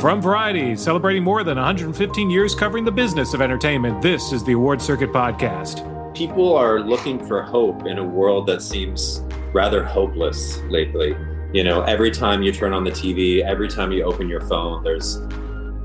From 0.00 0.22
Variety, 0.22 0.76
celebrating 0.76 1.22
more 1.22 1.44
than 1.44 1.58
115 1.58 2.30
years 2.30 2.54
covering 2.54 2.86
the 2.86 2.90
business 2.90 3.34
of 3.34 3.42
entertainment, 3.42 4.00
this 4.00 4.32
is 4.32 4.42
the 4.42 4.52
Award 4.52 4.80
Circuit 4.80 5.12
Podcast. 5.12 5.84
People 6.14 6.56
are 6.56 6.80
looking 6.80 7.22
for 7.26 7.42
hope 7.42 7.84
in 7.84 7.98
a 7.98 8.02
world 8.02 8.46
that 8.46 8.62
seems 8.62 9.22
rather 9.52 9.84
hopeless 9.84 10.56
lately. 10.70 11.14
You 11.52 11.64
know, 11.64 11.82
every 11.82 12.10
time 12.10 12.42
you 12.42 12.50
turn 12.50 12.72
on 12.72 12.82
the 12.82 12.90
TV, 12.90 13.42
every 13.42 13.68
time 13.68 13.92
you 13.92 14.02
open 14.04 14.26
your 14.26 14.40
phone, 14.40 14.82
there's 14.82 15.16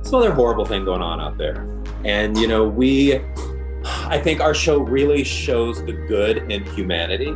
some 0.04 0.16
other 0.16 0.32
horrible 0.32 0.64
thing 0.64 0.86
going 0.86 1.02
on 1.02 1.20
out 1.20 1.38
there. 1.38 1.68
And, 2.06 2.38
you 2.38 2.48
know, 2.48 2.66
we, 2.66 3.20
I 3.84 4.18
think 4.18 4.40
our 4.40 4.54
show 4.54 4.80
really 4.80 5.26
shows 5.26 5.84
the 5.84 5.92
good 5.92 6.50
in 6.50 6.64
humanity. 6.68 7.36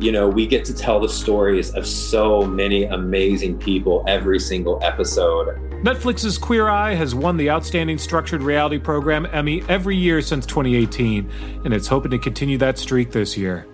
You 0.00 0.12
know, 0.12 0.30
we 0.30 0.46
get 0.46 0.64
to 0.64 0.74
tell 0.74 0.98
the 0.98 1.10
stories 1.10 1.74
of 1.74 1.86
so 1.86 2.40
many 2.40 2.84
amazing 2.84 3.58
people 3.58 4.02
every 4.08 4.38
single 4.38 4.78
episode. 4.82 5.58
Netflix's 5.84 6.38
Queer 6.38 6.68
Eye 6.70 6.94
has 6.94 7.14
won 7.14 7.36
the 7.36 7.50
Outstanding 7.50 7.98
Structured 7.98 8.40
Reality 8.40 8.78
Program 8.78 9.26
Emmy 9.26 9.62
every 9.68 9.96
year 9.96 10.22
since 10.22 10.46
2018, 10.46 11.30
and 11.66 11.74
it's 11.74 11.86
hoping 11.86 12.12
to 12.12 12.18
continue 12.18 12.56
that 12.56 12.78
streak 12.78 13.12
this 13.12 13.36
year. 13.36 13.66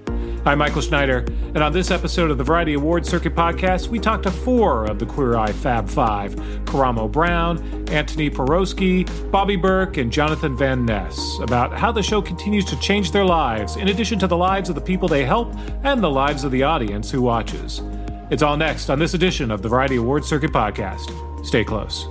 I'm 0.46 0.58
Michael 0.58 0.80
Schneider, 0.80 1.24
and 1.56 1.58
on 1.58 1.72
this 1.72 1.90
episode 1.90 2.30
of 2.30 2.38
the 2.38 2.44
Variety 2.44 2.74
Award 2.74 3.04
Circuit 3.04 3.34
podcast, 3.34 3.88
we 3.88 3.98
talk 3.98 4.22
to 4.22 4.30
four 4.30 4.84
of 4.84 5.00
the 5.00 5.04
Queer 5.04 5.34
Eye 5.36 5.50
Fab 5.50 5.88
Five 5.88 6.36
Karamo 6.66 7.10
Brown, 7.10 7.58
Antoni 7.86 8.30
Porowski, 8.32 9.04
Bobby 9.32 9.56
Berk, 9.56 9.96
and 9.96 10.12
Jonathan 10.12 10.56
Van 10.56 10.86
Ness 10.86 11.40
about 11.42 11.72
how 11.72 11.90
the 11.90 12.00
show 12.00 12.22
continues 12.22 12.64
to 12.66 12.78
change 12.78 13.10
their 13.10 13.24
lives, 13.24 13.74
in 13.74 13.88
addition 13.88 14.20
to 14.20 14.28
the 14.28 14.36
lives 14.36 14.68
of 14.68 14.76
the 14.76 14.80
people 14.80 15.08
they 15.08 15.24
help 15.24 15.52
and 15.82 16.00
the 16.00 16.08
lives 16.08 16.44
of 16.44 16.52
the 16.52 16.62
audience 16.62 17.10
who 17.10 17.22
watches. 17.22 17.82
It's 18.30 18.44
all 18.44 18.56
next 18.56 18.88
on 18.88 19.00
this 19.00 19.14
edition 19.14 19.50
of 19.50 19.62
the 19.62 19.68
Variety 19.68 19.96
Award 19.96 20.24
Circuit 20.24 20.52
podcast. 20.52 21.44
Stay 21.44 21.64
close. 21.64 22.06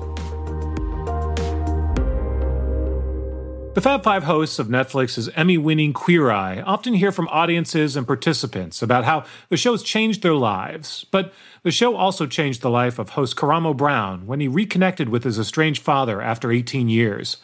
The 3.75 3.81
Fab 3.81 4.03
Five 4.03 4.23
hosts 4.23 4.57
of 4.57 4.69
Netflix's 4.69 5.27
Emmy 5.35 5.57
winning 5.57 5.91
Queer 5.91 6.31
Eye 6.31 6.61
often 6.61 6.93
hear 6.93 7.11
from 7.11 7.27
audiences 7.27 7.97
and 7.97 8.07
participants 8.07 8.81
about 8.81 9.03
how 9.03 9.25
the 9.49 9.57
show's 9.57 9.83
changed 9.83 10.23
their 10.23 10.33
lives. 10.33 11.05
But 11.11 11.33
the 11.63 11.71
show 11.71 11.97
also 11.97 12.25
changed 12.25 12.61
the 12.61 12.69
life 12.69 12.99
of 12.99 13.09
host 13.09 13.35
Karamo 13.35 13.75
Brown 13.75 14.27
when 14.27 14.39
he 14.39 14.47
reconnected 14.47 15.09
with 15.09 15.25
his 15.25 15.37
estranged 15.37 15.81
father 15.81 16.21
after 16.21 16.53
18 16.53 16.87
years. 16.87 17.35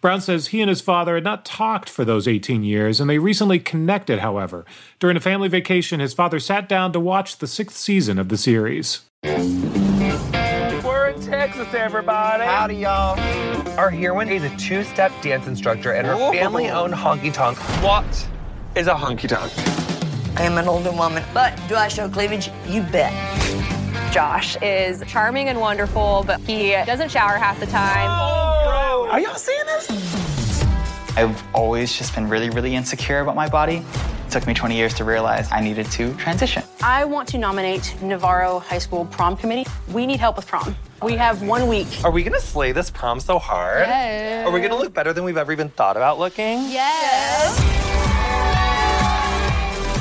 Brown 0.00 0.22
says 0.22 0.46
he 0.46 0.62
and 0.62 0.70
his 0.70 0.80
father 0.80 1.14
had 1.14 1.24
not 1.24 1.44
talked 1.44 1.90
for 1.90 2.06
those 2.06 2.26
18 2.26 2.64
years, 2.64 2.98
and 2.98 3.10
they 3.10 3.18
recently 3.18 3.58
connected, 3.58 4.20
however. 4.20 4.64
During 4.98 5.18
a 5.18 5.20
family 5.20 5.48
vacation, 5.48 6.00
his 6.00 6.14
father 6.14 6.40
sat 6.40 6.70
down 6.70 6.94
to 6.94 7.00
watch 7.00 7.36
the 7.36 7.46
sixth 7.46 7.76
season 7.76 8.18
of 8.18 8.30
the 8.30 8.38
series. 8.38 9.02
We're 11.26 11.32
in 11.32 11.50
Texas, 11.50 11.74
everybody. 11.74 12.44
Howdy, 12.44 12.76
y'all. 12.76 13.18
Our 13.78 13.90
heroine 13.90 14.28
is 14.28 14.44
a 14.44 14.56
two-step 14.56 15.10
dance 15.22 15.46
instructor 15.46 15.92
at 15.92 16.04
her 16.04 16.16
family-owned 16.32 16.94
honky 16.94 17.32
tonk. 17.32 17.58
What 17.82 18.28
is 18.76 18.86
a 18.86 18.94
honky 18.94 19.28
tonk? 19.28 19.52
I 20.38 20.44
am 20.44 20.56
an 20.56 20.68
older 20.68 20.92
woman, 20.92 21.24
but 21.34 21.60
do 21.68 21.74
I 21.74 21.88
show 21.88 22.08
cleavage? 22.08 22.50
You 22.68 22.82
bet. 22.82 23.12
Josh 24.12 24.56
is 24.62 25.02
charming 25.06 25.48
and 25.48 25.60
wonderful, 25.60 26.22
but 26.26 26.40
he 26.40 26.70
doesn't 26.86 27.10
shower 27.10 27.38
half 27.38 27.58
the 27.58 27.66
time. 27.66 28.10
Are 29.10 29.18
y'all 29.18 29.34
seeing 29.34 29.66
this? 29.66 30.62
I've 31.16 31.42
always 31.54 31.96
just 31.96 32.14
been 32.14 32.28
really, 32.28 32.50
really 32.50 32.76
insecure 32.76 33.20
about 33.20 33.34
my 33.34 33.48
body. 33.48 33.84
It 34.26 34.32
took 34.32 34.46
me 34.48 34.54
20 34.54 34.74
years 34.76 34.92
to 34.94 35.04
realize 35.04 35.48
I 35.52 35.60
needed 35.60 35.86
to 35.92 36.12
transition. 36.14 36.64
I 36.82 37.04
want 37.04 37.28
to 37.28 37.38
nominate 37.38 37.94
Navarro 38.02 38.58
High 38.58 38.78
School 38.78 39.04
Prom 39.06 39.36
Committee. 39.36 39.70
We 39.92 40.04
need 40.04 40.18
help 40.18 40.34
with 40.34 40.48
prom. 40.48 40.74
We 41.00 41.12
have 41.12 41.42
one 41.42 41.68
week. 41.68 41.86
Are 42.04 42.10
we 42.10 42.24
gonna 42.24 42.40
slay 42.40 42.72
this 42.72 42.90
prom 42.90 43.20
so 43.20 43.38
hard? 43.38 43.86
Yes. 43.86 44.44
Are 44.44 44.50
we 44.50 44.60
gonna 44.60 44.74
look 44.74 44.92
better 44.92 45.12
than 45.12 45.22
we've 45.22 45.36
ever 45.36 45.52
even 45.52 45.68
thought 45.68 45.96
about 45.96 46.18
looking? 46.18 46.58
Yes. 46.68 47.56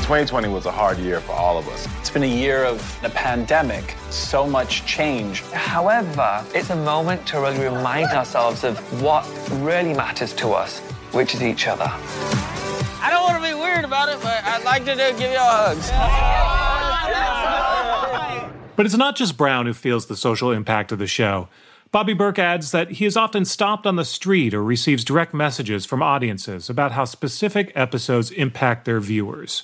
2020 0.05 0.47
was 0.47 0.65
a 0.65 0.71
hard 0.71 0.97
year 0.97 1.19
for 1.19 1.33
all 1.33 1.59
of 1.59 1.67
us. 1.69 1.87
It's 1.99 2.09
been 2.09 2.23
a 2.23 2.25
year 2.25 2.63
of 2.63 2.81
a 3.03 3.09
pandemic, 3.09 3.95
so 4.09 4.47
much 4.47 4.87
change. 4.87 5.41
However, 5.51 6.43
it's 6.55 6.71
a 6.71 6.75
moment 6.75 7.27
to 7.27 7.39
really 7.39 7.63
remind 7.63 8.07
ourselves 8.07 8.63
of 8.63 8.79
what 9.03 9.23
really 9.51 9.93
matters 9.93 10.33
to 10.33 10.49
us, 10.53 10.79
which 11.11 11.35
is 11.35 11.43
each 11.43 11.67
other. 11.67 11.91
I 13.01 13.11
don't 13.11 13.21
want 13.23 13.43
to 13.43 13.49
be 13.49 13.54
weird 13.75 13.85
about 13.85 14.09
it, 14.09 14.21
but 14.21 14.43
I'd 14.43 14.63
like 14.63 14.85
to 14.85 14.95
do, 14.95 15.11
give 15.17 15.31
you 15.31 15.37
hugs. 15.39 15.91
But 18.75 18.85
it's 18.85 18.95
not 18.95 19.15
just 19.15 19.37
Brown 19.37 19.65
who 19.65 19.73
feels 19.73 20.05
the 20.07 20.15
social 20.15 20.51
impact 20.51 20.91
of 20.91 20.99
the 20.99 21.07
show. 21.07 21.49
Bobby 21.91 22.13
Berk 22.13 22.39
adds 22.39 22.71
that 22.71 22.91
he 22.91 23.05
is 23.05 23.15
often 23.15 23.45
stopped 23.45 23.85
on 23.85 23.95
the 23.95 24.03
street 24.03 24.53
or 24.53 24.63
receives 24.63 25.03
direct 25.05 25.33
messages 25.33 25.85
from 25.85 26.01
audiences 26.01 26.69
about 26.69 26.91
how 26.91 27.05
specific 27.05 27.71
episodes 27.73 28.31
impact 28.31 28.85
their 28.85 28.99
viewers. 28.99 29.63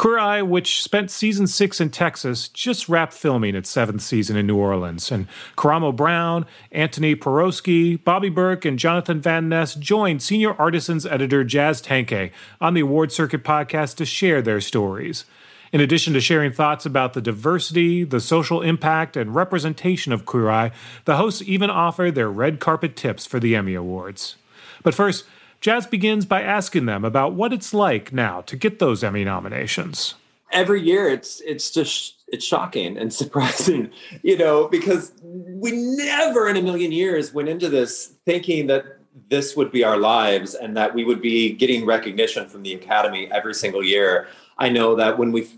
Queer 0.00 0.18
Eye, 0.18 0.40
which 0.40 0.82
spent 0.82 1.10
season 1.10 1.46
six 1.46 1.78
in 1.78 1.90
Texas, 1.90 2.48
just 2.48 2.88
wrapped 2.88 3.12
filming 3.12 3.54
its 3.54 3.68
seventh 3.68 4.00
season 4.00 4.34
in 4.34 4.46
New 4.46 4.56
Orleans, 4.56 5.12
and 5.12 5.26
Karamo 5.58 5.94
Brown, 5.94 6.46
Antoni 6.74 7.14
Porowski, 7.14 8.02
Bobby 8.02 8.30
Berk, 8.30 8.64
and 8.64 8.78
Jonathan 8.78 9.20
Van 9.20 9.50
Ness 9.50 9.74
joined 9.74 10.22
senior 10.22 10.58
artisans 10.58 11.04
editor 11.04 11.44
Jazz 11.44 11.82
Tangcay 11.82 12.30
on 12.62 12.72
the 12.72 12.80
Award 12.80 13.12
Circuit 13.12 13.44
podcast 13.44 13.96
to 13.96 14.06
share 14.06 14.40
their 14.40 14.58
stories. 14.62 15.26
In 15.70 15.82
addition 15.82 16.14
to 16.14 16.20
sharing 16.22 16.50
thoughts 16.50 16.86
about 16.86 17.12
the 17.12 17.20
diversity, 17.20 18.02
the 18.02 18.20
social 18.20 18.62
impact, 18.62 19.18
and 19.18 19.34
representation 19.34 20.14
of 20.14 20.24
Queer 20.24 20.48
Eye, 20.48 20.70
the 21.04 21.18
hosts 21.18 21.42
even 21.42 21.68
offered 21.68 22.14
their 22.14 22.30
red 22.30 22.58
carpet 22.58 22.96
tips 22.96 23.26
for 23.26 23.38
the 23.38 23.54
Emmy 23.54 23.74
Awards. 23.74 24.36
But 24.82 24.94
first, 24.94 25.26
Jazz 25.60 25.86
begins 25.86 26.24
by 26.24 26.42
asking 26.42 26.86
them 26.86 27.04
about 27.04 27.34
what 27.34 27.52
it's 27.52 27.74
like 27.74 28.12
now 28.12 28.40
to 28.42 28.56
get 28.56 28.78
those 28.78 29.04
Emmy 29.04 29.24
nominations. 29.24 30.14
Every 30.52 30.80
year, 30.80 31.08
it's 31.08 31.40
it's 31.42 31.70
just 31.70 32.14
it's 32.28 32.44
shocking 32.44 32.96
and 32.96 33.12
surprising, 33.22 33.90
you 34.22 34.38
know, 34.38 34.68
because 34.68 35.12
we 35.22 35.72
never 35.72 36.48
in 36.48 36.56
a 36.56 36.62
million 36.62 36.92
years 36.92 37.34
went 37.34 37.48
into 37.48 37.68
this 37.68 38.14
thinking 38.24 38.68
that 38.68 38.84
this 39.28 39.54
would 39.54 39.70
be 39.70 39.84
our 39.84 39.98
lives 39.98 40.54
and 40.54 40.76
that 40.76 40.94
we 40.94 41.04
would 41.04 41.20
be 41.20 41.52
getting 41.52 41.84
recognition 41.84 42.48
from 42.48 42.62
the 42.62 42.72
Academy 42.72 43.30
every 43.30 43.54
single 43.54 43.84
year. 43.84 44.28
I 44.58 44.68
know 44.70 44.94
that 44.96 45.18
when 45.18 45.30
we 45.30 45.48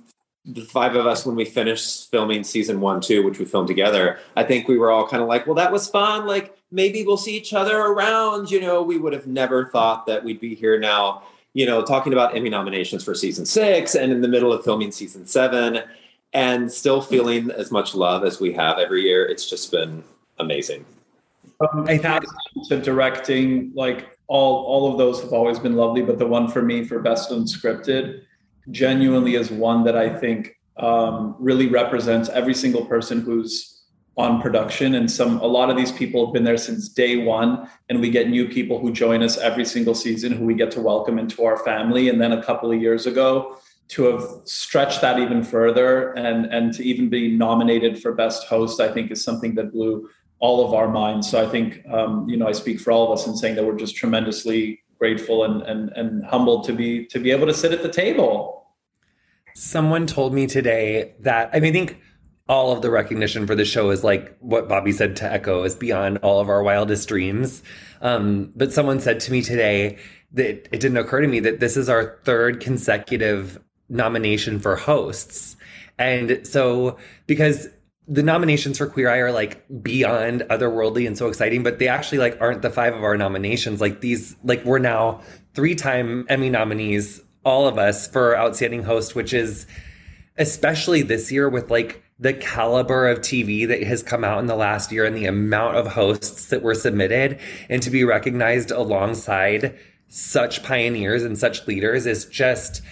the 0.45 0.63
five 0.63 0.97
of 0.97 1.07
us 1.07 1.25
when 1.25 1.37
we 1.37 1.45
finished 1.45 2.11
filming 2.11 2.43
season 2.43 2.81
one 2.81 3.01
two 3.01 3.23
which 3.23 3.39
we 3.39 3.45
filmed 3.45 3.69
together 3.69 4.19
i 4.37 4.43
think 4.43 4.67
we 4.67 4.77
were 4.77 4.91
all 4.91 5.07
kind 5.07 5.23
of 5.23 5.29
like 5.29 5.47
well 5.47 5.55
that 5.55 5.71
was 5.71 5.89
fun 5.89 6.27
like 6.27 6.57
maybe 6.73 7.05
we'll 7.05 7.17
see 7.17 7.37
each 7.37 7.53
other 7.55 7.79
around 7.79 8.51
you 8.51 8.61
know? 8.61 8.83
We 8.83 8.99
would 8.99 9.13
have 9.13 9.29
never 9.29 9.67
thought 9.67 10.07
that 10.07 10.25
we'd 10.25 10.41
be 10.41 10.57
here 10.57 10.81
now 10.81 11.23
you 11.55 11.65
know 11.65 11.85
talking 11.85 12.13
about 12.13 12.37
emmy 12.37 12.51
nominations 12.51 13.05
for 13.05 13.15
season 13.15 13.47
six 13.47 13.95
and 13.95 14.11
in 14.11 14.21
the 14.21 14.27
middle 14.27 14.53
of 14.53 14.65
filming 14.65 14.91
season 14.91 15.27
seven 15.27 15.83
and 16.33 16.71
still 16.71 17.01
feeling 17.01 17.51
as 17.51 17.71
much 17.71 17.95
love 17.95 18.25
as 18.25 18.41
we 18.41 18.53
have 18.53 18.79
every 18.79 19.03
year. 19.03 19.27
It's 19.27 19.49
just 19.49 19.71
been 19.71 20.03
amazing. 20.39 20.85
Um, 21.61 21.87
I 21.89 21.99
think 21.99 22.25
to 22.69 22.81
directing, 22.81 23.73
like 23.75 24.17
all 24.29 24.65
all 24.65 24.91
of 24.91 24.99
those 24.99 25.21
have 25.23 25.33
always 25.33 25.59
been 25.59 25.77
lovely, 25.77 26.03
but 26.03 26.19
the 26.19 26.27
one 26.27 26.49
for 26.49 26.63
me 26.63 26.85
for 26.85 26.99
best 26.99 27.31
unscripted 27.31 28.23
genuinely 28.71 29.35
is 29.35 29.51
one 29.51 29.85
that 29.85 29.97
I 29.97 30.09
think 30.09 30.57
um, 30.77 31.37
really 31.39 31.67
represents 31.67 32.29
every 32.29 32.55
single 32.55 32.85
person 32.87 33.21
who's 33.21 33.83
on 34.17 34.43
production. 34.43 34.95
And 34.95 35.11
some 35.11 35.39
a 35.41 35.47
lot 35.47 35.71
of 35.71 35.77
these 35.77 35.93
people 35.93 36.27
have 36.27 36.35
been 36.35 36.45
there 36.45 36.59
since 36.59 36.89
day 36.89 37.25
one, 37.25 37.69
and 37.89 38.01
we 38.01 38.11
get 38.11 38.29
new 38.29 38.49
people 38.49 38.79
who 38.79 38.93
join 38.93 39.23
us 39.23 39.39
every 39.39 39.65
single 39.65 39.95
season 39.95 40.33
who 40.33 40.45
we 40.45 40.55
get 40.55 40.71
to 40.73 40.81
welcome 40.81 41.19
into 41.19 41.45
our 41.45 41.57
family. 41.59 42.09
And 42.09 42.21
then 42.21 42.33
a 42.33 42.43
couple 42.43 42.71
of 42.71 42.81
years 42.81 43.07
ago, 43.07 43.59
to 43.89 44.05
have 44.05 44.25
stretched 44.45 45.01
that 45.03 45.19
even 45.19 45.43
further 45.43 46.13
and 46.13 46.47
and 46.47 46.73
to 46.75 46.85
even 46.85 47.09
be 47.09 47.37
nominated 47.37 48.01
for 48.01 48.13
best 48.13 48.47
host, 48.47 48.81
I 48.81 48.93
think 48.93 49.11
is 49.11 49.23
something 49.23 49.55
that 49.57 49.73
blew 49.73 50.09
all 50.39 50.67
of 50.67 50.75
our 50.75 50.89
minds. 50.89 51.31
So 51.31 51.43
I 51.43 51.49
think 51.49 51.83
um, 51.91 52.29
you 52.29 52.37
know 52.37 52.47
I 52.47 52.53
speak 52.53 52.81
for 52.81 52.91
all 52.91 53.05
of 53.11 53.19
us 53.19 53.27
in 53.27 53.37
saying 53.37 53.55
that 53.57 53.65
we're 53.65 53.77
just 53.77 53.97
tremendously 53.97 54.82
grateful 55.03 55.43
and, 55.43 55.63
and 55.63 55.91
and 55.97 56.25
humbled 56.25 56.63
to 56.63 56.73
be 56.73 57.05
to 57.07 57.19
be 57.19 57.33
able 57.33 57.45
to 57.45 57.53
sit 57.53 57.73
at 57.73 57.83
the 57.83 57.89
table. 57.89 58.69
Someone 59.57 60.07
told 60.07 60.33
me 60.33 60.47
today 60.47 61.15
that 61.19 61.51
I 61.53 61.59
mean 61.59 61.71
I 61.71 61.73
think 61.73 62.01
all 62.49 62.71
of 62.71 62.83
the 62.83 62.91
recognition 62.91 63.45
for 63.45 63.57
the 63.57 63.65
show 63.65 63.91
is 63.91 64.05
like 64.05 64.37
what 64.39 64.69
Bobby 64.69 64.93
said 64.93 65.17
to 65.17 65.25
echo 65.25 65.65
is 65.65 65.75
beyond 65.75 66.19
all 66.19 66.39
of 66.39 66.49
our 66.49 66.63
wildest 66.63 67.09
dreams. 67.09 67.65
Um, 68.01 68.53
but 68.55 68.73
someone 68.73 69.01
said 69.01 69.19
to 69.21 69.33
me 69.33 69.43
today 69.43 69.99
that 70.35 70.69
it 70.73 70.79
didn't 70.79 70.99
occur 70.99 71.21
to 71.21 71.27
me 71.27 71.41
that 71.41 71.59
this 71.59 71.77
is 71.77 71.89
our 71.89 72.21
third 72.23 72.61
consecutive 72.61 73.59
nomination 73.89 74.61
for 74.61 74.77
hosts. 74.77 75.57
And 75.99 76.47
so 76.47 76.97
because 77.27 77.69
the 78.09 78.23
nominations 78.23 78.79
for 78.79 78.87
Queer 78.87 79.09
Eye 79.09 79.19
are 79.19 79.33
like 79.33 79.65
beyond 79.83 80.43
otherworldly 80.51 81.07
and 81.07 81.17
so 81.17 81.29
exciting, 81.29 81.63
but 81.63 81.79
they 81.79 81.89
actually 81.89 82.19
like 82.19 82.41
aren't 82.41 82.63
the 82.63 82.71
five 82.71 82.95
of 82.95 83.05
our 83.05 83.17
nominations. 83.17 83.81
Like 83.81 84.01
these, 84.01 84.35
like 84.43 84.65
we're 84.65 84.79
now 84.79 85.21
three 85.55 85.75
time 85.75 86.27
Emmy 86.29 86.51
nominees, 86.51 87.21
all 87.45 87.67
of 87.67 87.79
us 87.79 88.09
for 88.09 88.37
outstanding 88.37 88.83
host, 88.83 89.15
which 89.15 89.33
is 89.33 89.67
especially 90.37 91.03
this 91.03 91.31
year 91.31 91.49
with 91.49 91.71
like 91.71 92.03
the 92.19 92.33
caliber 92.33 93.09
of 93.09 93.21
TV 93.21 93.67
that 93.67 93.83
has 93.83 94.03
come 94.03 94.25
out 94.25 94.39
in 94.39 94.47
the 94.47 94.57
last 94.57 94.93
year 94.93 95.05
and 95.05 95.17
the 95.17 95.27
amount 95.27 95.77
of 95.77 95.89
hosts 95.89 96.47
that 96.47 96.63
were 96.63 96.75
submitted 96.75 97.39
and 97.69 97.83
to 97.83 97.91
be 97.91 98.05
recognized 98.05 98.71
alongside 98.71 99.77
such 100.09 100.63
pioneers 100.63 101.25
and 101.25 101.39
such 101.39 101.67
leaders 101.67 102.07
is 102.07 102.27
just 102.27 102.83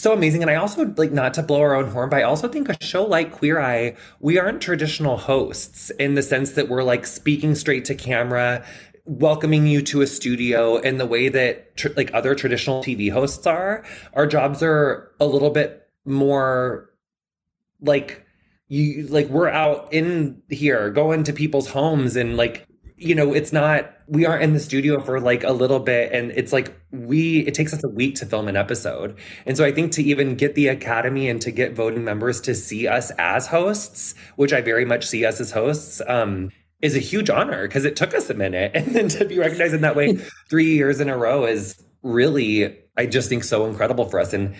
so 0.00 0.12
amazing. 0.12 0.42
And 0.42 0.50
I 0.50 0.54
also 0.56 0.86
like 0.96 1.12
not 1.12 1.34
to 1.34 1.42
blow 1.42 1.60
our 1.60 1.74
own 1.74 1.90
horn, 1.90 2.08
but 2.08 2.18
I 2.18 2.22
also 2.22 2.48
think 2.48 2.68
a 2.68 2.82
show 2.82 3.04
like 3.04 3.32
Queer 3.32 3.60
Eye, 3.60 3.96
we 4.20 4.38
aren't 4.38 4.62
traditional 4.62 5.16
hosts 5.16 5.90
in 5.98 6.14
the 6.14 6.22
sense 6.22 6.52
that 6.52 6.68
we're 6.68 6.82
like 6.82 7.06
speaking 7.06 7.54
straight 7.54 7.84
to 7.86 7.94
camera, 7.94 8.64
welcoming 9.04 9.66
you 9.66 9.82
to 9.82 10.00
a 10.00 10.06
studio 10.06 10.76
in 10.76 10.98
the 10.98 11.06
way 11.06 11.28
that 11.28 11.76
tr- 11.76 11.88
like 11.96 12.12
other 12.14 12.34
traditional 12.34 12.82
TV 12.82 13.12
hosts 13.12 13.46
are. 13.46 13.84
Our 14.14 14.26
jobs 14.26 14.62
are 14.62 15.12
a 15.20 15.26
little 15.26 15.50
bit 15.50 15.88
more 16.04 16.90
like 17.80 18.24
you 18.68 19.06
like 19.08 19.28
we're 19.28 19.48
out 19.48 19.92
in 19.92 20.42
here 20.48 20.90
going 20.90 21.24
to 21.24 21.32
people's 21.32 21.68
homes 21.68 22.16
and 22.16 22.36
like 22.36 22.66
you 23.00 23.14
know 23.14 23.32
it's 23.32 23.50
not 23.50 23.94
we 24.08 24.26
aren't 24.26 24.42
in 24.42 24.52
the 24.52 24.60
studio 24.60 25.00
for 25.00 25.18
like 25.20 25.42
a 25.42 25.52
little 25.52 25.80
bit 25.80 26.12
and 26.12 26.30
it's 26.32 26.52
like 26.52 26.78
we 26.90 27.40
it 27.46 27.54
takes 27.54 27.72
us 27.72 27.82
a 27.82 27.88
week 27.88 28.14
to 28.16 28.26
film 28.26 28.46
an 28.46 28.56
episode. 28.56 29.16
And 29.46 29.56
so 29.56 29.64
i 29.64 29.72
think 29.72 29.92
to 29.92 30.02
even 30.02 30.34
get 30.34 30.54
the 30.54 30.68
academy 30.68 31.28
and 31.28 31.40
to 31.40 31.50
get 31.50 31.72
voting 31.72 32.04
members 32.04 32.40
to 32.42 32.54
see 32.54 32.86
us 32.86 33.10
as 33.18 33.46
hosts 33.46 34.14
which 34.36 34.52
i 34.52 34.60
very 34.60 34.84
much 34.84 35.06
see 35.06 35.24
us 35.24 35.40
as 35.40 35.50
hosts 35.52 36.02
um 36.06 36.50
is 36.82 36.94
a 36.94 36.98
huge 36.98 37.30
honor 37.30 37.66
because 37.66 37.84
it 37.84 37.96
took 37.96 38.14
us 38.14 38.30
a 38.30 38.34
minute. 38.34 38.72
And 38.80 38.94
then 38.94 39.08
to 39.08 39.24
be 39.24 39.38
recognized 39.38 39.74
in 39.74 39.80
that 39.80 39.96
way 39.96 40.18
three 40.48 40.74
years 40.74 41.00
in 41.00 41.08
a 41.08 41.16
row 41.16 41.46
is 41.46 41.82
really 42.02 42.78
i 42.96 43.06
just 43.06 43.30
think 43.30 43.44
so 43.44 43.66
incredible 43.66 44.04
for 44.04 44.20
us. 44.20 44.34
And 44.34 44.54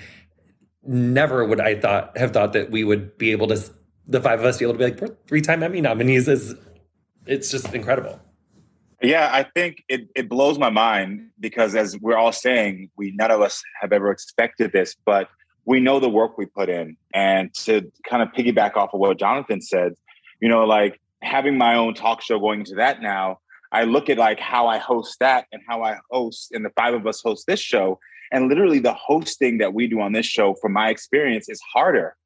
never 0.82 1.44
would 1.44 1.60
i 1.60 1.74
thought 1.78 2.16
have 2.16 2.32
thought 2.32 2.54
that 2.54 2.70
we 2.70 2.84
would 2.84 3.18
be 3.18 3.32
able 3.32 3.48
to 3.48 3.62
the 4.06 4.20
five 4.20 4.40
of 4.40 4.46
us 4.46 4.58
be 4.58 4.64
able 4.64 4.72
to 4.74 4.78
be 4.78 4.84
like 4.84 5.26
three-time 5.28 5.62
emmy 5.62 5.82
nominees. 5.82 6.26
Is 6.26 6.54
it's 7.26 7.50
just 7.50 7.74
incredible 7.74 8.18
yeah, 9.02 9.30
I 9.32 9.44
think 9.44 9.82
it, 9.88 10.08
it 10.14 10.28
blows 10.28 10.58
my 10.58 10.70
mind 10.70 11.30
because 11.38 11.74
as 11.74 11.96
we're 11.98 12.16
all 12.16 12.32
saying, 12.32 12.90
we 12.96 13.12
none 13.12 13.30
of 13.30 13.40
us 13.40 13.62
have 13.80 13.92
ever 13.92 14.10
expected 14.10 14.72
this, 14.72 14.94
but 15.04 15.28
we 15.64 15.80
know 15.80 16.00
the 16.00 16.08
work 16.08 16.36
we 16.36 16.46
put 16.46 16.68
in. 16.68 16.96
And 17.14 17.52
to 17.64 17.90
kind 18.08 18.22
of 18.22 18.28
piggyback 18.28 18.76
off 18.76 18.92
of 18.92 19.00
what 19.00 19.18
Jonathan 19.18 19.60
said, 19.60 19.94
you 20.40 20.48
know, 20.48 20.64
like 20.64 21.00
having 21.22 21.56
my 21.56 21.76
own 21.76 21.94
talk 21.94 22.20
show 22.22 22.38
going 22.38 22.60
into 22.60 22.74
that 22.74 23.00
now, 23.00 23.38
I 23.72 23.84
look 23.84 24.10
at 24.10 24.18
like 24.18 24.40
how 24.40 24.66
I 24.66 24.78
host 24.78 25.18
that 25.20 25.46
and 25.52 25.62
how 25.66 25.82
I 25.82 25.98
host 26.10 26.52
and 26.52 26.64
the 26.64 26.70
five 26.70 26.92
of 26.92 27.06
us 27.06 27.22
host 27.22 27.46
this 27.46 27.60
show. 27.60 27.98
And 28.32 28.48
literally 28.48 28.80
the 28.80 28.94
hosting 28.94 29.58
that 29.58 29.74
we 29.74 29.86
do 29.86 30.00
on 30.00 30.12
this 30.12 30.26
show, 30.26 30.54
from 30.54 30.72
my 30.72 30.90
experience, 30.90 31.48
is 31.48 31.60
harder 31.72 32.16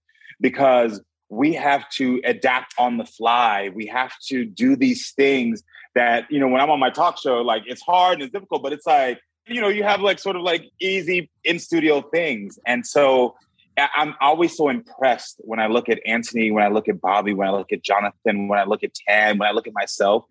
because 0.41 1.01
we 1.29 1.53
have 1.55 1.89
to 1.91 2.21
adapt 2.25 2.75
on 2.79 2.97
the 2.97 3.05
fly. 3.05 3.71
We 3.75 3.87
have 3.87 4.13
to 4.29 4.45
do 4.45 4.77
these 4.77 5.13
things 5.13 5.63
that 5.95 6.31
you 6.31 6.41
know 6.41 6.49
when 6.49 6.61
i'm 6.61 6.71
on 6.71 6.81
my 6.81 6.91
talk 6.91 7.19
show 7.21 7.41
like 7.43 7.63
it's 7.67 7.83
hard 7.83 8.15
and 8.15 8.23
it's 8.23 8.33
difficult 8.33 8.63
but 8.63 8.73
it's 8.73 8.87
like 8.87 9.21
you 9.47 9.61
know 9.61 9.69
you 9.69 9.83
have 9.83 10.01
like 10.01 10.19
sort 10.19 10.37
of 10.37 10.43
like 10.43 10.71
easy 10.81 11.31
in 11.45 11.59
studio 11.59 12.01
things. 12.01 12.59
And 12.67 12.87
so 12.87 13.37
i'm 13.77 14.15
always 14.21 14.57
so 14.57 14.69
impressed 14.69 15.41
when 15.41 15.59
i 15.59 15.67
look 15.67 15.89
at 15.89 15.99
antoni 16.07 16.53
when 16.53 16.63
i 16.63 16.69
look 16.69 16.89
at 16.89 17.01
bobby 17.01 17.35
when 17.35 17.49
i 17.49 17.51
look 17.51 17.73
at 17.73 17.83
jonathan 17.83 18.47
when 18.47 18.57
i 18.57 18.63
look 18.63 18.85
at 18.85 18.93
tan 18.95 19.37
when 19.37 19.49
i 19.49 19.53
look 19.53 19.67
at 19.67 19.75
myself 19.75 20.25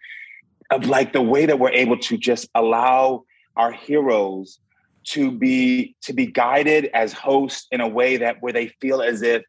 of 0.72 0.86
like 0.86 1.12
the 1.12 1.22
way 1.22 1.46
that 1.46 1.60
we're 1.60 1.70
able 1.72 1.98
to 1.98 2.18
just 2.18 2.48
allow 2.56 3.26
our 3.58 3.74
heroes 3.74 4.60
to 5.04 5.30
be 5.30 5.94
to 6.04 6.14
be 6.14 6.26
guided 6.26 6.86
as 6.94 7.12
hosts 7.12 7.68
in 7.70 7.82
a 7.82 7.88
way 7.88 8.16
that 8.16 8.42
where 8.42 8.54
they 8.54 8.70
feel 8.80 9.02
as 9.02 9.22
if 9.22 9.44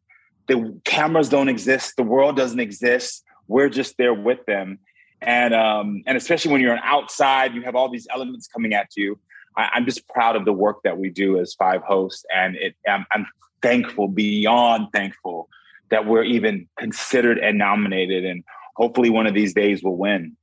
the 0.49 0.77
cameras 0.85 1.29
don't 1.29 1.49
exist 1.49 1.95
the 1.97 2.03
world 2.03 2.37
doesn't 2.37 2.59
exist 2.59 3.23
we're 3.47 3.69
just 3.69 3.97
there 3.97 4.13
with 4.13 4.45
them 4.47 4.77
and 5.21 5.55
um, 5.55 6.03
and 6.07 6.17
especially 6.17 6.53
when 6.53 6.61
you're 6.61 6.73
on 6.73 6.81
outside, 6.83 7.55
you 7.55 7.63
have 7.63 7.75
all 7.75 7.89
these 7.89 8.07
elements 8.11 8.47
coming 8.47 8.75
at 8.75 8.89
you. 8.97 9.19
I, 9.57 9.71
am 9.77 9.85
just 9.85 10.07
proud 10.09 10.37
of 10.37 10.45
the 10.45 10.53
work 10.53 10.83
that 10.85 10.99
we 10.99 11.11
do 11.11 11.39
as 11.39 11.55
five 11.55 11.83
hosts, 11.83 12.25
and 12.35 12.57
it 12.57 12.75
I'm, 12.89 13.07
I'm 13.13 13.27
thankful 13.63 14.09
beyond 14.09 14.89
thankful 14.93 15.49
that 15.91 16.07
we're 16.07 16.25
even 16.25 16.69
considered 16.79 17.39
and 17.39 17.59
nominated, 17.59 18.25
and 18.25 18.45
hopefully 18.77 19.11
one 19.11 19.27
of 19.27 19.35
these 19.35 19.55
days 19.55 19.83
we'll 19.83 19.97
win. 19.97 20.37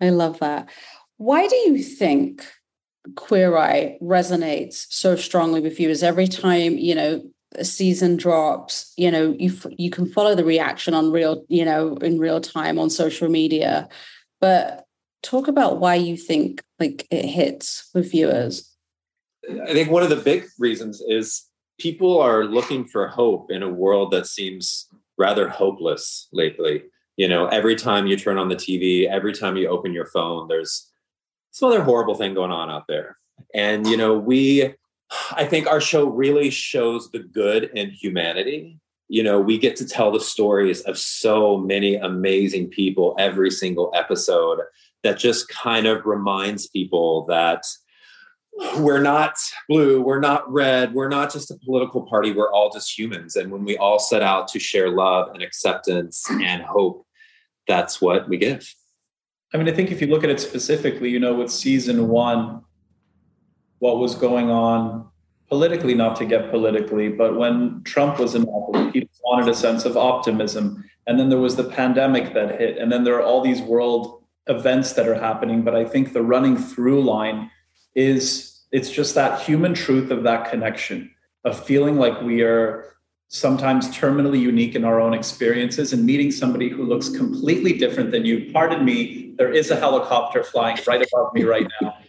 I 0.00 0.10
love 0.10 0.38
that. 0.40 0.70
Why 1.16 1.46
do 1.46 1.56
you 1.56 1.82
think 1.82 2.46
Queer 3.14 3.56
Eye 3.56 3.98
resonates 4.02 4.86
so 4.90 5.16
strongly 5.16 5.60
with 5.60 5.78
you? 5.78 5.88
Is 5.90 6.02
every 6.02 6.26
time 6.26 6.76
you 6.78 6.94
know 6.94 7.22
a 7.56 7.64
season 7.64 8.16
drops 8.16 8.92
you 8.96 9.10
know 9.10 9.34
you 9.38 9.52
you 9.70 9.90
can 9.90 10.06
follow 10.06 10.34
the 10.34 10.44
reaction 10.44 10.94
on 10.94 11.10
real 11.10 11.44
you 11.48 11.64
know 11.64 11.96
in 11.96 12.18
real 12.18 12.40
time 12.40 12.78
on 12.78 12.90
social 12.90 13.28
media. 13.28 13.88
But 14.40 14.86
talk 15.22 15.48
about 15.48 15.80
why 15.80 15.96
you 15.96 16.16
think 16.16 16.62
like 16.78 17.06
it 17.10 17.26
hits 17.26 17.90
with 17.94 18.10
viewers. 18.10 18.74
I 19.66 19.72
think 19.72 19.90
one 19.90 20.02
of 20.02 20.10
the 20.10 20.16
big 20.16 20.46
reasons 20.58 21.02
is 21.06 21.46
people 21.78 22.20
are 22.20 22.44
looking 22.44 22.84
for 22.84 23.08
hope 23.08 23.50
in 23.50 23.62
a 23.62 23.68
world 23.68 24.12
that 24.12 24.26
seems 24.26 24.86
rather 25.18 25.48
hopeless 25.48 26.28
lately. 26.32 26.84
You 27.16 27.28
know 27.28 27.46
every 27.46 27.74
time 27.74 28.06
you 28.06 28.16
turn 28.16 28.38
on 28.38 28.48
the 28.48 28.56
tv 28.56 29.06
every 29.08 29.32
time 29.32 29.56
you 29.56 29.68
open 29.68 29.92
your 29.92 30.06
phone 30.06 30.48
there's 30.48 30.90
some 31.50 31.68
other 31.68 31.82
horrible 31.82 32.14
thing 32.14 32.34
going 32.34 32.52
on 32.52 32.70
out 32.70 32.86
there. 32.86 33.18
And 33.52 33.86
you 33.86 33.96
know 33.96 34.16
we 34.16 34.74
I 35.32 35.44
think 35.44 35.66
our 35.66 35.80
show 35.80 36.08
really 36.08 36.50
shows 36.50 37.10
the 37.10 37.18
good 37.18 37.70
in 37.74 37.90
humanity. 37.90 38.78
You 39.08 39.22
know, 39.22 39.40
we 39.40 39.58
get 39.58 39.76
to 39.76 39.86
tell 39.86 40.12
the 40.12 40.20
stories 40.20 40.82
of 40.82 40.96
so 40.96 41.56
many 41.56 41.96
amazing 41.96 42.68
people 42.68 43.16
every 43.18 43.50
single 43.50 43.90
episode 43.94 44.60
that 45.02 45.18
just 45.18 45.48
kind 45.48 45.86
of 45.86 46.06
reminds 46.06 46.68
people 46.68 47.26
that 47.26 47.64
we're 48.78 49.00
not 49.00 49.36
blue, 49.68 50.00
we're 50.00 50.20
not 50.20 50.50
red, 50.52 50.92
we're 50.92 51.08
not 51.08 51.32
just 51.32 51.50
a 51.50 51.58
political 51.64 52.02
party, 52.02 52.32
we're 52.32 52.52
all 52.52 52.70
just 52.70 52.96
humans. 52.96 53.34
And 53.36 53.50
when 53.50 53.64
we 53.64 53.76
all 53.76 53.98
set 53.98 54.22
out 54.22 54.48
to 54.48 54.58
share 54.58 54.90
love 54.90 55.30
and 55.32 55.42
acceptance 55.42 56.24
and 56.30 56.62
hope, 56.62 57.06
that's 57.66 58.00
what 58.00 58.28
we 58.28 58.36
give. 58.36 58.72
I 59.52 59.56
mean, 59.56 59.68
I 59.68 59.72
think 59.72 59.90
if 59.90 60.00
you 60.00 60.06
look 60.06 60.24
at 60.24 60.30
it 60.30 60.40
specifically, 60.40 61.10
you 61.10 61.18
know, 61.18 61.34
with 61.34 61.50
season 61.50 62.08
one, 62.08 62.62
what 63.80 63.98
was 63.98 64.14
going 64.14 64.50
on 64.50 65.10
politically, 65.48 65.94
not 65.94 66.14
to 66.16 66.24
get 66.24 66.50
politically, 66.50 67.08
but 67.08 67.36
when 67.36 67.82
Trump 67.82 68.18
was 68.20 68.36
in 68.36 68.44
office, 68.44 68.92
people 68.92 69.10
wanted 69.24 69.48
a 69.48 69.54
sense 69.54 69.84
of 69.84 69.96
optimism. 69.96 70.84
And 71.06 71.18
then 71.18 71.28
there 71.28 71.38
was 71.38 71.56
the 71.56 71.64
pandemic 71.64 72.32
that 72.34 72.60
hit. 72.60 72.78
And 72.78 72.90
then 72.90 73.02
there 73.02 73.16
are 73.16 73.22
all 73.22 73.42
these 73.42 73.60
world 73.60 74.22
events 74.46 74.92
that 74.92 75.08
are 75.08 75.14
happening. 75.14 75.62
But 75.62 75.74
I 75.74 75.84
think 75.84 76.12
the 76.12 76.22
running 76.22 76.56
through 76.56 77.02
line 77.02 77.50
is 77.96 78.60
it's 78.70 78.90
just 78.90 79.16
that 79.16 79.42
human 79.42 79.74
truth 79.74 80.12
of 80.12 80.22
that 80.22 80.48
connection, 80.48 81.10
of 81.44 81.64
feeling 81.64 81.96
like 81.96 82.20
we 82.22 82.42
are 82.42 82.94
sometimes 83.26 83.88
terminally 83.88 84.40
unique 84.40 84.76
in 84.76 84.84
our 84.84 85.00
own 85.00 85.14
experiences 85.14 85.92
and 85.92 86.04
meeting 86.04 86.30
somebody 86.30 86.68
who 86.68 86.84
looks 86.84 87.08
completely 87.08 87.72
different 87.72 88.12
than 88.12 88.24
you. 88.24 88.50
Pardon 88.52 88.84
me, 88.84 89.34
there 89.36 89.52
is 89.52 89.70
a 89.70 89.76
helicopter 89.76 90.44
flying 90.44 90.78
right 90.86 91.04
above 91.12 91.34
me 91.34 91.42
right 91.42 91.66
now 91.80 91.99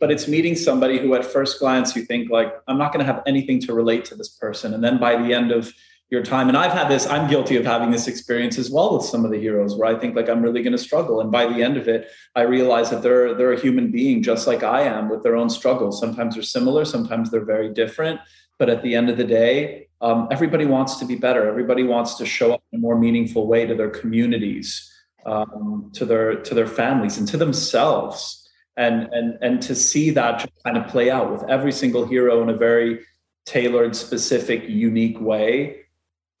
but 0.00 0.10
it's 0.10 0.26
meeting 0.26 0.56
somebody 0.56 0.98
who 0.98 1.14
at 1.14 1.24
first 1.24 1.60
glance 1.60 1.94
you 1.94 2.02
think 2.02 2.30
like 2.30 2.52
i'm 2.66 2.78
not 2.78 2.92
going 2.92 3.04
to 3.04 3.12
have 3.12 3.22
anything 3.26 3.60
to 3.60 3.72
relate 3.72 4.04
to 4.06 4.16
this 4.16 4.28
person. 4.28 4.74
And 4.74 4.82
then 4.82 4.98
by 4.98 5.14
the 5.22 5.32
end 5.32 5.52
of 5.52 5.72
your 6.08 6.24
time 6.24 6.48
and 6.48 6.56
i've 6.56 6.72
had 6.72 6.88
this 6.88 7.06
i'm 7.06 7.30
guilty 7.30 7.56
of 7.56 7.64
having 7.64 7.92
this 7.92 8.08
experience 8.08 8.58
as 8.58 8.68
well 8.68 8.96
with 8.96 9.06
some 9.06 9.24
of 9.24 9.30
the 9.30 9.38
heroes 9.38 9.76
where 9.76 9.94
i 9.94 9.96
think 9.96 10.16
like 10.16 10.28
i'm 10.28 10.42
really 10.42 10.62
going 10.62 10.72
to 10.72 10.78
struggle. 10.88 11.20
And 11.20 11.30
by 11.30 11.46
the 11.46 11.62
end 11.62 11.76
of 11.76 11.86
it 11.86 12.08
i 12.34 12.40
realize 12.40 12.90
that 12.90 13.02
they're 13.02 13.34
they're 13.34 13.52
a 13.52 13.60
human 13.60 13.92
being 13.92 14.22
just 14.22 14.46
like 14.46 14.62
i 14.64 14.82
am 14.82 15.08
with 15.08 15.22
their 15.22 15.36
own 15.36 15.50
struggles. 15.50 16.00
Sometimes 16.00 16.34
they're 16.34 16.42
similar 16.42 16.84
sometimes 16.84 17.30
they're 17.30 17.44
very 17.44 17.72
different. 17.72 18.20
But 18.58 18.68
at 18.68 18.82
the 18.82 18.94
end 18.94 19.08
of 19.10 19.16
the 19.16 19.24
day 19.24 19.88
um, 20.02 20.28
everybody 20.30 20.64
wants 20.64 20.96
to 20.96 21.04
be 21.04 21.14
better. 21.14 21.46
Everybody 21.46 21.82
wants 21.82 22.14
to 22.14 22.24
show 22.24 22.54
up 22.54 22.62
in 22.72 22.78
a 22.78 22.80
more 22.80 22.98
meaningful 22.98 23.46
way 23.46 23.66
to 23.66 23.74
their 23.74 23.90
communities 23.90 24.90
um, 25.26 25.90
to 25.94 26.06
their 26.06 26.36
to 26.36 26.54
their 26.54 26.66
families 26.66 27.18
and 27.18 27.28
to 27.28 27.36
themselves 27.36 28.39
and 28.80 29.08
and 29.12 29.38
and 29.42 29.62
to 29.62 29.74
see 29.74 30.10
that 30.10 30.40
just 30.40 30.52
kind 30.64 30.76
of 30.76 30.88
play 30.88 31.10
out 31.10 31.30
with 31.30 31.48
every 31.48 31.70
single 31.70 32.06
hero 32.06 32.42
in 32.42 32.48
a 32.48 32.56
very 32.56 33.00
tailored, 33.44 33.94
specific, 33.94 34.68
unique 34.68 35.20
way, 35.20 35.84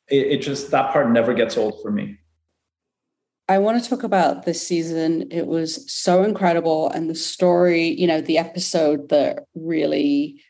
it, 0.08 0.26
it 0.26 0.42
just 0.42 0.70
that 0.70 0.92
part 0.92 1.10
never 1.10 1.34
gets 1.34 1.56
old 1.56 1.80
for 1.82 1.90
me. 1.90 2.16
I 3.48 3.58
want 3.58 3.82
to 3.82 3.90
talk 3.90 4.04
about 4.04 4.44
this 4.44 4.64
season. 4.66 5.30
It 5.30 5.46
was 5.46 5.90
so 5.92 6.22
incredible. 6.22 6.88
And 6.90 7.10
the 7.10 7.16
story, 7.16 7.88
you 7.88 8.06
know, 8.06 8.20
the 8.20 8.38
episode 8.38 9.08
that 9.08 9.44
really 9.56 10.40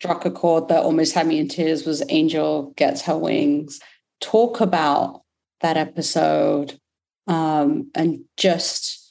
struck 0.00 0.26
a 0.26 0.30
chord 0.30 0.68
that 0.68 0.82
almost 0.82 1.14
had 1.14 1.28
me 1.28 1.38
in 1.38 1.48
tears 1.48 1.86
was 1.86 2.02
Angel 2.08 2.72
Gets 2.76 3.02
Her 3.02 3.16
Wings. 3.16 3.80
Talk 4.20 4.60
about 4.60 5.22
that 5.60 5.76
episode 5.76 6.80
um, 7.28 7.90
and 7.94 8.24
just 8.36 9.05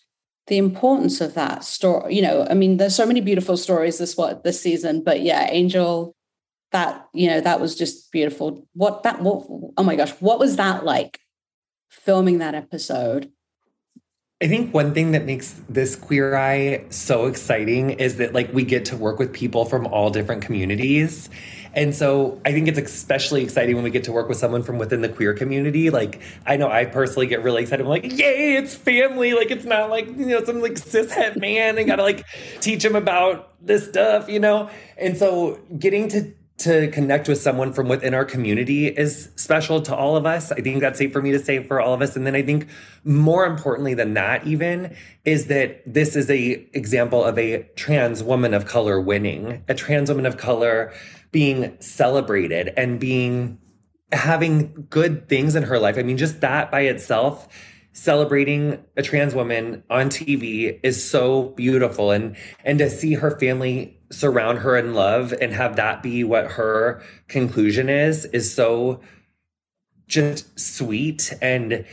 the 0.47 0.57
importance 0.57 1.21
of 1.21 1.33
that 1.33 1.63
story. 1.63 2.15
You 2.15 2.21
know, 2.21 2.47
I 2.49 2.53
mean, 2.53 2.77
there's 2.77 2.95
so 2.95 3.05
many 3.05 3.21
beautiful 3.21 3.57
stories 3.57 3.97
this 3.97 4.15
what 4.17 4.43
this 4.43 4.61
season, 4.61 5.03
but 5.03 5.21
yeah, 5.21 5.47
Angel, 5.49 6.15
that 6.71 7.07
you 7.13 7.27
know, 7.29 7.41
that 7.41 7.59
was 7.59 7.75
just 7.75 8.11
beautiful. 8.11 8.67
What 8.73 9.03
that? 9.03 9.21
What? 9.21 9.45
Oh 9.77 9.83
my 9.83 9.95
gosh, 9.95 10.11
what 10.19 10.39
was 10.39 10.55
that 10.57 10.85
like? 10.85 11.19
filming 11.95 12.39
that 12.39 12.55
episode? 12.55 13.31
I 14.41 14.47
think 14.47 14.73
one 14.73 14.93
thing 14.93 15.11
that 15.11 15.25
makes 15.25 15.61
this 15.69 15.95
Queer 15.95 16.35
Eye 16.35 16.85
so 16.89 17.25
exciting 17.25 17.91
is 17.91 18.17
that 18.17 18.33
like 18.33 18.53
we 18.53 18.65
get 18.65 18.85
to 18.85 18.97
work 18.97 19.17
with 19.17 19.31
people 19.31 19.63
from 19.65 19.87
all 19.87 20.09
different 20.09 20.41
communities. 20.41 21.29
And 21.75 21.93
so 21.93 22.39
I 22.45 22.51
think 22.51 22.67
it's 22.67 22.79
especially 22.79 23.43
exciting 23.43 23.75
when 23.75 23.83
we 23.83 23.89
get 23.89 24.05
to 24.05 24.11
work 24.11 24.29
with 24.29 24.37
someone 24.37 24.63
from 24.63 24.77
within 24.77 25.01
the 25.01 25.09
queer 25.09 25.33
community. 25.33 25.89
Like 25.89 26.21
I 26.45 26.55
know 26.57 26.69
I 26.71 26.85
personally 26.85 27.27
get 27.27 27.43
really 27.43 27.63
excited. 27.63 27.83
I'm 27.83 27.89
like, 27.89 28.17
yay, 28.17 28.55
it's 28.55 28.73
family. 28.73 29.33
Like 29.33 29.51
it's 29.51 29.65
not 29.65 29.89
like, 29.89 30.07
you 30.07 30.27
know, 30.27 30.43
some 30.43 30.61
like 30.61 30.77
cis 30.77 31.11
het 31.11 31.37
man 31.37 31.77
and 31.77 31.85
gotta 31.87 32.03
like 32.03 32.25
teach 32.61 32.83
him 32.83 32.95
about 32.95 33.53
this 33.65 33.87
stuff, 33.87 34.29
you 34.29 34.39
know? 34.39 34.69
And 34.97 35.17
so 35.17 35.59
getting 35.77 36.07
to 36.09 36.33
to 36.57 36.89
connect 36.91 37.27
with 37.27 37.37
someone 37.37 37.73
from 37.73 37.89
within 37.89 38.13
our 38.13 38.23
community 38.23 38.87
is 38.87 39.29
special 39.35 39.81
to 39.81 39.93
all 39.93 40.15
of 40.15 40.25
us. 40.25 40.53
I 40.53 40.61
think 40.61 40.79
that's 40.79 40.97
safe 40.97 41.11
for 41.11 41.21
me 41.21 41.31
to 41.31 41.39
say 41.39 41.61
for 41.61 41.81
all 41.81 41.93
of 41.93 42.01
us. 42.01 42.15
And 42.15 42.25
then 42.25 42.33
I 42.33 42.43
think 42.43 42.67
more 43.03 43.45
importantly 43.45 43.93
than 43.93 44.13
that, 44.13 44.47
even 44.47 44.95
is 45.25 45.47
that 45.47 45.81
this 45.85 46.15
is 46.15 46.29
a 46.29 46.65
example 46.73 47.25
of 47.25 47.37
a 47.37 47.63
trans 47.75 48.23
woman 48.23 48.53
of 48.53 48.65
color 48.65 49.01
winning, 49.01 49.63
a 49.67 49.73
trans 49.73 50.09
woman 50.09 50.25
of 50.25 50.37
color 50.37 50.93
being 51.35 51.75
celebrated 51.81 52.71
and 52.77 52.97
being 52.97 53.59
having 54.13 54.87
good 54.89 55.27
things 55.27 55.53
in 55.53 55.63
her 55.63 55.77
life. 55.77 55.97
I 55.97 56.01
mean, 56.01 56.15
just 56.15 56.39
that 56.39 56.71
by 56.71 56.83
itself 56.83 57.49
celebrating 57.91 58.81
a 58.95 59.01
trans 59.01 59.35
woman 59.35 59.83
on 59.89 60.07
TV 60.07 60.79
is 60.81 61.03
so 61.03 61.49
beautiful. 61.57 62.11
And 62.11 62.37
and 62.63 62.79
to 62.79 62.89
see 62.89 63.15
her 63.15 63.37
family 63.37 63.99
surround 64.13 64.59
her 64.59 64.77
in 64.77 64.93
love 64.93 65.33
and 65.33 65.51
have 65.51 65.75
that 65.75 66.01
be 66.01 66.23
what 66.23 66.51
her 66.51 67.03
conclusion 67.27 67.89
is 67.89 68.23
is 68.27 68.55
so 68.55 69.01
just 70.07 70.57
sweet. 70.57 71.33
And 71.41 71.83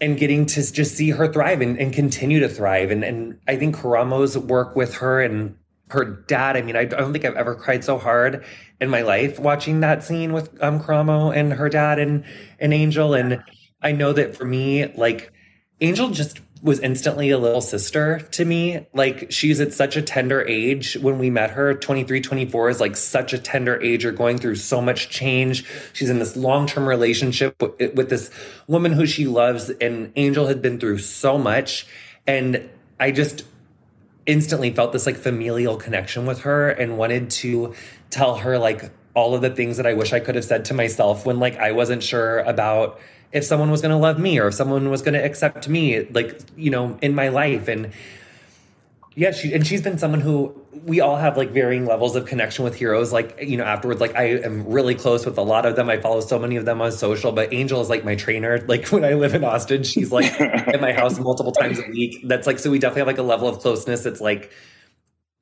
and 0.00 0.16
getting 0.16 0.46
to 0.46 0.72
just 0.72 0.96
see 0.96 1.10
her 1.10 1.30
thrive 1.30 1.60
and, 1.60 1.78
and 1.78 1.92
continue 1.92 2.40
to 2.40 2.48
thrive. 2.48 2.90
And 2.90 3.04
and 3.04 3.38
I 3.46 3.56
think 3.56 3.76
Karamo's 3.76 4.38
work 4.38 4.74
with 4.74 4.94
her 4.94 5.20
and 5.20 5.54
her 5.90 6.04
dad 6.04 6.56
I 6.56 6.62
mean 6.62 6.76
I 6.76 6.84
don't 6.84 7.12
think 7.12 7.24
I've 7.24 7.36
ever 7.36 7.54
cried 7.54 7.84
so 7.84 7.98
hard 7.98 8.44
in 8.80 8.88
my 8.90 9.02
life 9.02 9.38
watching 9.38 9.80
that 9.80 10.02
scene 10.02 10.32
with 10.32 10.62
um 10.62 10.80
Karamo 10.80 11.34
and 11.34 11.52
her 11.54 11.68
dad 11.68 11.98
and 11.98 12.24
and 12.58 12.72
Angel 12.72 13.14
and 13.14 13.42
I 13.82 13.92
know 13.92 14.12
that 14.12 14.36
for 14.36 14.44
me, 14.44 14.86
like, 14.94 15.32
Angel 15.80 16.10
just 16.10 16.40
was 16.62 16.78
instantly 16.80 17.30
a 17.30 17.38
little 17.38 17.62
sister 17.62 18.20
to 18.32 18.44
me. 18.44 18.86
Like, 18.92 19.30
she's 19.32 19.60
at 19.60 19.72
such 19.72 19.96
a 19.96 20.02
tender 20.02 20.46
age 20.46 20.94
when 21.00 21.18
we 21.18 21.30
met 21.30 21.52
her. 21.52 21.72
23, 21.72 22.20
24 22.20 22.68
is 22.68 22.80
like 22.80 22.96
such 22.96 23.32
a 23.32 23.38
tender 23.38 23.80
age. 23.80 24.04
You're 24.04 24.12
going 24.12 24.36
through 24.36 24.56
so 24.56 24.82
much 24.82 25.08
change. 25.08 25.64
She's 25.94 26.10
in 26.10 26.18
this 26.18 26.36
long 26.36 26.66
term 26.66 26.86
relationship 26.86 27.60
with, 27.62 27.94
with 27.94 28.10
this 28.10 28.30
woman 28.66 28.92
who 28.92 29.06
she 29.06 29.26
loves, 29.26 29.70
and 29.70 30.12
Angel 30.16 30.48
had 30.48 30.60
been 30.60 30.78
through 30.78 30.98
so 30.98 31.38
much. 31.38 31.86
And 32.26 32.68
I 32.98 33.10
just 33.10 33.44
instantly 34.26 34.72
felt 34.72 34.92
this 34.92 35.06
like 35.06 35.16
familial 35.16 35.76
connection 35.76 36.26
with 36.26 36.40
her 36.40 36.68
and 36.68 36.98
wanted 36.98 37.30
to 37.30 37.74
tell 38.10 38.36
her 38.36 38.58
like 38.58 38.90
all 39.14 39.34
of 39.34 39.42
the 39.42 39.50
things 39.50 39.76
that 39.76 39.86
I 39.86 39.94
wish 39.94 40.12
I 40.12 40.20
could 40.20 40.34
have 40.34 40.44
said 40.44 40.64
to 40.66 40.74
myself 40.74 41.26
when 41.26 41.38
like 41.38 41.56
I 41.58 41.72
wasn't 41.72 42.02
sure 42.02 42.40
about 42.40 43.00
if 43.32 43.44
someone 43.44 43.70
was 43.70 43.80
going 43.80 43.90
to 43.90 43.96
love 43.96 44.18
me 44.18 44.38
or 44.38 44.48
if 44.48 44.54
someone 44.54 44.90
was 44.90 45.02
going 45.02 45.14
to 45.14 45.24
accept 45.24 45.68
me 45.68 46.04
like 46.10 46.40
you 46.56 46.70
know 46.70 46.98
in 47.02 47.14
my 47.14 47.28
life. 47.28 47.68
And 47.68 47.92
yeah 49.20 49.30
she 49.30 49.52
and 49.52 49.66
she's 49.66 49.82
been 49.82 49.98
someone 49.98 50.22
who 50.22 50.50
we 50.86 50.98
all 51.00 51.16
have 51.16 51.36
like 51.36 51.50
varying 51.50 51.84
levels 51.84 52.16
of 52.16 52.24
connection 52.24 52.64
with 52.64 52.74
heroes 52.74 53.12
like 53.12 53.38
you 53.42 53.54
know 53.54 53.64
afterwards 53.64 54.00
like 54.00 54.16
i 54.16 54.22
am 54.22 54.66
really 54.66 54.94
close 54.94 55.26
with 55.26 55.36
a 55.36 55.42
lot 55.42 55.66
of 55.66 55.76
them. 55.76 55.90
I 55.90 55.98
follow 55.98 56.20
so 56.20 56.38
many 56.38 56.56
of 56.56 56.64
them 56.64 56.80
on 56.80 56.90
social 56.90 57.30
but 57.30 57.52
angel 57.52 57.82
is 57.82 57.90
like 57.90 58.02
my 58.02 58.14
trainer. 58.14 58.58
Like 58.70 58.88
when 58.88 59.04
i 59.04 59.12
live 59.12 59.34
in 59.34 59.44
austin 59.44 59.82
she's 59.82 60.10
like 60.10 60.40
at 60.40 60.80
my 60.80 60.92
house 60.92 61.18
multiple 61.18 61.52
times 61.52 61.78
a 61.78 61.82
week. 61.90 62.22
That's 62.24 62.46
like 62.46 62.58
so 62.58 62.70
we 62.70 62.78
definitely 62.78 63.00
have 63.00 63.08
like 63.08 63.18
a 63.18 63.22
level 63.22 63.46
of 63.46 63.58
closeness 63.58 64.06
it's 64.06 64.22
like 64.22 64.52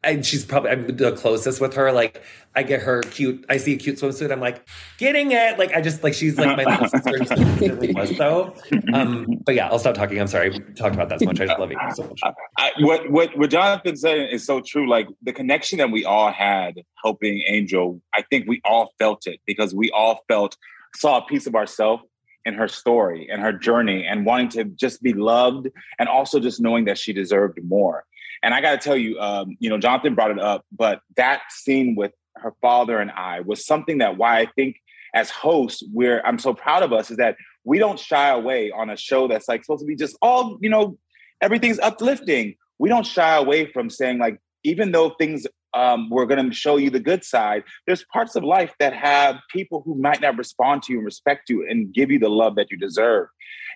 and 0.05 0.25
she's 0.25 0.45
probably 0.45 0.71
I'm 0.71 0.97
the 0.97 1.13
closest 1.13 1.61
with 1.61 1.75
her. 1.75 1.91
Like 1.93 2.23
I 2.55 2.63
get 2.63 2.83
her 2.83 3.03
cute. 3.03 3.45
I 3.49 3.57
see 3.57 3.75
a 3.75 3.77
cute 3.77 3.99
swimsuit. 3.99 4.31
I'm 4.31 4.41
like 4.41 4.67
getting 4.97 5.33
it. 5.33 5.59
Like 5.59 5.75
I 5.75 5.81
just 5.81 6.05
like 6.05 6.15
she's 6.15 6.39
like 6.39 6.57
my 6.57 6.65
little 6.65 6.89
sister. 6.89 7.93
was 7.95 8.17
so. 8.17 8.55
Um, 8.93 9.27
but 9.45 9.55
yeah, 9.55 9.69
I'll 9.69 9.79
stop 9.79 9.95
talking. 9.95 10.21
I'm 10.21 10.29
sorry. 10.29 10.51
We 10.51 10.61
talked 10.75 10.95
about 10.95 11.09
that 11.09 11.21
so 11.21 11.27
much. 11.27 11.41
I 11.41 11.47
just 11.47 11.59
love 11.59 11.71
you 11.71 11.79
so 11.95 12.05
much. 12.05 12.21
I, 12.57 12.73
what 12.79 13.11
what 13.11 13.37
what 13.37 13.51
Jonathan 13.51 13.97
said 13.97 14.29
is 14.33 14.47
so 14.47 14.61
true. 14.61 14.89
Like 14.89 15.09
the 15.23 15.33
connection 15.33 15.79
that 15.79 15.91
we 15.91 16.05
all 16.05 16.31
had 16.31 16.75
helping 17.03 17.43
Angel. 17.47 18.01
I 18.15 18.23
think 18.23 18.47
we 18.47 18.61
all 18.65 18.93
felt 18.99 19.27
it 19.27 19.41
because 19.47 19.75
we 19.75 19.91
all 19.91 20.21
felt 20.29 20.57
saw 20.95 21.19
a 21.19 21.27
piece 21.27 21.47
of 21.47 21.55
ourselves 21.55 22.05
in 22.45 22.55
her 22.55 22.69
story 22.69 23.29
and 23.31 23.43
her 23.43 23.53
journey 23.53 24.07
and 24.07 24.25
wanting 24.25 24.49
to 24.49 24.65
just 24.65 25.03
be 25.03 25.13
loved 25.13 25.69
and 25.99 26.09
also 26.09 26.41
just 26.41 26.61
knowing 26.61 26.87
that 26.87 26.97
she 26.97 27.13
deserved 27.13 27.59
more 27.63 28.05
and 28.43 28.55
I 28.55 28.61
got 28.61 28.73
to 28.73 28.79
tell 28.79 28.97
you, 28.97 29.19
um, 29.21 29.57
you 29.59 29.69
know, 29.69 29.79
Jonathan 29.79 30.15
brought 30.15 30.31
it 30.31 30.41
up, 30.41 30.65
but 30.73 31.01
that 31.17 31.43
scene 31.51 31.95
with 31.97 32.13
her 32.37 32.55
father 32.61 32.99
and 32.99 33.11
I 33.11 33.41
was 33.41 33.67
something 33.67 33.99
that 33.99 34.17
why 34.17 34.41
I 34.41 34.47
think 34.55 34.77
as 35.15 35.31
hosts, 35.31 35.83
we're 35.93 36.21
I'm 36.25 36.39
so 36.39 36.55
proud 36.55 36.83
of 36.83 36.93
us 36.93 37.11
is 37.11 37.17
that 37.17 37.37
we 37.65 37.79
don't 37.79 37.99
shy 37.99 38.29
away 38.29 38.71
on 38.71 38.91
a 38.91 38.97
show 38.97 39.29
that's 39.29 39.49
like 39.49 39.65
supposed 39.65 39.81
to 39.81 39.87
be 39.87 39.97
just 39.97 40.17
all, 40.23 40.59
you 40.61 40.71
know, 40.71 40.99
everything's 41.41 41.79
uplifting. 41.81 42.55
We 42.79 42.89
don't 42.89 43.07
shy 43.07 43.37
away 43.37 43.71
from 43.73 43.91
saying 43.91 44.19
like, 44.19 44.41
even 44.65 44.93
though 44.93 45.11
things 45.11 45.47
um, 45.75 46.09
we're 46.11 46.27
going 46.27 46.49
to 46.49 46.55
show 46.55 46.77
you 46.77 46.91
the 46.91 47.01
good 47.01 47.25
side. 47.25 47.63
There's 47.87 48.05
parts 48.13 48.37
of 48.37 48.45
life 48.45 48.73
that 48.79 48.95
have 48.95 49.37
people 49.53 49.83
who 49.85 49.95
might 49.95 50.21
not 50.21 50.39
respond 50.39 50.83
to 50.85 50.93
you 50.93 50.99
and 50.99 51.05
respect 51.05 51.51
you 51.51 51.67
and 51.69 51.93
give 51.93 52.11
you 52.11 52.19
the 52.19 52.31
love 52.31 52.57
that 52.57 52.71
you 52.71 52.79
deserve. 52.79 53.29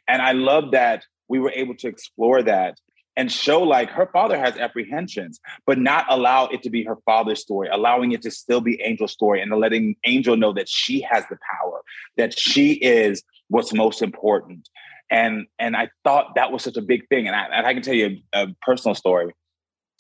And 0.09 0.23
I 0.23 0.33
love 0.33 0.71
that 0.73 1.05
we 1.29 1.39
were 1.39 1.53
able 1.55 1.75
to 1.77 1.89
explore 1.89 2.43
that 2.43 2.79
and 3.17 3.31
show 3.31 3.63
like 3.63 3.91
her 3.91 4.09
father 4.13 4.39
has 4.39 4.57
apprehensions, 4.57 5.41
but 5.67 5.79
not 5.79 6.07
allow 6.09 6.47
it 6.47 6.63
to 6.63 6.71
be 6.71 6.85
her 6.85 6.97
father's 7.05 7.41
story, 7.41 7.69
allowing 7.71 8.13
it 8.13 8.23
to 8.23 8.31
still 8.31 8.61
be 8.61 8.83
Angel's 8.83 9.13
story 9.13 9.41
and 9.41 9.53
letting 9.53 9.97
Angel 10.05 10.37
know 10.37 10.53
that 10.53 10.69
she 10.69 11.01
has 11.03 11.25
the 11.29 11.39
power, 11.61 11.83
that 12.17 12.39
she 12.39 12.73
is 12.73 13.23
what's 13.49 13.73
most 13.75 14.03
important. 14.03 14.69
And 15.11 15.47
and 15.59 15.77
I 15.77 15.91
thought 16.05 16.37
that 16.37 16.53
was 16.53 16.63
such 16.63 16.77
a 16.77 16.83
big 16.83 17.07
thing. 17.09 17.27
And 17.27 17.37
I, 17.37 17.45
and 17.53 17.67
I 17.67 17.75
can 17.75 17.83
tell 17.83 17.95
you 17.95 18.19
a, 18.33 18.45
a 18.45 18.47
personal 18.63 18.95
story. 18.95 19.35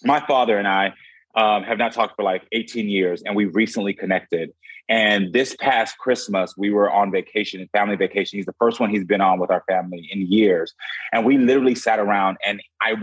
My 0.04 0.24
father 0.26 0.56
and 0.56 0.66
I 0.66 0.94
um, 1.34 1.62
have 1.62 1.78
not 1.78 1.92
talked 1.92 2.16
for 2.16 2.22
like 2.22 2.42
18 2.52 2.88
years, 2.88 3.22
and 3.22 3.34
we 3.34 3.46
recently 3.46 3.94
connected. 3.94 4.52
And 4.88 5.32
this 5.32 5.56
past 5.58 5.96
Christmas, 5.98 6.54
we 6.56 6.70
were 6.70 6.90
on 6.90 7.10
vacation, 7.10 7.66
family 7.72 7.96
vacation. 7.96 8.38
He's 8.38 8.46
the 8.46 8.54
first 8.58 8.80
one 8.80 8.90
he's 8.90 9.04
been 9.04 9.20
on 9.20 9.38
with 9.38 9.50
our 9.50 9.64
family 9.68 10.08
in 10.10 10.26
years, 10.30 10.74
and 11.12 11.24
we 11.24 11.38
literally 11.38 11.74
sat 11.74 11.98
around 11.98 12.36
and 12.44 12.60
I 12.80 12.94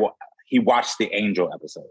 he 0.48 0.60
watched 0.60 0.98
the 0.98 1.14
Angel 1.14 1.50
episode. 1.54 1.90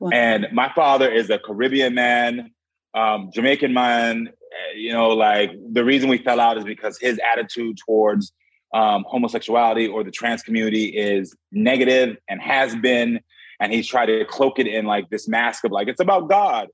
Wow. 0.00 0.10
And 0.12 0.48
my 0.52 0.70
father 0.74 1.10
is 1.10 1.30
a 1.30 1.38
Caribbean 1.38 1.94
man, 1.94 2.50
um, 2.94 3.30
Jamaican 3.32 3.72
man. 3.72 4.28
Eh, 4.28 4.76
you 4.76 4.92
know, 4.92 5.08
like 5.08 5.52
the 5.72 5.84
reason 5.84 6.08
we 6.08 6.18
fell 6.18 6.40
out 6.40 6.58
is 6.58 6.64
because 6.64 6.98
his 6.98 7.18
attitude 7.32 7.78
towards 7.86 8.32
um, 8.74 9.04
homosexuality 9.08 9.86
or 9.86 10.04
the 10.04 10.10
trans 10.10 10.42
community 10.42 10.86
is 10.86 11.34
negative 11.52 12.16
and 12.28 12.40
has 12.42 12.74
been 12.76 13.20
and 13.60 13.72
he's 13.72 13.86
tried 13.86 14.06
to 14.06 14.24
cloak 14.24 14.58
it 14.58 14.66
in 14.66 14.84
like 14.84 15.08
this 15.10 15.28
mask 15.28 15.64
of 15.64 15.72
like 15.72 15.88
it's 15.88 16.00
about 16.00 16.28
God. 16.28 16.68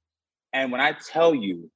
And 0.53 0.71
when 0.71 0.81
I 0.81 0.93
tell 0.93 1.35
you, 1.35 1.71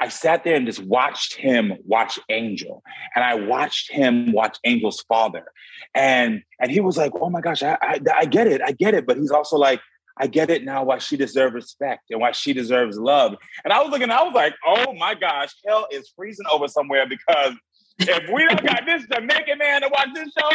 I 0.00 0.08
sat 0.08 0.44
there 0.44 0.54
and 0.54 0.66
just 0.66 0.82
watched 0.84 1.34
him 1.34 1.74
watch 1.84 2.18
Angel, 2.28 2.82
and 3.14 3.24
I 3.24 3.34
watched 3.34 3.90
him 3.90 4.32
watch 4.32 4.58
Angel's 4.64 5.00
father, 5.02 5.46
and 5.94 6.42
and 6.60 6.70
he 6.70 6.80
was 6.80 6.96
like, 6.96 7.12
"Oh 7.20 7.30
my 7.30 7.40
gosh, 7.40 7.62
I, 7.62 7.76
I, 7.82 8.00
I 8.14 8.24
get 8.24 8.46
it, 8.46 8.60
I 8.64 8.72
get 8.72 8.94
it," 8.94 9.06
but 9.06 9.16
he's 9.16 9.32
also 9.32 9.56
like, 9.56 9.80
"I 10.16 10.28
get 10.28 10.50
it 10.50 10.64
now 10.64 10.84
why 10.84 10.98
she 10.98 11.16
deserves 11.16 11.54
respect 11.54 12.04
and 12.10 12.20
why 12.20 12.30
she 12.30 12.52
deserves 12.52 12.96
love." 12.96 13.34
And 13.64 13.72
I 13.72 13.82
was 13.82 13.90
looking, 13.90 14.10
I 14.10 14.22
was 14.22 14.34
like, 14.34 14.54
"Oh 14.64 14.94
my 14.94 15.14
gosh, 15.14 15.52
hell 15.66 15.88
is 15.90 16.12
freezing 16.14 16.46
over 16.52 16.68
somewhere 16.68 17.06
because 17.08 17.54
if 17.98 18.32
we 18.32 18.46
don't 18.46 18.64
got 18.64 18.82
this 18.86 19.04
Jamaican 19.12 19.58
man 19.58 19.80
to 19.80 19.88
watch 19.88 20.10
this 20.14 20.32
show, 20.38 20.50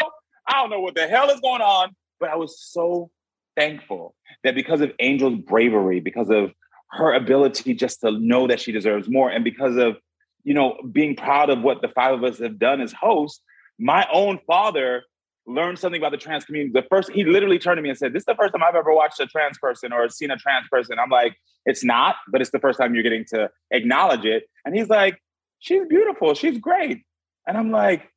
I 0.48 0.54
don't 0.54 0.70
know 0.70 0.80
what 0.80 0.96
the 0.96 1.08
hell 1.08 1.30
is 1.30 1.42
going 1.42 1.62
on." 1.62 1.94
But 2.18 2.30
I 2.30 2.38
was 2.38 2.62
so 2.62 3.12
thankful 3.56 4.16
that 4.44 4.56
because 4.56 4.82
of 4.82 4.92
Angel's 5.00 5.40
bravery, 5.40 6.00
because 6.00 6.30
of 6.30 6.52
her 6.92 7.14
ability 7.14 7.74
just 7.74 8.02
to 8.02 8.12
know 8.12 8.48
that 8.48 8.60
she 8.60 8.72
deserves 8.72 9.10
more, 9.10 9.30
and 9.30 9.44
because 9.44 9.78
of 9.78 9.98
you 10.44 10.54
know 10.54 10.78
being 10.92 11.16
proud 11.16 11.50
of 11.50 11.62
what 11.62 11.82
the 11.82 11.88
five 11.88 12.14
of 12.14 12.24
us 12.24 12.40
have 12.40 12.60
done 12.60 12.82
as 12.82 12.94
hosts, 12.94 13.42
my 13.80 14.08
own 14.12 14.40
father 14.46 15.04
learned 15.46 15.78
something 15.78 16.00
about 16.00 16.12
the 16.12 16.18
trans 16.18 16.46
community. 16.46 16.72
The 16.74 16.88
first, 16.90 17.12
he 17.12 17.26
literally 17.26 17.60
turned 17.60 17.78
to 17.78 17.82
me 17.82 17.90
and 17.90 17.98
said, 17.98 18.14
"This 18.14 18.22
is 18.22 18.26
the 18.26 18.36
first 18.36 18.54
time 18.54 18.64
I've 18.64 18.76
ever 18.76 18.94
watched 18.94 19.20
a 19.20 19.26
trans 19.26 19.58
person 19.58 19.92
or 19.92 20.08
seen 20.10 20.32
a 20.32 20.38
trans 20.38 20.68
person." 20.70 21.00
I'm 21.00 21.10
like, 21.10 21.36
"It's 21.66 21.84
not, 21.84 22.16
but 22.30 22.42
it's 22.42 22.52
the 22.52 22.60
first 22.60 22.80
time 22.80 22.94
you're 22.94 23.04
getting 23.04 23.26
to 23.30 23.50
acknowledge 23.72 24.26
it." 24.26 24.44
And 24.66 24.76
he's 24.76 24.90
like, 24.90 25.22
"She's 25.60 25.86
beautiful. 25.88 26.34
She's 26.34 26.58
great." 26.58 27.04
And 27.48 27.58
I'm 27.58 27.72
like, 27.72 28.10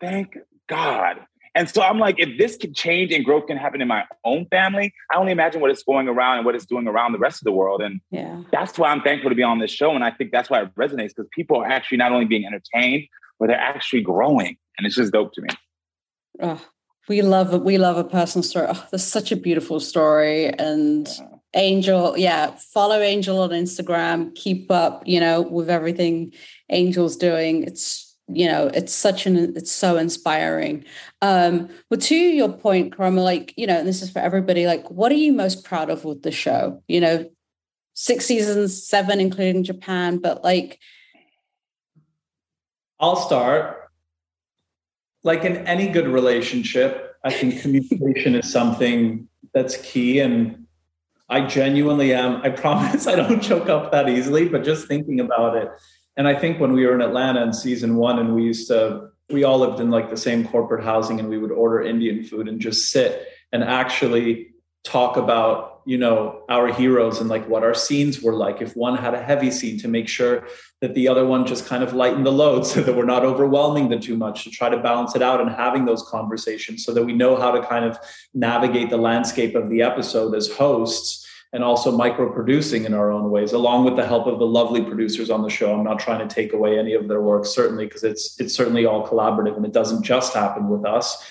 "Thank 0.00 0.36
God." 0.68 1.24
And 1.56 1.70
so 1.70 1.80
I'm 1.80 1.98
like, 1.98 2.16
if 2.18 2.36
this 2.36 2.54
can 2.54 2.74
change 2.74 3.12
and 3.12 3.24
growth 3.24 3.46
can 3.46 3.56
happen 3.56 3.80
in 3.80 3.88
my 3.88 4.04
own 4.24 4.44
family, 4.50 4.92
I 5.10 5.16
only 5.16 5.32
imagine 5.32 5.62
what 5.62 5.70
it's 5.70 5.82
going 5.82 6.06
around 6.06 6.36
and 6.36 6.44
what 6.44 6.54
it's 6.54 6.66
doing 6.66 6.86
around 6.86 7.12
the 7.12 7.18
rest 7.18 7.40
of 7.40 7.44
the 7.44 7.52
world. 7.52 7.80
And 7.80 8.02
yeah. 8.10 8.42
that's 8.52 8.78
why 8.78 8.90
I'm 8.90 9.00
thankful 9.00 9.30
to 9.30 9.34
be 9.34 9.42
on 9.42 9.58
this 9.58 9.70
show. 9.70 9.92
And 9.92 10.04
I 10.04 10.10
think 10.10 10.32
that's 10.32 10.50
why 10.50 10.60
it 10.60 10.74
resonates 10.74 11.14
because 11.16 11.28
people 11.34 11.56
are 11.56 11.66
actually 11.66 11.96
not 11.96 12.12
only 12.12 12.26
being 12.26 12.44
entertained, 12.44 13.08
but 13.40 13.46
they're 13.46 13.58
actually 13.58 14.02
growing. 14.02 14.58
And 14.76 14.86
it's 14.86 14.96
just 14.96 15.14
dope 15.14 15.32
to 15.32 15.40
me. 15.40 15.48
Oh, 16.42 16.62
we 17.08 17.22
love 17.22 17.54
it. 17.54 17.62
We 17.62 17.78
love 17.78 17.96
a 17.96 18.04
personal 18.04 18.42
story. 18.42 18.66
Oh, 18.68 18.86
there's 18.90 19.02
such 19.02 19.32
a 19.32 19.36
beautiful 19.36 19.80
story. 19.80 20.50
And 20.50 21.08
Angel, 21.54 22.18
yeah, 22.18 22.50
follow 22.74 23.00
Angel 23.00 23.40
on 23.40 23.50
Instagram. 23.50 24.34
Keep 24.34 24.70
up, 24.70 25.04
you 25.06 25.20
know, 25.20 25.40
with 25.40 25.70
everything 25.70 26.34
Angel's 26.68 27.16
doing. 27.16 27.62
It's 27.62 28.05
you 28.28 28.46
know 28.46 28.70
it's 28.74 28.92
such 28.92 29.26
an 29.26 29.56
it's 29.56 29.72
so 29.72 29.96
inspiring. 29.96 30.84
Um 31.22 31.68
well 31.90 32.00
to 32.00 32.16
your 32.16 32.52
point 32.52 32.96
Karamo, 32.96 33.22
like 33.22 33.54
you 33.56 33.66
know 33.66 33.78
and 33.78 33.86
this 33.86 34.02
is 34.02 34.10
for 34.10 34.18
everybody 34.18 34.66
like 34.66 34.90
what 34.90 35.12
are 35.12 35.16
you 35.16 35.32
most 35.32 35.64
proud 35.64 35.90
of 35.90 36.04
with 36.04 36.22
the 36.22 36.32
show? 36.32 36.82
You 36.88 37.00
know 37.00 37.30
six 37.96 38.26
seasons 38.26 38.86
seven 38.86 39.18
including 39.20 39.64
japan 39.64 40.18
but 40.18 40.44
like 40.44 40.78
i'll 43.00 43.16
start. 43.16 43.78
Like 45.24 45.44
in 45.44 45.56
any 45.66 45.88
good 45.88 46.06
relationship 46.06 47.16
i 47.24 47.32
think 47.32 47.60
communication 47.62 48.34
is 48.34 48.52
something 48.52 49.28
that's 49.54 49.78
key 49.78 50.20
and 50.20 50.66
i 51.30 51.40
genuinely 51.40 52.12
am. 52.12 52.42
I 52.42 52.50
promise 52.50 53.06
i 53.12 53.16
don't 53.16 53.40
choke 53.42 53.70
up 53.70 53.90
that 53.92 54.10
easily 54.10 54.46
but 54.46 54.62
just 54.62 54.86
thinking 54.86 55.18
about 55.18 55.56
it 55.56 55.68
and 56.16 56.26
I 56.26 56.34
think 56.34 56.60
when 56.60 56.72
we 56.72 56.86
were 56.86 56.94
in 56.94 57.02
Atlanta 57.02 57.42
in 57.42 57.52
season 57.52 57.96
one, 57.96 58.18
and 58.18 58.34
we 58.34 58.42
used 58.42 58.68
to, 58.68 59.10
we 59.30 59.44
all 59.44 59.58
lived 59.58 59.80
in 59.80 59.90
like 59.90 60.10
the 60.10 60.16
same 60.16 60.46
corporate 60.46 60.84
housing, 60.84 61.20
and 61.20 61.28
we 61.28 61.38
would 61.38 61.52
order 61.52 61.82
Indian 61.82 62.22
food 62.22 62.48
and 62.48 62.60
just 62.60 62.90
sit 62.90 63.28
and 63.52 63.62
actually 63.62 64.48
talk 64.82 65.16
about, 65.16 65.82
you 65.84 65.98
know, 65.98 66.42
our 66.48 66.72
heroes 66.72 67.20
and 67.20 67.28
like 67.28 67.46
what 67.48 67.62
our 67.62 67.74
scenes 67.74 68.22
were 68.22 68.34
like. 68.34 68.62
If 68.62 68.76
one 68.76 68.96
had 68.96 69.14
a 69.14 69.22
heavy 69.22 69.50
scene, 69.50 69.78
to 69.80 69.88
make 69.88 70.08
sure 70.08 70.46
that 70.80 70.94
the 70.94 71.08
other 71.08 71.26
one 71.26 71.44
just 71.44 71.66
kind 71.66 71.82
of 71.82 71.92
lightened 71.92 72.24
the 72.24 72.32
load 72.32 72.66
so 72.66 72.80
that 72.82 72.96
we're 72.96 73.04
not 73.04 73.24
overwhelming 73.24 73.88
them 73.88 74.00
too 74.00 74.16
much, 74.16 74.44
to 74.44 74.50
try 74.50 74.68
to 74.68 74.78
balance 74.78 75.16
it 75.16 75.22
out 75.22 75.40
and 75.40 75.50
having 75.50 75.84
those 75.84 76.02
conversations 76.08 76.84
so 76.84 76.94
that 76.94 77.04
we 77.04 77.12
know 77.12 77.36
how 77.36 77.50
to 77.50 77.66
kind 77.66 77.84
of 77.84 77.98
navigate 78.32 78.90
the 78.90 78.96
landscape 78.96 79.54
of 79.54 79.68
the 79.68 79.82
episode 79.82 80.34
as 80.34 80.50
hosts 80.52 81.25
and 81.52 81.62
also 81.62 81.90
micro 81.90 82.32
producing 82.32 82.84
in 82.84 82.94
our 82.94 83.10
own 83.10 83.30
ways, 83.30 83.52
along 83.52 83.84
with 83.84 83.96
the 83.96 84.06
help 84.06 84.26
of 84.26 84.38
the 84.38 84.46
lovely 84.46 84.82
producers 84.82 85.30
on 85.30 85.42
the 85.42 85.48
show. 85.48 85.74
I'm 85.74 85.84
not 85.84 85.98
trying 85.98 86.26
to 86.26 86.34
take 86.34 86.52
away 86.52 86.78
any 86.78 86.94
of 86.94 87.08
their 87.08 87.20
work, 87.20 87.46
certainly, 87.46 87.86
because 87.86 88.04
it's 88.04 88.38
it's 88.40 88.54
certainly 88.54 88.84
all 88.84 89.06
collaborative 89.06 89.56
and 89.56 89.64
it 89.64 89.72
doesn't 89.72 90.02
just 90.02 90.34
happen 90.34 90.68
with 90.68 90.84
us. 90.84 91.24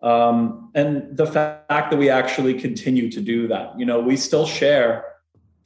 Um, 0.00 0.70
and 0.74 1.16
the 1.16 1.26
fact 1.26 1.90
that 1.90 1.96
we 1.96 2.08
actually 2.08 2.54
continue 2.54 3.10
to 3.10 3.20
do 3.20 3.48
that, 3.48 3.78
you 3.78 3.84
know, 3.84 4.00
we 4.00 4.16
still 4.16 4.46
share 4.46 5.04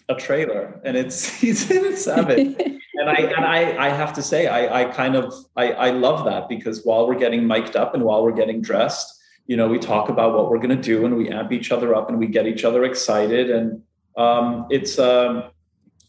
a 0.08 0.14
trailer, 0.14 0.80
and 0.84 0.96
it's 0.96 1.16
season 1.16 1.96
seven. 1.96 2.56
and 2.94 3.10
I 3.10 3.14
and 3.14 3.44
I, 3.44 3.86
I 3.86 3.88
have 3.90 4.12
to 4.14 4.22
say, 4.22 4.46
I, 4.46 4.82
I 4.82 4.84
kind 4.86 5.16
of 5.16 5.32
I, 5.56 5.72
I 5.72 5.90
love 5.90 6.24
that 6.26 6.48
because 6.48 6.84
while 6.84 7.06
we're 7.06 7.18
getting 7.18 7.46
mic'd 7.46 7.76
up 7.76 7.94
and 7.94 8.02
while 8.04 8.22
we're 8.22 8.32
getting 8.32 8.60
dressed, 8.60 9.20
you 9.46 9.56
know, 9.56 9.68
we 9.68 9.78
talk 9.78 10.08
about 10.08 10.34
what 10.34 10.50
we're 10.50 10.58
going 10.58 10.76
to 10.76 10.82
do 10.82 11.04
and 11.04 11.16
we 11.16 11.28
amp 11.28 11.52
each 11.52 11.72
other 11.72 11.94
up 11.94 12.08
and 12.08 12.18
we 12.18 12.26
get 12.26 12.46
each 12.46 12.64
other 12.64 12.84
excited 12.84 13.50
and 13.50 13.82
um, 14.16 14.66
it's 14.70 14.98
um, 14.98 15.44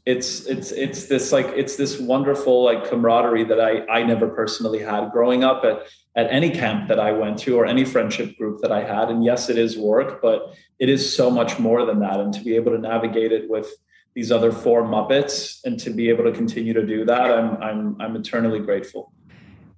it's 0.05 0.45
it's 0.47 0.71
it's 0.71 1.05
this 1.05 1.31
like 1.31 1.47
it's 1.55 1.77
this 1.77 1.99
wonderful 1.99 2.63
like 2.63 2.89
camaraderie 2.89 3.45
that 3.45 3.59
I 3.59 3.85
I 3.87 4.03
never 4.03 4.27
personally 4.27 4.79
had 4.79 5.11
growing 5.11 5.43
up 5.43 5.63
at 5.63 5.87
at 6.15 6.27
any 6.31 6.49
camp 6.49 6.89
that 6.89 6.99
I 6.99 7.11
went 7.11 7.39
to 7.39 7.57
or 7.57 7.65
any 7.65 7.85
friendship 7.85 8.37
group 8.37 8.61
that 8.61 8.71
I 8.71 8.83
had. 8.83 9.09
And 9.09 9.23
yes, 9.23 9.49
it 9.49 9.57
is 9.57 9.77
work, 9.77 10.21
but 10.21 10.55
it 10.77 10.89
is 10.89 11.15
so 11.15 11.31
much 11.31 11.57
more 11.57 11.85
than 11.85 11.99
that. 12.01 12.19
And 12.19 12.33
to 12.33 12.41
be 12.43 12.55
able 12.55 12.71
to 12.73 12.77
navigate 12.77 13.31
it 13.31 13.49
with 13.49 13.67
these 14.13 14.31
other 14.31 14.51
four 14.51 14.83
Muppets 14.83 15.63
and 15.63 15.79
to 15.79 15.89
be 15.89 16.09
able 16.09 16.23
to 16.25 16.31
continue 16.31 16.73
to 16.73 16.85
do 16.85 17.05
that, 17.05 17.31
I'm 17.31 17.57
I'm 17.57 18.01
I'm 18.01 18.15
eternally 18.15 18.59
grateful. 18.59 19.13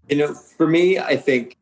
You 0.09 0.17
know, 0.17 0.33
for 0.33 0.67
me, 0.67 0.99
I 0.99 1.17
think 1.17 1.57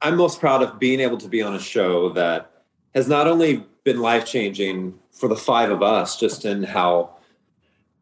I'm 0.00 0.16
most 0.16 0.38
proud 0.40 0.62
of 0.62 0.78
being 0.78 1.00
able 1.00 1.18
to 1.18 1.28
be 1.28 1.42
on 1.42 1.54
a 1.54 1.60
show 1.60 2.10
that 2.10 2.50
has 2.94 3.08
not 3.08 3.26
only 3.26 3.66
been 3.84 4.00
life 4.00 4.24
changing 4.24 4.98
for 5.12 5.28
the 5.28 5.36
five 5.36 5.70
of 5.70 5.82
us, 5.82 6.18
just 6.18 6.44
in 6.44 6.62
how, 6.62 7.16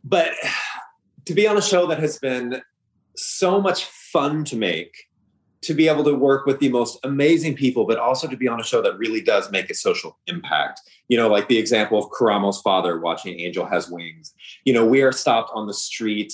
but 0.05 0.33
to 1.27 1.35
be 1.35 1.47
on 1.47 1.57
a 1.57 1.62
show 1.62 1.87
that 1.87 1.99
has 1.99 2.18
been 2.18 2.62
so 3.16 3.61
much 3.61 3.85
fun 3.85 4.45
to 4.45 4.57
make, 4.57 5.09
to 5.62 5.75
be 5.75 5.88
able 5.88 6.05
to 6.05 6.14
work 6.14 6.47
with 6.47 6.59
the 6.59 6.68
most 6.68 6.99
amazing 7.05 7.55
people, 7.55 7.85
but 7.87 7.99
also 7.99 8.27
to 8.27 8.37
be 8.37 8.49
on 8.49 8.61
a 8.61 8.64
show 8.64 8.83
that 8.83 8.99
really 8.99 9.21
does 9.21 9.51
make 9.51 9.71
a 9.71 9.75
social 9.75 10.18
impact. 10.27 10.81
You 11.09 11.16
know, 11.16 11.29
like 11.29 11.49
the 11.49 11.59
example 11.59 11.99
of 11.99 12.11
Karamo's 12.11 12.61
father 12.61 12.99
watching 12.99 13.38
Angel 13.40 13.66
Has 13.66 13.88
Wings. 13.88 14.35
You 14.64 14.73
know, 14.73 14.85
we 14.85 15.03
are 15.03 15.12
stopped 15.12 15.51
on 15.55 15.66
the 15.66 15.75
street 15.75 16.33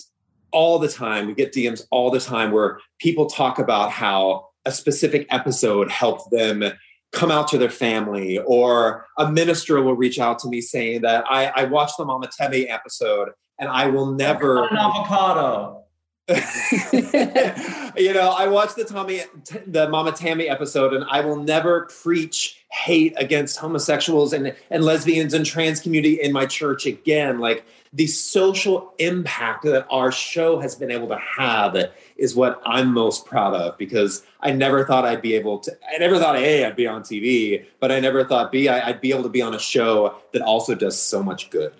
all 0.50 0.78
the 0.78 0.88
time. 0.88 1.26
We 1.26 1.34
get 1.34 1.52
DMs 1.52 1.82
all 1.90 2.10
the 2.10 2.20
time 2.20 2.52
where 2.52 2.80
people 2.98 3.26
talk 3.26 3.58
about 3.58 3.90
how 3.90 4.48
a 4.64 4.72
specific 4.72 5.26
episode 5.30 5.90
helped 5.90 6.30
them 6.30 6.64
come 7.12 7.30
out 7.30 7.48
to 7.48 7.58
their 7.58 7.70
family 7.70 8.38
or 8.38 9.06
a 9.16 9.30
minister 9.30 9.82
will 9.82 9.96
reach 9.96 10.18
out 10.18 10.38
to 10.40 10.48
me 10.48 10.60
saying 10.60 11.02
that 11.02 11.24
I, 11.28 11.46
I 11.46 11.64
watched 11.64 11.96
the 11.96 12.04
Mama 12.04 12.28
Tammye 12.28 12.68
episode 12.68 13.30
and 13.58 13.68
I 13.68 13.86
will 13.86 14.12
never 14.12 14.64
an 14.64 14.76
avocado. 14.76 15.84
you 17.96 18.12
know, 18.12 18.34
I 18.36 18.48
watched 18.48 18.76
the 18.76 18.84
Tommy, 18.86 19.22
the 19.66 19.88
Mama 19.88 20.12
Tammye 20.12 20.50
episode, 20.50 20.92
and 20.92 21.04
I 21.08 21.20
will 21.20 21.36
never 21.36 21.88
preach 22.02 22.62
hate 22.70 23.14
against 23.16 23.58
homosexuals 23.58 24.34
and, 24.34 24.54
and 24.70 24.84
lesbians 24.84 25.32
and 25.32 25.46
trans 25.46 25.80
community 25.80 26.20
in 26.20 26.32
my 26.32 26.44
church 26.44 26.84
again. 26.84 27.38
Like 27.38 27.64
the 27.94 28.06
social 28.06 28.92
impact 28.98 29.64
that 29.64 29.86
our 29.90 30.12
show 30.12 30.60
has 30.60 30.74
been 30.74 30.90
able 30.90 31.08
to 31.08 31.16
have 31.16 31.74
is 32.18 32.36
what 32.36 32.60
I'm 32.66 32.92
most 32.92 33.24
proud 33.24 33.54
of 33.54 33.78
because 33.78 34.22
I 34.40 34.50
never 34.50 34.84
thought 34.84 35.06
I'd 35.06 35.22
be 35.22 35.34
able 35.34 35.60
to. 35.60 35.72
I 35.90 35.96
never 35.96 36.18
thought 36.18 36.36
A, 36.36 36.66
I'd 36.66 36.76
be 36.76 36.86
on 36.86 37.02
TV, 37.02 37.64
but 37.80 37.90
I 37.90 38.00
never 38.00 38.22
thought 38.22 38.52
B, 38.52 38.68
I, 38.68 38.88
I'd 38.88 39.00
be 39.00 39.12
able 39.12 39.22
to 39.22 39.30
be 39.30 39.40
on 39.40 39.54
a 39.54 39.58
show 39.58 40.16
that 40.32 40.42
also 40.42 40.74
does 40.74 41.00
so 41.00 41.22
much 41.22 41.48
good. 41.48 41.72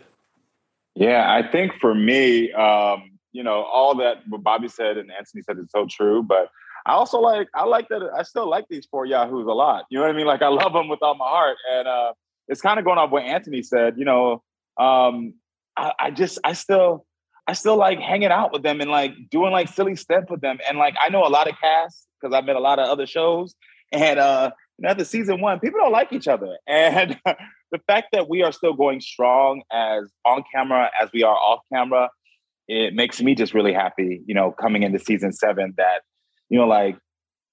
Yeah, 0.95 1.31
I 1.31 1.47
think 1.47 1.75
for 1.81 1.95
me, 1.95 2.51
um, 2.53 3.08
you 3.33 3.43
know, 3.43 3.63
all 3.63 3.95
that 3.97 4.19
what 4.29 4.43
Bobby 4.43 4.69
said 4.69 4.97
and 4.97 5.11
Antoni 5.11 5.45
said 5.45 5.59
is 5.59 5.71
so 5.71 5.87
true, 5.89 6.23
but 6.23 6.49
I 6.87 6.93
also 6.93 7.21
like 7.21 7.49
I 7.55 7.65
like 7.65 7.89
that 7.89 8.03
I 8.17 8.23
still 8.23 8.49
like 8.49 8.67
these 8.71 8.87
four 8.91 9.07
yahoos 9.07 9.47
a 9.47 9.53
lot. 9.53 9.85
You 9.91 9.99
know 9.99 10.05
what 10.05 10.15
I 10.15 10.17
mean? 10.17 10.27
Like 10.27 10.43
I 10.43 10.49
love 10.49 10.73
them 10.73 10.89
with 10.89 11.01
all 11.03 11.15
my 11.15 11.29
heart, 11.29 11.57
and 11.71 11.89
uh, 11.89 12.13
it's 12.49 12.61
kind 12.61 12.79
of 12.79 12.85
going 12.85 12.99
off 12.99 13.11
what 13.11 13.25
Antoni 13.25 13.65
said. 13.65 13.99
You 13.99 14.05
know, 14.05 14.43
um, 14.79 15.35
I, 15.77 15.93
I 15.99 16.11
just 16.11 16.39
I 16.45 16.53
still 16.55 17.07
I 17.49 17.55
still 17.55 17.77
like 17.77 17.99
hanging 17.99 18.31
out 18.31 18.53
with 18.53 18.63
them 18.63 18.81
and 18.81 18.91
like 18.91 19.13
doing 19.31 19.53
like 19.53 19.69
silly 19.69 19.97
stuff 19.97 20.25
with 20.29 20.43
them. 20.43 20.59
And 20.69 20.79
like 20.79 20.95
I 21.03 21.09
know 21.09 21.27
a 21.27 21.29
lot 21.29 21.49
of 21.49 21.59
casts 21.59 22.07
because 22.21 22.35
I've 22.35 22.45
met 22.45 22.57
a 22.57 22.61
lot 22.61 22.79
of 22.79 22.89
other 22.89 23.07
shows. 23.07 23.55
And 23.91 24.19
uh 24.19 24.51
you 24.77 24.83
know, 24.85 24.91
after 24.91 25.05
season 25.05 25.41
one, 25.41 25.59
people 25.59 25.81
don't 25.81 25.91
like 25.93 26.13
each 26.13 26.29
other. 26.29 26.59
And 26.69 27.19
the 27.71 27.81
fact 27.87 28.09
that 28.13 28.29
we 28.29 28.43
are 28.43 28.53
still 28.53 28.75
going 28.75 29.01
strong 29.01 29.63
as 29.73 30.11
on 30.25 30.45
camera 30.55 30.91
as 31.01 31.11
we 31.13 31.23
are 31.23 31.35
off 31.35 31.61
camera, 31.73 32.11
it 32.69 32.95
makes 32.95 33.21
me 33.21 33.35
just 33.35 33.55
really 33.55 33.73
happy, 33.73 34.23
you 34.27 34.35
know, 34.35 34.53
coming 34.53 34.83
into 34.83 34.99
season 34.99 35.33
seven 35.33 35.75
that, 35.79 36.03
you 36.51 36.59
know, 36.59 36.67
like 36.67 36.97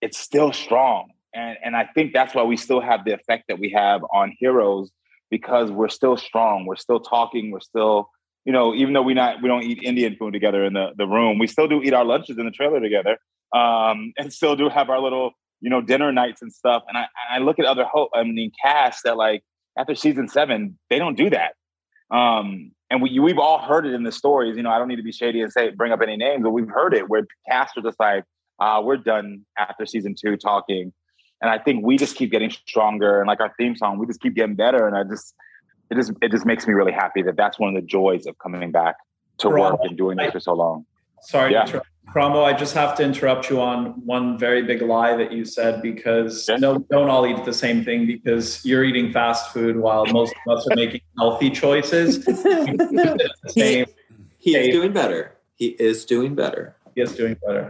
it's 0.02 0.18
still 0.18 0.52
strong. 0.52 1.10
And 1.34 1.58
and 1.64 1.76
I 1.76 1.86
think 1.96 2.14
that's 2.14 2.36
why 2.36 2.44
we 2.44 2.58
still 2.58 2.82
have 2.82 3.06
the 3.06 3.14
effect 3.14 3.46
that 3.48 3.58
we 3.60 3.72
have 3.72 4.02
on 4.14 4.34
heroes 4.38 4.92
because 5.32 5.72
we're 5.72 5.90
still 5.90 6.18
strong. 6.18 6.66
We're 6.66 6.76
still 6.76 7.00
talking. 7.00 7.52
We're 7.52 7.62
still, 7.62 8.10
you 8.44 8.54
know, 8.54 8.76
even 8.76 8.94
though 8.94 9.02
we 9.02 9.14
not 9.14 9.42
we 9.42 9.48
don't 9.48 9.64
eat 9.64 9.82
Indian 9.84 10.16
food 10.18 10.34
together 10.34 10.66
in 10.66 10.74
the, 10.74 10.92
the 10.98 11.08
room, 11.08 11.40
we 11.40 11.48
still 11.48 11.68
do 11.68 11.82
eat 11.82 11.94
our 11.94 12.06
lunches 12.06 12.38
in 12.38 12.46
the 12.46 12.52
trailer 12.52 12.80
together, 12.80 13.18
um, 13.54 14.14
and 14.18 14.32
still 14.32 14.56
do 14.56 14.70
have 14.70 14.90
our 14.90 15.00
little, 15.00 15.32
you 15.62 15.70
know, 15.70 15.82
dinner 15.82 16.12
nights 16.12 16.42
and 16.42 16.52
stuff. 16.52 16.84
And 16.88 16.98
I, 16.98 17.08
I 17.32 17.38
look 17.40 17.60
at 17.60 17.66
other 17.66 17.86
hope, 17.86 18.10
I 18.14 18.24
mean, 18.24 18.52
casts 18.62 19.02
that 19.04 19.18
like 19.18 19.44
after 19.78 19.96
season 19.96 20.28
seven, 20.28 20.78
they 20.90 21.00
don't 21.00 21.16
do 21.16 21.30
that. 21.30 21.54
Um, 22.12 22.72
and 22.90 23.02
we 23.02 23.20
we've 23.20 23.40
all 23.40 23.60
heard 23.60 23.86
it 23.86 23.94
in 23.94 24.04
the 24.04 24.12
stories. 24.12 24.58
You 24.58 24.64
know, 24.64 24.70
I 24.70 24.78
don't 24.78 24.88
need 24.88 24.98
to 24.98 25.04
be 25.04 25.12
shady 25.12 25.42
and 25.42 25.52
say 25.52 25.72
bring 25.72 25.92
up 25.92 26.02
any 26.02 26.18
names, 26.18 26.44
but 26.44 26.52
we've 26.52 26.70
heard 26.70 26.94
it 26.94 27.10
where 27.10 27.26
cast 27.50 27.78
are 27.78 27.82
just 27.82 28.00
like, 28.00 28.24
uh, 28.60 28.82
we're 28.84 28.98
done 28.98 29.46
after 29.58 29.86
season 29.86 30.16
two 30.20 30.38
talking. 30.38 30.94
And 31.42 31.52
I 31.52 31.58
think 31.58 31.86
we 31.86 31.98
just 31.98 32.16
keep 32.16 32.32
getting 32.32 32.50
stronger. 32.50 33.20
And 33.20 33.28
like 33.28 33.40
our 33.40 33.54
theme 33.58 33.76
song, 33.76 33.98
we 33.98 34.06
just 34.06 34.22
keep 34.22 34.36
getting 34.36 34.56
better. 34.56 34.88
And 34.88 34.96
I 34.96 35.04
just 35.04 35.34
it 35.90 35.96
just 35.96 36.12
it 36.22 36.32
just 36.32 36.46
makes 36.46 36.68
me 36.68 36.74
really 36.74 36.92
happy 36.92 37.22
that 37.24 37.36
that's 37.36 37.60
one 37.60 37.76
of 37.76 37.82
the 37.82 37.88
joys 37.88 38.26
of 38.26 38.38
coming 38.38 38.72
back 38.72 38.96
to 39.40 39.50
work 39.50 39.80
and 39.84 39.98
doing 39.98 40.18
this 40.18 40.32
for 40.32 40.40
so 40.40 40.54
long. 40.54 40.86
Sorry, 41.22 41.54
Yeah. 41.54 41.80
Yeah. 42.06 42.14
Karamo, 42.14 42.44
I 42.44 42.54
just 42.54 42.74
have 42.74 42.96
to 42.98 43.04
interrupt 43.04 43.50
you 43.50 43.62
on 43.62 44.06
one 44.06 44.38
very 44.38 44.64
big 44.64 44.82
lie 44.82 45.16
that 45.16 45.32
you 45.32 45.46
said 45.46 45.82
because 45.82 46.50
no, 46.60 46.80
don't 46.90 47.10
all 47.10 47.28
eat 47.28 47.44
the 47.46 47.54
same 47.54 47.84
thing 47.84 48.06
because 48.06 48.64
you're 48.66 48.84
eating 48.84 49.12
fast 49.12 49.54
food 49.54 49.78
while 49.78 50.06
most 50.08 50.34
of 50.46 50.58
us 50.58 50.68
are 50.70 50.76
making 50.76 51.02
healthy 51.18 51.50
choices. 51.50 52.26
he, 53.54 53.86
he 54.38 54.56
is 54.56 54.74
doing 54.74 54.94
better. 54.94 55.36
He 55.56 55.68
is 55.68 56.06
doing 56.06 56.36
better. 56.36 56.76
He 56.96 57.02
is 57.02 57.16
doing 57.16 57.38
better. 57.46 57.70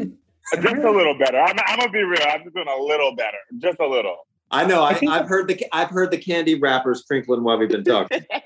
Just 0.53 0.65
a 0.65 0.91
little 0.91 1.17
better. 1.17 1.39
I'm, 1.39 1.55
I'm 1.67 1.79
gonna 1.79 1.91
be 1.91 2.03
real. 2.03 2.21
I'm 2.27 2.43
just 2.43 2.55
doing 2.55 2.67
a 2.67 2.81
little 2.81 3.15
better, 3.15 3.37
just 3.57 3.79
a 3.79 3.87
little. 3.87 4.27
I 4.51 4.65
know. 4.65 4.83
I, 4.83 4.99
I've 5.09 5.27
heard 5.27 5.47
the 5.47 5.65
I've 5.71 5.89
heard 5.89 6.11
the 6.11 6.17
candy 6.17 6.59
wrappers 6.59 7.03
crinkling 7.03 7.43
while 7.43 7.57
we've 7.57 7.69
been 7.69 7.83
talking. 7.83 8.23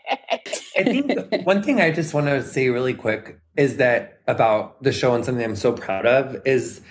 I 0.80 0.84
think 0.84 1.46
one 1.46 1.62
thing 1.62 1.82
I 1.82 1.92
just 1.92 2.14
want 2.14 2.28
to 2.28 2.42
say 2.44 2.70
really 2.70 2.94
quick 2.94 3.40
is 3.58 3.78
that 3.78 4.22
about 4.28 4.82
the 4.82 4.92
show 4.92 5.14
and 5.14 5.26
something 5.26 5.44
I'm 5.44 5.56
so 5.56 5.74
proud 5.74 6.06
of 6.06 6.42
is 6.46 6.82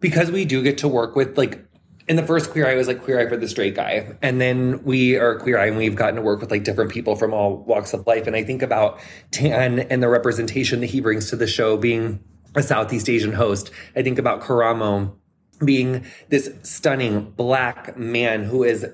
because 0.00 0.30
we 0.30 0.44
do 0.44 0.62
get 0.62 0.78
to 0.78 0.88
work 0.88 1.14
with 1.14 1.36
like 1.36 1.64
in 2.08 2.16
the 2.16 2.26
first 2.26 2.50
queer 2.50 2.66
eye 2.66 2.74
was 2.74 2.88
like 2.88 3.02
queer 3.02 3.20
eye 3.20 3.28
for 3.28 3.36
the 3.36 3.46
straight 3.46 3.74
guy. 3.74 4.16
And 4.22 4.40
then 4.40 4.82
we 4.84 5.16
are 5.16 5.36
queer 5.36 5.58
eye 5.58 5.66
and 5.66 5.76
we've 5.76 5.94
gotten 5.94 6.16
to 6.16 6.22
work 6.22 6.40
with 6.40 6.50
like 6.50 6.64
different 6.64 6.90
people 6.90 7.16
from 7.16 7.34
all 7.34 7.58
walks 7.64 7.92
of 7.92 8.06
life. 8.06 8.26
And 8.26 8.34
i 8.34 8.42
think 8.42 8.62
about 8.62 8.98
tan 9.30 9.80
and 9.80 10.02
the 10.02 10.08
representation 10.08 10.80
that 10.80 10.86
he 10.86 11.00
brings 11.00 11.28
to 11.30 11.36
the 11.36 11.46
show 11.46 11.76
being 11.76 12.24
a 12.54 12.62
southeast 12.62 13.10
asian 13.10 13.32
host. 13.32 13.70
I 13.94 14.02
think 14.02 14.18
about 14.18 14.40
karamo 14.40 15.14
being 15.62 16.06
this 16.30 16.50
stunning 16.62 17.32
black 17.32 17.98
man 17.98 18.44
who 18.44 18.64
is 18.64 18.86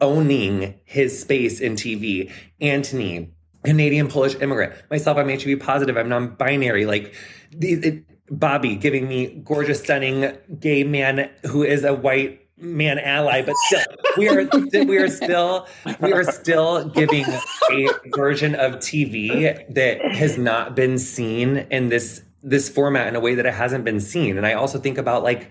owning 0.00 0.74
his 0.84 1.20
space 1.20 1.60
in 1.60 1.74
tv 1.74 2.30
antoni 2.60 3.30
Canadian 3.66 4.06
Polish 4.06 4.36
immigrant. 4.40 4.72
Myself, 4.90 5.18
I'm 5.18 5.28
HIV 5.28 5.58
positive. 5.58 5.96
I'm 5.96 6.08
non-binary. 6.08 6.86
Like 6.86 7.14
the, 7.50 7.72
it, 7.72 8.04
Bobby 8.30 8.76
giving 8.76 9.08
me 9.08 9.40
gorgeous, 9.44 9.82
stunning 9.82 10.36
gay 10.58 10.84
man 10.84 11.30
who 11.44 11.62
is 11.62 11.84
a 11.84 11.92
white 11.92 12.46
man 12.56 12.98
ally, 12.98 13.42
but 13.42 13.54
still, 13.66 13.84
we 14.16 14.28
are 14.28 14.48
we 14.86 14.98
are 14.98 15.08
still 15.08 15.66
we 16.00 16.12
are 16.12 16.24
still 16.24 16.88
giving 16.88 17.24
a 17.70 17.88
version 18.16 18.54
of 18.54 18.76
TV 18.76 19.62
that 19.74 20.00
has 20.14 20.38
not 20.38 20.74
been 20.74 20.98
seen 20.98 21.66
in 21.70 21.88
this 21.88 22.22
this 22.42 22.68
format 22.68 23.08
in 23.08 23.16
a 23.16 23.20
way 23.20 23.34
that 23.34 23.46
it 23.46 23.54
hasn't 23.54 23.84
been 23.84 24.00
seen. 24.00 24.36
And 24.36 24.46
I 24.46 24.54
also 24.54 24.78
think 24.78 24.98
about 24.98 25.22
like, 25.22 25.50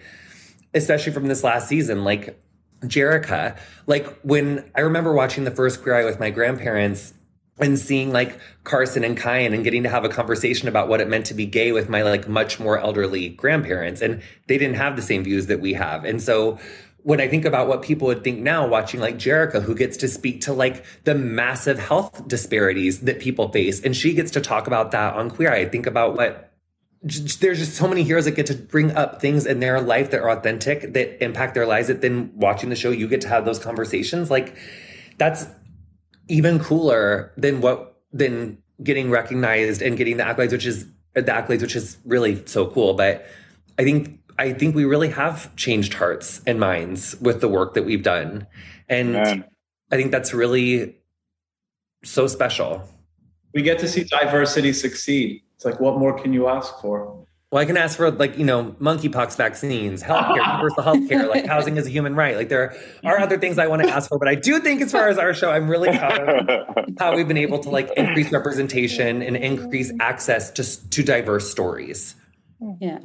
especially 0.73 1.13
from 1.13 1.27
this 1.27 1.43
last 1.43 1.67
season, 1.67 2.03
like 2.03 2.41
Jerica. 2.89 3.57
Like 3.87 4.07
when 4.21 4.69
I 4.75 4.81
remember 4.81 5.13
watching 5.13 5.43
the 5.43 5.51
first 5.51 5.81
Queer 5.81 5.95
Eye 5.95 6.05
with 6.05 6.19
my 6.19 6.29
grandparents 6.29 7.13
and 7.57 7.79
seeing 7.79 8.11
like 8.11 8.37
Carson 8.63 9.03
and 9.03 9.17
Kyan 9.17 9.53
and 9.53 9.63
getting 9.63 9.83
to 9.83 9.89
have 9.89 10.03
a 10.03 10.09
conversation 10.09 10.67
about 10.67 10.89
what 10.89 10.99
it 10.99 11.07
meant 11.07 11.25
to 11.27 11.33
be 11.33 11.45
gay 11.45 11.71
with 11.71 11.87
my 11.87 12.01
like 12.01 12.27
much 12.27 12.59
more 12.59 12.77
elderly 12.77 13.29
grandparents. 13.29 14.01
And 14.01 14.21
they 14.47 14.57
didn't 14.57 14.75
have 14.75 14.95
the 14.95 15.01
same 15.01 15.23
views 15.23 15.47
that 15.47 15.61
we 15.61 15.73
have. 15.73 16.03
And 16.03 16.21
so 16.21 16.59
when 17.03 17.21
I 17.21 17.27
think 17.27 17.45
about 17.45 17.67
what 17.67 17.83
people 17.83 18.07
would 18.07 18.23
think 18.23 18.39
now 18.39 18.67
watching 18.67 18.99
like 18.99 19.17
Jerica, 19.17 19.61
who 19.61 19.75
gets 19.75 19.95
to 19.97 20.07
speak 20.07 20.41
to 20.41 20.53
like 20.53 20.83
the 21.03 21.13
massive 21.13 21.77
health 21.77 22.27
disparities 22.27 23.01
that 23.01 23.19
people 23.19 23.49
face, 23.49 23.79
and 23.79 23.95
she 23.95 24.13
gets 24.13 24.31
to 24.31 24.41
talk 24.41 24.65
about 24.65 24.89
that 24.91 25.13
on 25.13 25.29
Queer 25.29 25.53
Eye. 25.53 25.59
I 25.59 25.69
think 25.69 25.85
about 25.85 26.15
what 26.15 26.51
there's 27.05 27.59
just 27.59 27.75
so 27.75 27.87
many 27.87 28.01
heroes 28.01 28.25
that 28.25 28.31
get 28.31 28.47
to 28.47 28.55
bring 28.55 28.91
up 28.95 29.21
things 29.21 29.45
in 29.45 29.59
their 29.59 29.79
life 29.79 30.09
that 30.09 30.21
are 30.21 30.31
authentic, 30.31 30.93
that 30.93 31.23
impact 31.23 31.53
their 31.53 31.67
lives, 31.67 31.87
that 31.87 32.01
then 32.01 32.31
watching 32.35 32.69
the 32.69 32.75
show, 32.75 32.89
you 32.89 33.07
get 33.07 33.21
to 33.21 33.27
have 33.27 33.45
those 33.45 33.59
conversations. 33.59 34.31
Like 34.31 34.57
that's 35.19 35.45
even 36.27 36.59
cooler 36.59 37.31
than 37.37 37.61
what 37.61 38.01
than 38.11 38.57
getting 38.83 39.11
recognized 39.11 39.83
and 39.83 39.97
getting 39.97 40.17
the 40.17 40.23
accolades, 40.23 40.51
which 40.51 40.65
is 40.65 40.87
the 41.13 41.21
accolades, 41.21 41.61
which 41.61 41.75
is 41.75 41.97
really 42.05 42.43
so 42.47 42.65
cool. 42.65 42.95
But 42.95 43.27
I 43.77 43.83
think 43.83 44.19
I 44.39 44.53
think 44.53 44.75
we 44.75 44.83
really 44.83 45.09
have 45.09 45.55
changed 45.55 45.93
hearts 45.93 46.41
and 46.47 46.59
minds 46.59 47.15
with 47.21 47.39
the 47.39 47.47
work 47.47 47.75
that 47.75 47.83
we've 47.83 48.03
done. 48.03 48.47
And 48.89 49.13
Man. 49.13 49.45
I 49.91 49.95
think 49.95 50.11
that's 50.11 50.33
really 50.33 50.97
so 52.03 52.25
special. 52.25 52.81
We 53.53 53.61
get 53.61 53.77
to 53.79 53.87
see 53.87 54.03
diversity 54.03 54.73
succeed. 54.73 55.43
It's 55.55 55.65
like, 55.65 55.79
what 55.79 55.97
more 55.97 56.19
can 56.19 56.33
you 56.33 56.47
ask 56.47 56.79
for? 56.81 57.25
Well, 57.51 57.61
I 57.61 57.65
can 57.65 57.77
ask 57.77 57.95
for 57.95 58.11
like, 58.11 58.37
you 58.37 58.43
know, 58.43 58.75
monkeypox 58.81 59.37
vaccines, 59.37 60.03
healthcare, 60.03 60.35
universal 60.45 60.83
healthcare, 60.83 61.29
like 61.29 61.45
housing 61.45 61.77
is 61.77 61.87
a 61.87 61.89
human 61.89 62.13
right. 62.15 62.35
Like 62.35 62.49
there 62.49 62.75
are 63.05 63.19
other 63.19 63.37
things 63.37 63.57
I 63.57 63.67
want 63.67 63.83
to 63.83 63.89
ask 63.89 64.09
for, 64.09 64.19
but 64.19 64.27
I 64.27 64.35
do 64.35 64.59
think 64.59 64.81
as 64.81 64.91
far 64.91 65.07
as 65.07 65.17
our 65.17 65.33
show, 65.33 65.51
I'm 65.51 65.69
really 65.69 65.95
proud 65.95 66.49
of 66.49 66.67
how 66.99 67.15
we've 67.15 67.27
been 67.27 67.37
able 67.37 67.59
to 67.59 67.69
like 67.69 67.89
increase 67.95 68.31
representation 68.31 69.21
and 69.21 69.37
increase 69.37 69.93
access 70.01 70.51
to, 70.51 70.89
to 70.89 71.03
diverse 71.03 71.49
stories. 71.49 72.15
Yeah. 72.81 72.99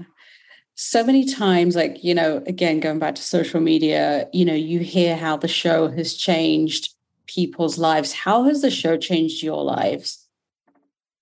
So 0.75 1.05
many 1.05 1.27
times, 1.27 1.77
like, 1.77 2.03
you 2.03 2.15
know, 2.15 2.43
again, 2.47 2.81
going 2.81 2.99
back 2.99 3.17
to 3.17 3.23
social 3.23 3.61
media, 3.61 4.29
you 4.33 4.47
know, 4.47 4.55
you 4.55 4.81
hear 4.81 5.15
how 5.15 5.37
the 5.37 5.47
show 5.47 5.89
has 5.89 6.15
changed 6.15 6.95
people's 7.27 7.79
lives. 7.79 8.13
How 8.13 8.45
has 8.45 8.63
the 8.63 8.71
show 8.71 8.97
changed 8.97 9.43
your 9.43 9.63
lives? 9.63 10.20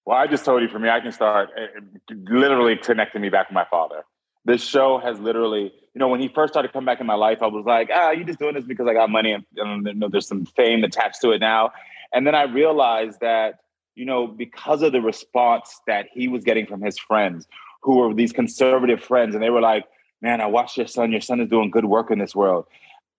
Well, 0.08 0.16
I 0.16 0.26
just 0.26 0.42
told 0.42 0.62
you 0.62 0.70
for 0.70 0.78
me, 0.78 0.88
I 0.88 1.00
can 1.00 1.12
start 1.12 1.50
uh, 1.54 2.14
literally 2.30 2.78
connecting 2.78 3.20
me 3.20 3.28
back 3.28 3.50
with 3.50 3.54
my 3.54 3.66
father. 3.70 4.06
This 4.46 4.64
show 4.66 4.96
has 4.96 5.20
literally, 5.20 5.64
you 5.64 5.98
know, 5.98 6.08
when 6.08 6.18
he 6.18 6.28
first 6.28 6.54
started 6.54 6.72
coming 6.72 6.86
back 6.86 6.98
in 6.98 7.06
my 7.06 7.14
life, 7.14 7.42
I 7.42 7.46
was 7.48 7.66
like, 7.66 7.90
ah, 7.92 8.12
you 8.12 8.24
just 8.24 8.38
doing 8.38 8.54
this 8.54 8.64
because 8.64 8.86
I 8.86 8.94
got 8.94 9.10
money 9.10 9.32
and, 9.32 9.44
and 9.58 9.86
you 9.86 9.92
know, 9.92 10.08
there's 10.08 10.26
some 10.26 10.46
fame 10.46 10.82
attached 10.82 11.20
to 11.20 11.32
it 11.32 11.40
now. 11.40 11.72
And 12.14 12.26
then 12.26 12.34
I 12.34 12.44
realized 12.44 13.20
that, 13.20 13.56
you 13.96 14.06
know, 14.06 14.26
because 14.26 14.80
of 14.80 14.92
the 14.92 15.02
response 15.02 15.78
that 15.86 16.06
he 16.10 16.26
was 16.26 16.42
getting 16.42 16.64
from 16.64 16.80
his 16.80 16.98
friends, 16.98 17.46
who 17.82 17.98
were 17.98 18.14
these 18.14 18.32
conservative 18.32 19.04
friends, 19.04 19.34
and 19.34 19.44
they 19.44 19.50
were 19.50 19.60
like, 19.60 19.84
man, 20.22 20.40
I 20.40 20.46
watched 20.46 20.78
your 20.78 20.86
son. 20.86 21.12
Your 21.12 21.20
son 21.20 21.38
is 21.38 21.50
doing 21.50 21.70
good 21.70 21.84
work 21.84 22.10
in 22.10 22.18
this 22.18 22.34
world. 22.34 22.64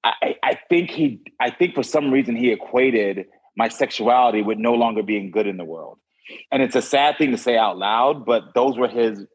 I, 0.03 0.37
I 0.41 0.57
think 0.69 0.89
he, 0.89 1.21
I 1.39 1.51
think 1.51 1.75
for 1.75 1.83
some 1.83 2.09
reason 2.09 2.35
he 2.35 2.51
equated 2.51 3.27
my 3.55 3.67
sexuality 3.67 4.41
with 4.41 4.57
no 4.57 4.73
longer 4.73 5.03
being 5.03 5.29
good 5.29 5.45
in 5.45 5.57
the 5.57 5.65
world. 5.65 5.99
And 6.51 6.61
it's 6.61 6.75
a 6.75 6.81
sad 6.81 7.17
thing 7.17 7.31
to 7.31 7.37
say 7.37 7.57
out 7.57 7.77
loud, 7.77 8.25
but 8.25 8.53
those 8.53 8.77
were 8.77 8.87
his 8.87 9.25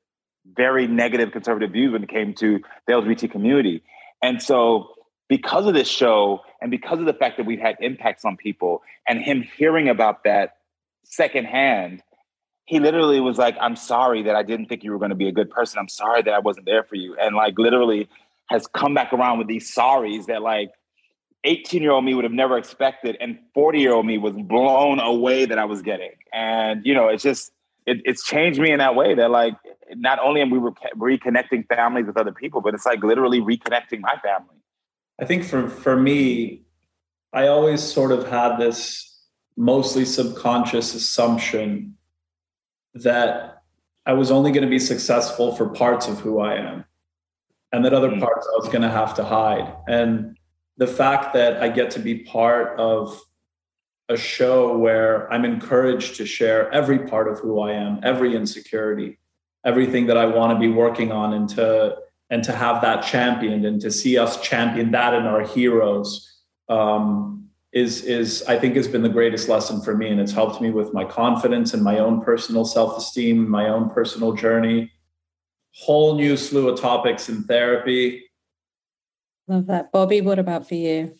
very 0.46 0.87
negative 0.87 1.33
conservative 1.33 1.72
views 1.72 1.92
when 1.92 2.02
it 2.02 2.09
came 2.09 2.35
to 2.35 2.61
the 2.87 2.92
LGBT 2.92 3.30
community. 3.30 3.83
And 4.22 4.42
so, 4.42 4.90
because 5.28 5.66
of 5.66 5.74
this 5.74 5.88
show 5.88 6.40
and 6.61 6.70
because 6.70 7.00
of 7.00 7.07
the 7.07 7.14
fact 7.14 7.38
that 7.38 7.46
we've 7.46 7.61
had 7.61 7.76
impacts 7.80 8.24
on 8.24 8.37
people 8.37 8.83
and 9.09 9.20
him 9.20 9.42
hearing 9.57 9.88
about 9.88 10.24
that 10.24 10.57
secondhand, 11.04 12.02
he 12.66 12.78
literally 12.78 13.20
was 13.20 13.38
like, 13.38 13.57
I'm 13.61 13.76
sorry 13.76 14.24
that 14.24 14.37
I 14.37 14.42
didn't 14.42 14.66
think 14.66 14.85
you 14.85 14.92
were 14.92 14.98
going 14.98 15.11
to 15.11 15.16
be 15.16 15.28
a 15.28 15.33
good 15.33 15.50
person. 15.50 15.78
I'm 15.78 15.88
sorry 15.88 16.22
that 16.22 16.33
I 16.33 16.38
wasn't 16.40 16.66
there 16.66 16.85
for 16.85 16.94
you. 16.94 17.16
And 17.18 17.35
like, 17.35 17.59
literally 17.59 18.09
has 18.48 18.66
come 18.66 18.94
back 18.94 19.12
around 19.12 19.38
with 19.38 19.48
these 19.48 19.74
sorries 19.74 20.26
that 20.26 20.42
like 20.42 20.70
18 21.44 21.83
year 21.83 21.92
old 21.92 22.04
me 22.04 22.14
would 22.14 22.24
have 22.24 22.33
never 22.33 22.57
expected. 22.59 23.16
And 23.20 23.38
40 23.54 23.78
year 23.78 23.92
old 23.92 24.07
me 24.07 24.18
was 24.18 24.35
blown 24.35 24.98
away 25.00 25.44
that 25.44 25.59
I 25.59 25.64
was 25.64 25.83
getting. 25.83 26.12
And, 26.33 26.85
you 26.85 26.94
know, 26.94 27.09
it's 27.09 27.22
just, 27.22 27.52
it, 27.87 28.00
it's 28.04 28.24
changed 28.24 28.59
me 28.61 28.72
in 28.72 28.78
that 28.78 28.94
way 28.94 29.14
that 29.14 29.30
like, 29.30 29.54
not 29.94 30.18
only 30.18 30.40
am 30.40 30.50
we 30.50 30.59
re- 30.59 31.18
reconnecting 31.18 31.66
families 31.68 32.07
with 32.07 32.16
other 32.16 32.33
people, 32.33 32.61
but 32.61 32.74
it's 32.74 32.87
like 32.87 33.04
literally 33.04 33.40
reconnecting 33.40 34.00
my 34.00 34.16
family. 34.22 34.57
I 35.20 35.26
think 35.26 35.44
for 35.44 35.68
for 35.68 35.94
me, 35.96 36.62
I 37.33 37.46
always 37.46 37.83
sort 37.83 38.11
of 38.11 38.26
had 38.28 38.57
this 38.57 39.22
mostly 39.57 40.04
subconscious 40.04 40.94
assumption 40.94 41.96
that 42.94 43.62
I 44.07 44.14
was 44.14 44.30
only 44.30 44.50
going 44.50 44.64
to 44.64 44.70
be 44.70 44.78
successful 44.78 45.54
for 45.54 45.68
parts 45.68 46.09
of 46.09 46.18
who 46.20 46.40
I 46.40 46.54
am, 46.54 46.85
and 47.72 47.85
that 47.85 47.92
other 47.92 48.11
Mm. 48.11 48.20
parts 48.20 48.48
I 48.52 48.57
was 48.57 48.68
going 48.68 48.83
to 48.83 48.90
have 48.90 49.14
to 49.16 49.24
hide. 49.24 49.72
And 49.87 50.37
the 50.76 50.87
fact 50.87 51.34
that 51.34 51.62
I 51.62 51.68
get 51.68 51.90
to 51.92 52.00
be 52.00 52.16
part 52.16 52.78
of 52.78 53.20
a 54.08 54.16
show 54.16 54.76
where 54.76 55.32
I'm 55.32 55.44
encouraged 55.44 56.16
to 56.16 56.26
share 56.26 56.70
every 56.72 56.98
part 56.98 57.28
of 57.28 57.38
who 57.38 57.60
I 57.60 57.72
am, 57.72 58.00
every 58.02 58.37
insecurity, 58.37 59.18
everything 59.64 60.06
that 60.06 60.18
I 60.18 60.26
want 60.26 60.52
to 60.52 60.58
be 60.58 60.68
working 60.68 61.10
on, 61.10 61.34
and 61.34 61.48
to 61.50 61.96
and 62.30 62.42
to 62.44 62.52
have 62.52 62.82
that 62.82 63.04
championed 63.04 63.64
and 63.64 63.80
to 63.80 63.90
see 63.90 64.18
us 64.18 64.40
champion 64.40 64.90
that 64.90 65.14
in 65.14 65.22
our 65.22 65.42
heroes 65.42 66.40
um, 66.68 67.48
is 67.72 68.02
is 68.02 68.42
I 68.46 68.58
think 68.58 68.76
has 68.76 68.88
been 68.88 69.02
the 69.02 69.08
greatest 69.08 69.48
lesson 69.48 69.80
for 69.80 69.96
me, 69.96 70.08
and 70.08 70.20
it's 70.20 70.32
helped 70.32 70.60
me 70.60 70.70
with 70.70 70.92
my 70.92 71.04
confidence 71.04 71.74
and 71.74 71.82
my 71.82 71.98
own 71.98 72.22
personal 72.22 72.64
self 72.64 72.98
esteem, 72.98 73.48
my 73.48 73.68
own 73.68 73.90
personal 73.90 74.32
journey. 74.32 74.90
Whole 75.72 76.14
new 76.14 76.37
slew 76.37 76.68
of 76.68 76.80
topics 76.80 77.28
in 77.28 77.42
therapy. 77.44 78.23
Love 79.48 79.66
that. 79.66 79.92
Bobby, 79.92 80.20
what 80.20 80.38
about 80.38 80.66
for 80.68 80.74
you? 80.74 81.14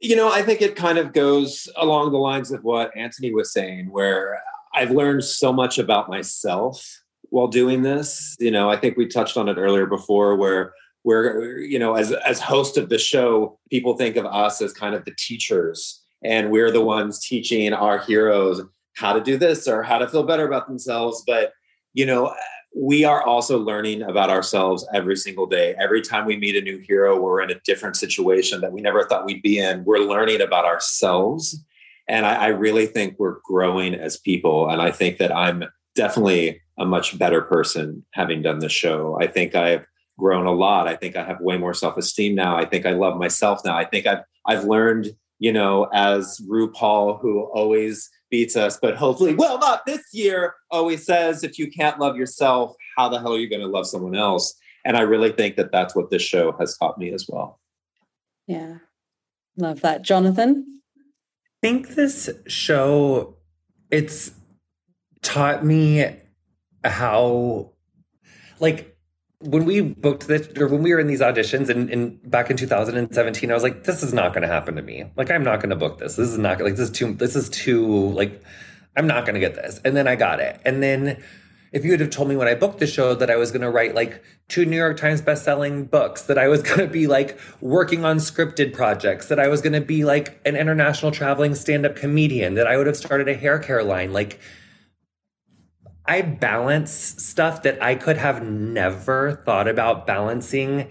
You 0.00 0.16
know, 0.16 0.30
I 0.30 0.42
think 0.42 0.62
it 0.62 0.76
kind 0.76 0.98
of 0.98 1.12
goes 1.12 1.68
along 1.76 2.12
the 2.12 2.18
lines 2.18 2.50
of 2.50 2.64
what 2.64 2.94
Antoni 2.94 3.32
was 3.32 3.52
saying, 3.52 3.90
where 3.90 4.42
I've 4.74 4.90
learned 4.90 5.24
so 5.24 5.52
much 5.52 5.78
about 5.78 6.08
myself 6.08 7.02
while 7.30 7.48
doing 7.48 7.82
this. 7.82 8.36
You 8.38 8.50
know, 8.50 8.70
I 8.70 8.76
think 8.76 8.96
we 8.96 9.06
touched 9.06 9.36
on 9.36 9.48
it 9.48 9.56
earlier 9.56 9.86
before, 9.86 10.36
where 10.36 10.72
where 11.02 11.58
you 11.58 11.78
know, 11.78 11.94
as 11.94 12.12
as 12.12 12.40
host 12.40 12.76
of 12.76 12.88
the 12.88 12.98
show, 12.98 13.58
people 13.70 13.96
think 13.96 14.16
of 14.16 14.26
us 14.26 14.60
as 14.60 14.72
kind 14.72 14.94
of 14.94 15.04
the 15.04 15.14
teachers 15.16 16.02
and 16.22 16.50
we're 16.50 16.70
the 16.70 16.84
ones 16.84 17.20
teaching 17.20 17.72
our 17.72 17.98
heroes 17.98 18.60
how 18.94 19.12
to 19.12 19.20
do 19.20 19.36
this 19.36 19.68
or 19.68 19.82
how 19.82 19.98
to 19.98 20.08
feel 20.08 20.22
better 20.22 20.46
about 20.46 20.66
themselves. 20.66 21.22
But, 21.26 21.52
you 21.94 22.06
know, 22.06 22.34
we 22.78 23.04
are 23.04 23.22
also 23.22 23.58
learning 23.58 24.02
about 24.02 24.28
ourselves 24.28 24.86
every 24.92 25.16
single 25.16 25.46
day. 25.46 25.74
Every 25.80 26.02
time 26.02 26.26
we 26.26 26.36
meet 26.36 26.56
a 26.56 26.60
new 26.60 26.78
hero, 26.78 27.18
we're 27.18 27.40
in 27.40 27.50
a 27.50 27.58
different 27.60 27.96
situation 27.96 28.60
that 28.60 28.70
we 28.70 28.82
never 28.82 29.04
thought 29.04 29.24
we'd 29.24 29.40
be 29.40 29.58
in. 29.58 29.82
We're 29.84 30.00
learning 30.00 30.42
about 30.42 30.66
ourselves. 30.66 31.64
And 32.06 32.26
I, 32.26 32.34
I 32.34 32.46
really 32.48 32.86
think 32.86 33.18
we're 33.18 33.38
growing 33.44 33.94
as 33.94 34.18
people. 34.18 34.68
And 34.68 34.82
I 34.82 34.90
think 34.90 35.16
that 35.18 35.34
I'm 35.34 35.64
definitely 35.94 36.60
a 36.78 36.84
much 36.84 37.18
better 37.18 37.40
person 37.40 38.04
having 38.12 38.42
done 38.42 38.58
this 38.58 38.72
show. 38.72 39.18
I 39.18 39.26
think 39.26 39.54
I've 39.54 39.86
grown 40.18 40.44
a 40.44 40.52
lot. 40.52 40.86
I 40.86 40.96
think 40.96 41.16
I 41.16 41.24
have 41.24 41.40
way 41.40 41.56
more 41.56 41.72
self-esteem 41.72 42.34
now. 42.34 42.58
I 42.58 42.66
think 42.66 42.84
I 42.84 42.90
love 42.90 43.16
myself 43.16 43.62
now. 43.64 43.76
I 43.76 43.86
think 43.86 44.06
I've 44.06 44.20
I've 44.46 44.64
learned, 44.64 45.08
you 45.38 45.52
know, 45.52 45.88
as 45.94 46.40
RuPaul, 46.46 47.20
who 47.20 47.44
always 47.54 48.10
beats 48.30 48.56
us, 48.56 48.78
but 48.80 48.96
hopefully, 48.96 49.34
well, 49.34 49.58
not 49.58 49.86
this 49.86 50.02
year, 50.12 50.54
always 50.70 51.04
says, 51.04 51.44
if 51.44 51.58
you 51.58 51.70
can't 51.70 51.98
love 51.98 52.16
yourself, 52.16 52.74
how 52.96 53.08
the 53.08 53.18
hell 53.20 53.34
are 53.34 53.38
you 53.38 53.48
going 53.48 53.62
to 53.62 53.68
love 53.68 53.86
someone 53.86 54.14
else? 54.16 54.54
And 54.84 54.96
I 54.96 55.02
really 55.02 55.32
think 55.32 55.56
that 55.56 55.72
that's 55.72 55.94
what 55.94 56.10
this 56.10 56.22
show 56.22 56.52
has 56.58 56.76
taught 56.76 56.98
me 56.98 57.12
as 57.12 57.26
well. 57.28 57.60
Yeah. 58.46 58.78
Love 59.56 59.80
that. 59.80 60.02
Jonathan? 60.02 60.80
I 60.96 61.66
think 61.66 61.90
this 61.90 62.30
show, 62.46 63.36
it's 63.90 64.32
taught 65.22 65.64
me 65.64 66.06
how, 66.84 67.72
like, 68.60 68.95
when 69.46 69.64
we 69.64 69.80
booked 69.80 70.26
this 70.26 70.48
or 70.58 70.68
when 70.68 70.82
we 70.82 70.92
were 70.92 71.00
in 71.00 71.06
these 71.06 71.20
auditions 71.20 71.68
and 71.68 72.30
back 72.30 72.50
in 72.50 72.56
2017 72.56 73.50
i 73.50 73.54
was 73.54 73.62
like 73.62 73.84
this 73.84 74.02
is 74.02 74.12
not 74.12 74.32
going 74.32 74.42
to 74.42 74.48
happen 74.48 74.76
to 74.76 74.82
me. 74.82 75.04
Like 75.16 75.30
i'm 75.30 75.44
not 75.44 75.60
going 75.60 75.70
to 75.70 75.76
book 75.76 75.98
this. 75.98 76.16
This 76.16 76.28
is 76.28 76.38
not 76.38 76.60
like 76.60 76.76
this 76.76 76.90
is 76.90 76.90
too 76.90 77.14
this 77.14 77.36
is 77.36 77.48
too 77.48 78.10
like 78.10 78.42
i'm 78.96 79.06
not 79.06 79.24
going 79.24 79.34
to 79.34 79.40
get 79.40 79.54
this. 79.54 79.80
And 79.84 79.96
then 79.96 80.08
i 80.08 80.16
got 80.16 80.40
it. 80.40 80.60
And 80.64 80.82
then 80.82 81.22
if 81.72 81.84
you 81.84 81.90
would 81.90 82.00
have 82.00 82.10
told 82.10 82.28
me 82.28 82.36
when 82.36 82.48
i 82.48 82.54
booked 82.54 82.78
the 82.78 82.86
show 82.86 83.14
that 83.14 83.30
i 83.30 83.36
was 83.36 83.50
going 83.50 83.60
to 83.60 83.70
write 83.70 83.94
like 83.94 84.22
two 84.48 84.64
new 84.64 84.76
york 84.76 84.96
times 84.96 85.20
best-selling 85.20 85.84
books 85.84 86.22
that 86.22 86.38
i 86.38 86.48
was 86.48 86.62
going 86.62 86.78
to 86.78 86.86
be 86.86 87.06
like 87.06 87.38
working 87.60 88.04
on 88.04 88.16
scripted 88.16 88.72
projects 88.72 89.26
that 89.28 89.38
i 89.38 89.48
was 89.48 89.60
going 89.60 89.72
to 89.72 89.80
be 89.80 90.04
like 90.04 90.40
an 90.46 90.56
international 90.56 91.10
traveling 91.10 91.54
stand-up 91.54 91.96
comedian 91.96 92.54
that 92.54 92.66
i 92.66 92.76
would 92.76 92.86
have 92.86 92.96
started 92.96 93.28
a 93.28 93.34
hair 93.34 93.58
care 93.58 93.82
line 93.82 94.12
like 94.12 94.40
I 96.08 96.22
balance 96.22 96.92
stuff 96.92 97.62
that 97.62 97.82
I 97.82 97.94
could 97.94 98.16
have 98.16 98.42
never 98.42 99.42
thought 99.44 99.68
about 99.68 100.06
balancing 100.06 100.88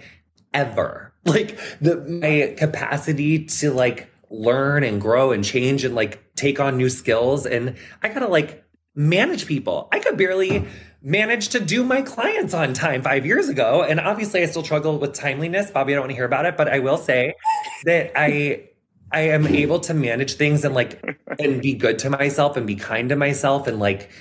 ever. 0.54 1.12
Like 1.28 1.58
the 1.82 1.96
my 2.06 2.54
capacity 2.56 3.46
to 3.46 3.74
like 3.74 4.12
learn 4.30 4.84
and 4.84 5.02
grow 5.02 5.32
and 5.32 5.44
change 5.44 5.84
and 5.84 5.96
like 5.96 6.22
take 6.36 6.60
on 6.60 6.78
new 6.78 6.88
skills 6.88 7.48
and 7.48 7.76
I 8.04 8.10
got 8.10 8.20
to 8.20 8.28
like 8.28 8.64
manage 8.94 9.48
people. 9.48 9.88
I 9.92 9.98
could 9.98 10.18
barely 10.18 10.68
manage 11.02 11.50
to 11.50 11.60
do 11.60 11.84
my 11.84 12.04
clients 12.04 12.54
on 12.54 12.74
time 12.76 13.02
5 13.02 13.26
years 13.26 13.50
ago 13.50 13.82
and 13.82 14.00
obviously 14.00 14.44
I 14.44 14.46
still 14.46 14.64
struggle 14.64 15.00
with 15.00 15.14
timeliness. 15.14 15.72
Bobby, 15.72 15.94
I 15.94 15.96
don't 15.96 16.04
want 16.04 16.12
to 16.12 16.16
hear 16.16 16.26
about 16.26 16.46
it, 16.46 16.58
but 16.58 16.68
I 16.68 16.78
will 16.78 16.98
say 16.98 17.34
that 17.86 18.12
I 18.16 18.70
I 19.12 19.22
am 19.22 19.48
able 19.48 19.80
to 19.80 19.96
manage 19.96 20.36
things 20.36 20.64
and 20.64 20.76
like 20.76 21.02
and 21.40 21.60
be 21.60 21.74
good 21.74 21.98
to 22.00 22.12
myself 22.12 22.56
and 22.56 22.68
be 22.68 22.76
kind 22.76 23.10
to 23.10 23.16
myself 23.16 23.66
and 23.66 23.80
like 23.80 24.12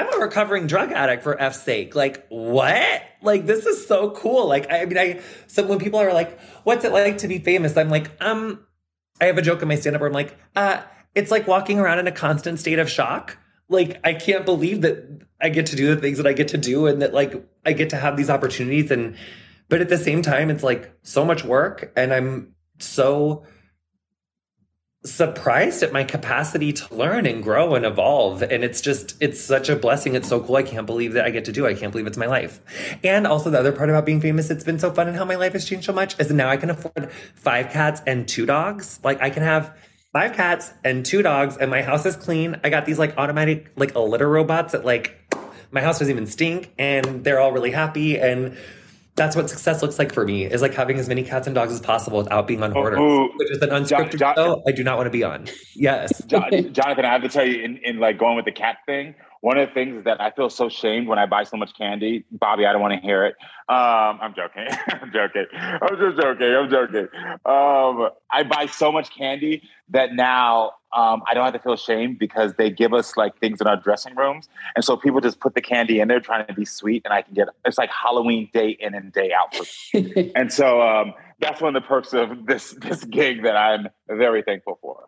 I'm 0.00 0.14
a 0.14 0.24
recovering 0.24 0.66
drug 0.66 0.92
addict 0.92 1.22
for 1.22 1.38
F's 1.40 1.62
sake. 1.62 1.94
Like, 1.94 2.26
what? 2.30 3.02
Like, 3.20 3.44
this 3.44 3.66
is 3.66 3.86
so 3.86 4.10
cool. 4.12 4.48
Like, 4.48 4.72
I, 4.72 4.86
mean, 4.86 4.96
I, 4.96 5.20
so 5.46 5.66
when 5.66 5.78
people 5.78 6.00
are 6.00 6.14
like, 6.14 6.40
what's 6.64 6.86
it 6.86 6.92
like 6.92 7.18
to 7.18 7.28
be 7.28 7.38
famous? 7.38 7.76
I'm 7.76 7.90
like, 7.90 8.10
um, 8.22 8.64
I 9.20 9.26
have 9.26 9.36
a 9.36 9.42
joke 9.42 9.60
in 9.60 9.68
my 9.68 9.74
stand 9.74 9.96
up 9.96 10.00
where 10.00 10.08
I'm 10.08 10.14
like, 10.14 10.38
uh, 10.56 10.82
it's 11.14 11.30
like 11.30 11.46
walking 11.46 11.78
around 11.78 11.98
in 11.98 12.06
a 12.06 12.12
constant 12.12 12.58
state 12.58 12.78
of 12.78 12.88
shock. 12.88 13.36
Like, 13.68 14.00
I 14.02 14.14
can't 14.14 14.46
believe 14.46 14.80
that 14.80 15.26
I 15.38 15.50
get 15.50 15.66
to 15.66 15.76
do 15.76 15.94
the 15.94 16.00
things 16.00 16.16
that 16.16 16.26
I 16.26 16.32
get 16.32 16.48
to 16.48 16.58
do 16.58 16.86
and 16.86 17.02
that 17.02 17.12
like 17.12 17.34
I 17.66 17.74
get 17.74 17.90
to 17.90 17.96
have 17.96 18.16
these 18.16 18.30
opportunities. 18.30 18.90
And, 18.90 19.16
but 19.68 19.82
at 19.82 19.90
the 19.90 19.98
same 19.98 20.22
time, 20.22 20.48
it's 20.48 20.62
like 20.62 20.96
so 21.02 21.26
much 21.26 21.44
work. 21.44 21.92
And 21.94 22.14
I'm 22.14 22.54
so, 22.78 23.44
surprised 25.02 25.82
at 25.82 25.92
my 25.92 26.04
capacity 26.04 26.74
to 26.74 26.94
learn 26.94 27.24
and 27.24 27.42
grow 27.42 27.74
and 27.74 27.86
evolve. 27.86 28.42
And 28.42 28.62
it's 28.62 28.80
just 28.80 29.16
it's 29.20 29.40
such 29.40 29.68
a 29.70 29.76
blessing. 29.76 30.14
It's 30.14 30.28
so 30.28 30.40
cool. 30.40 30.56
I 30.56 30.62
can't 30.62 30.86
believe 30.86 31.14
that 31.14 31.24
i 31.24 31.30
get 31.30 31.46
to 31.46 31.52
do 31.52 31.64
it. 31.64 31.70
i 31.70 31.74
can't 31.74 31.90
believe 31.90 32.06
it's 32.06 32.18
my 32.18 32.26
life. 32.26 32.60
And 33.02 33.26
also 33.26 33.50
the 33.50 33.58
other 33.58 33.72
part 33.72 33.88
about 33.88 34.04
being 34.04 34.20
famous 34.20 34.50
it's 34.50 34.64
been 34.64 34.78
so 34.78 34.92
fun 34.92 35.08
and 35.08 35.16
how 35.16 35.24
my 35.24 35.36
life 35.36 35.54
has 35.54 35.64
changed 35.64 35.86
so 35.86 35.92
much 35.92 36.18
is 36.20 36.30
now 36.30 36.48
i 36.48 36.56
can 36.56 36.70
afford 36.70 37.10
five 37.34 37.70
cats 37.70 38.02
and 38.06 38.28
two 38.28 38.44
dogs. 38.44 39.00
Like 39.02 39.22
i 39.22 39.30
can 39.30 39.42
have 39.42 39.74
five 40.12 40.34
cats 40.34 40.72
and 40.84 41.06
two 41.06 41.22
dogs 41.22 41.56
and 41.56 41.70
my 41.70 41.82
house 41.82 42.04
is 42.04 42.16
clean. 42.16 42.60
I 42.62 42.68
got 42.68 42.84
these 42.84 42.98
like 42.98 43.16
automatic 43.16 43.72
like 43.76 43.94
litter 43.94 44.28
robots 44.28 44.72
that 44.72 44.84
like 44.84 45.16
my 45.70 45.80
house 45.80 45.98
doesn't 45.98 46.12
even 46.12 46.26
stink 46.26 46.72
and 46.78 47.24
they're 47.24 47.40
all 47.40 47.52
really 47.52 47.70
happy 47.70 48.18
and 48.18 48.56
that's 49.16 49.36
what 49.36 49.50
success 49.50 49.82
looks 49.82 49.98
like 49.98 50.12
for 50.12 50.24
me 50.24 50.44
is 50.44 50.62
like 50.62 50.74
having 50.74 50.98
as 50.98 51.08
many 51.08 51.22
cats 51.22 51.46
and 51.46 51.54
dogs 51.54 51.72
as 51.72 51.80
possible 51.80 52.18
without 52.18 52.46
being 52.46 52.62
on 52.62 52.72
Hoarders, 52.72 53.00
oh, 53.00 53.28
which 53.36 53.50
is 53.50 53.60
an 53.62 53.70
unscripted 53.70 54.18
John, 54.18 54.34
show 54.34 54.62
I 54.66 54.72
do 54.72 54.82
not 54.84 54.96
want 54.96 55.06
to 55.06 55.10
be 55.10 55.24
on. 55.24 55.46
Yes. 55.74 56.24
Jonathan, 56.26 57.04
I 57.04 57.12
have 57.12 57.22
to 57.22 57.28
tell 57.28 57.46
you, 57.46 57.62
in, 57.62 57.78
in 57.78 57.98
like 57.98 58.18
going 58.18 58.36
with 58.36 58.44
the 58.44 58.52
cat 58.52 58.78
thing, 58.86 59.14
one 59.40 59.56
of 59.56 59.68
the 59.68 59.74
things 59.74 59.96
is 59.98 60.04
that 60.04 60.20
I 60.20 60.30
feel 60.30 60.50
so 60.50 60.68
shamed 60.68 61.08
when 61.08 61.18
I 61.18 61.26
buy 61.26 61.44
so 61.44 61.56
much 61.56 61.76
candy. 61.76 62.24
Bobby, 62.30 62.66
I 62.66 62.72
don't 62.72 62.82
want 62.82 62.94
to 62.94 63.00
hear 63.00 63.24
it. 63.24 63.36
Um, 63.68 64.18
I'm 64.20 64.34
joking. 64.34 64.66
I'm 64.88 65.12
joking. 65.12 65.46
I'm 65.54 65.96
just 65.98 66.20
joking. 66.20 66.54
I'm 66.54 66.70
joking. 66.70 67.08
Um, 67.46 68.10
I 68.30 68.42
buy 68.48 68.66
so 68.66 68.92
much 68.92 69.14
candy 69.16 69.62
that 69.90 70.14
now 70.14 70.72
um, 70.96 71.22
I 71.28 71.34
don't 71.34 71.44
have 71.44 71.52
to 71.52 71.60
feel 71.60 71.76
shame 71.76 72.16
because 72.18 72.54
they 72.54 72.70
give 72.70 72.92
us 72.92 73.16
like 73.16 73.38
things 73.38 73.60
in 73.60 73.66
our 73.66 73.76
dressing 73.76 74.14
rooms, 74.16 74.48
and 74.74 74.84
so 74.84 74.96
people 74.96 75.20
just 75.20 75.40
put 75.40 75.54
the 75.54 75.60
candy 75.60 76.00
in 76.00 76.08
there 76.08 76.20
trying 76.20 76.46
to 76.46 76.54
be 76.54 76.64
sweet, 76.64 77.02
and 77.04 77.14
I 77.14 77.22
can 77.22 77.34
get 77.34 77.48
it's 77.64 77.78
like 77.78 77.90
Halloween 77.90 78.48
day 78.52 78.76
in 78.80 78.94
and 78.94 79.12
day 79.12 79.32
out. 79.32 79.56
and 80.34 80.52
so 80.52 80.82
um, 80.82 81.14
that's 81.38 81.60
one 81.60 81.76
of 81.76 81.82
the 81.82 81.86
perks 81.86 82.12
of 82.12 82.46
this 82.46 82.72
this 82.80 83.04
gig 83.04 83.42
that 83.44 83.56
I'm 83.56 83.88
very 84.08 84.42
thankful 84.42 84.78
for. 84.82 85.06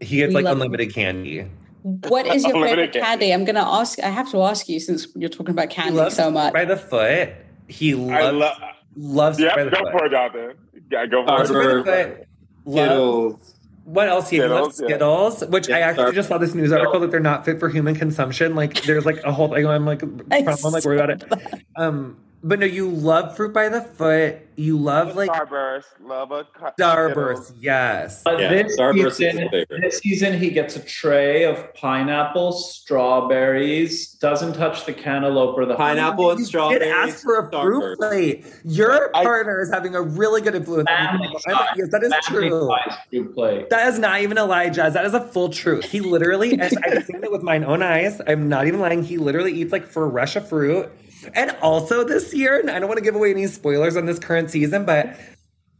He 0.00 0.16
gets 0.16 0.32
like 0.32 0.46
unlimited 0.46 0.94
candy. 0.94 1.46
What 1.82 2.26
is 2.26 2.44
your 2.44 2.62
favorite 2.64 2.92
candy? 2.92 3.32
I'm 3.32 3.44
going 3.44 3.54
to 3.56 3.66
ask. 3.66 3.98
I 4.00 4.08
have 4.08 4.30
to 4.32 4.42
ask 4.42 4.68
you 4.68 4.80
since 4.80 5.08
you're 5.14 5.30
talking 5.30 5.52
about 5.52 5.70
candy 5.70 6.10
so 6.10 6.30
much. 6.30 6.52
By 6.52 6.64
the 6.64 6.76
foot, 6.76 7.30
he 7.68 7.94
loves 7.94 8.36
lo- 8.36 8.52
loves. 8.96 9.40
Yeah, 9.40 9.54
go 9.64 9.90
for 9.90 10.06
it, 10.06 10.10
Jonathan. 10.10 10.54
Yeah, 10.90 11.06
go 11.06 11.24
for 11.24 11.30
Arbor, 11.30 11.88
it. 11.88 12.28
Loves, 12.66 13.54
what 13.84 14.08
else? 14.08 14.30
He 14.30 14.36
Skittles, 14.38 14.60
loves 14.60 14.76
Skittles, 14.76 15.44
which 15.46 15.68
yeah, 15.68 15.76
I 15.76 15.80
actually 15.80 16.12
just 16.12 16.28
saw 16.28 16.38
this 16.38 16.54
news 16.54 16.72
article 16.72 17.00
that 17.00 17.10
they're 17.10 17.20
not 17.20 17.44
fit 17.44 17.58
for 17.58 17.68
human 17.68 17.94
consumption. 17.94 18.54
Like, 18.54 18.82
there's 18.82 19.06
like 19.06 19.22
a 19.24 19.32
whole 19.32 19.48
thing. 19.48 19.66
I'm 19.66 19.86
like, 19.86 20.02
I'm 20.30 20.44
like 20.44 20.84
worried 20.84 21.00
about 21.00 21.10
it. 21.10 21.64
Um, 21.76 22.16
but 22.42 22.58
no, 22.58 22.66
you 22.66 22.88
love 22.88 23.36
fruit 23.36 23.52
by 23.52 23.68
the 23.68 23.82
foot. 23.82 24.38
You 24.56 24.76
love 24.78 25.14
like 25.14 25.30
Starburst. 25.30 25.84
Love 26.02 26.32
a 26.32 26.44
Starburst. 26.78 27.54
Yes. 27.58 28.22
Yeah, 28.26 28.48
this, 28.48 28.78
Starburst 28.78 29.12
season, 29.14 29.48
this 29.68 29.98
season, 29.98 30.38
he 30.38 30.50
gets 30.50 30.76
a 30.76 30.80
tray 30.80 31.44
of 31.44 31.72
pineapple, 31.74 32.52
strawberries. 32.52 34.14
Doesn't 34.14 34.54
touch 34.54 34.86
the 34.86 34.92
cantaloupe 34.92 35.56
or 35.56 35.66
the 35.66 35.76
pineapple 35.76 36.28
honey. 36.28 36.38
and 36.38 36.46
strawberries. 36.46 36.82
Did 36.82 36.88
ask 36.88 37.22
for 37.22 37.46
a 37.46 37.50
fruit 37.50 37.98
plate. 37.98 38.46
Your 38.64 39.14
I, 39.14 39.22
partner 39.24 39.60
is 39.60 39.70
having 39.70 39.94
a 39.94 40.02
really 40.02 40.40
good 40.40 40.54
influence. 40.54 40.88
on 40.90 41.20
yes, 41.76 41.88
that 41.90 42.02
is 42.02 42.12
true. 42.24 42.70
Fruit 43.10 43.34
plate. 43.34 43.70
That 43.70 43.88
is 43.88 43.98
not 43.98 44.20
even 44.20 44.38
a 44.38 44.44
lie, 44.44 44.70
Jazz. 44.70 44.94
That 44.94 45.04
is 45.04 45.14
a 45.14 45.20
full 45.20 45.50
truth. 45.50 45.84
He 45.84 46.00
literally, 46.00 46.52
and 46.52 46.62
I've 46.62 47.04
seen 47.04 47.22
it 47.22 47.30
with 47.30 47.42
my 47.42 47.58
own 47.58 47.82
eyes. 47.82 48.20
I'm 48.26 48.48
not 48.48 48.66
even 48.66 48.80
lying. 48.80 49.04
He 49.04 49.18
literally 49.18 49.52
eats 49.52 49.72
like 49.72 49.86
fresh 49.86 50.36
of 50.36 50.48
fruit 50.48 50.90
and 51.34 51.56
also 51.62 52.04
this 52.04 52.34
year, 52.34 52.58
and 52.58 52.70
I 52.70 52.78
don't 52.78 52.88
want 52.88 52.98
to 52.98 53.04
give 53.04 53.14
away 53.14 53.30
any 53.30 53.46
spoilers 53.46 53.96
on 53.96 54.06
this 54.06 54.18
current 54.18 54.50
season, 54.50 54.84
but 54.84 55.16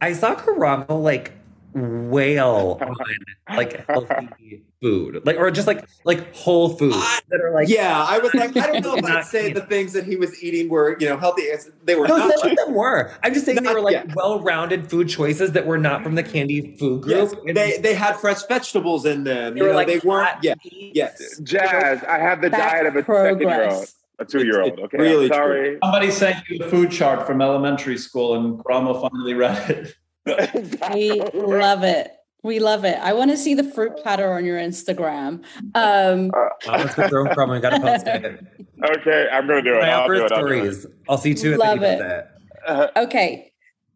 I 0.00 0.12
saw 0.12 0.34
Karamo 0.34 1.02
like 1.02 1.32
wail 1.74 2.78
on 2.80 3.56
like 3.56 3.86
healthy 3.86 4.62
food, 4.80 5.22
like 5.24 5.36
or 5.36 5.50
just 5.50 5.66
like 5.66 5.86
like 6.04 6.34
whole 6.34 6.70
foods 6.70 7.22
that 7.28 7.40
are 7.40 7.52
like. 7.52 7.68
Yeah, 7.68 8.04
I 8.08 8.18
was 8.18 8.34
like, 8.34 8.56
I 8.56 8.80
don't 8.80 8.82
know 8.82 8.94
if 8.96 9.04
I'd 9.04 9.24
say 9.24 9.52
the 9.52 9.60
things 9.62 9.92
that 9.92 10.04
he 10.04 10.16
was 10.16 10.42
eating 10.42 10.68
were 10.68 10.96
you 10.98 11.08
know 11.08 11.16
healthy. 11.16 11.44
They 11.84 11.94
were. 11.94 12.08
No, 12.08 12.16
not 12.16 12.38
some 12.38 12.50
of 12.50 12.56
them 12.56 12.74
were. 12.74 13.12
I'm 13.22 13.34
just 13.34 13.46
saying 13.46 13.56
not, 13.56 13.64
they 13.64 13.74
were 13.74 13.80
like 13.80 13.92
yeah. 13.92 14.12
well-rounded 14.14 14.90
food 14.90 15.08
choices 15.08 15.52
that 15.52 15.66
were 15.66 15.78
not 15.78 16.02
from 16.02 16.14
the 16.14 16.22
candy 16.22 16.76
food 16.76 17.02
group. 17.02 17.32
Yes, 17.44 17.54
they 17.54 17.78
they 17.78 17.94
had 17.94 18.16
fresh 18.16 18.42
vegetables 18.44 19.06
in 19.06 19.24
them. 19.24 19.54
They 19.54 19.60
you 19.60 19.64
were 19.64 19.70
know, 19.70 19.76
like 19.76 19.86
they 19.86 19.98
weren't. 20.00 20.42
Yeah. 20.42 20.54
Yes. 20.64 21.38
Jazz. 21.42 22.02
I 22.04 22.18
have 22.18 22.40
the 22.40 22.50
diet 22.50 22.86
of 22.86 22.96
a 22.96 23.04
second 23.04 23.40
year 23.40 23.70
old 23.70 23.88
a 24.20 24.24
two 24.24 24.44
year 24.44 24.62
old. 24.62 24.78
Okay, 24.78 24.98
really 24.98 25.26
I'm 25.26 25.32
sorry. 25.32 25.68
True. 25.70 25.78
Somebody 25.82 26.10
sent 26.10 26.48
you 26.48 26.58
the 26.58 26.68
food 26.68 26.90
chart 26.90 27.26
from 27.26 27.40
elementary 27.40 27.98
school, 27.98 28.34
and 28.34 28.58
Karamo 28.58 29.00
finally 29.00 29.34
read 29.34 29.70
it. 29.70 29.94
we 30.94 31.20
love 31.34 31.82
it. 31.82 32.12
We 32.42 32.58
love 32.58 32.84
it. 32.84 32.98
I 33.00 33.12
want 33.12 33.30
to 33.30 33.36
see 33.36 33.54
the 33.54 33.64
fruit 33.64 33.96
platter 33.96 34.32
on 34.32 34.44
your 34.44 34.58
Instagram. 34.58 35.42
Um, 35.74 36.30
uh, 36.34 36.48
that's 36.78 36.96
where 36.96 37.08
thrown 37.08 37.34
from. 37.34 37.50
I 37.50 37.60
got 37.60 37.70
to 37.70 37.80
post 37.80 38.06
it. 38.06 38.46
Okay, 38.82 39.28
I'm 39.30 39.46
going 39.46 39.62
to 39.62 39.70
do 39.70 39.76
it. 39.76 39.82
I'll, 39.82 40.06
do 40.06 40.24
it. 40.24 40.32
I'll, 40.32 40.90
I'll 41.08 41.18
see 41.18 41.34
too. 41.34 41.56
Love 41.56 41.82
it. 41.82 42.26
Uh, 42.66 42.88
okay, 42.96 43.49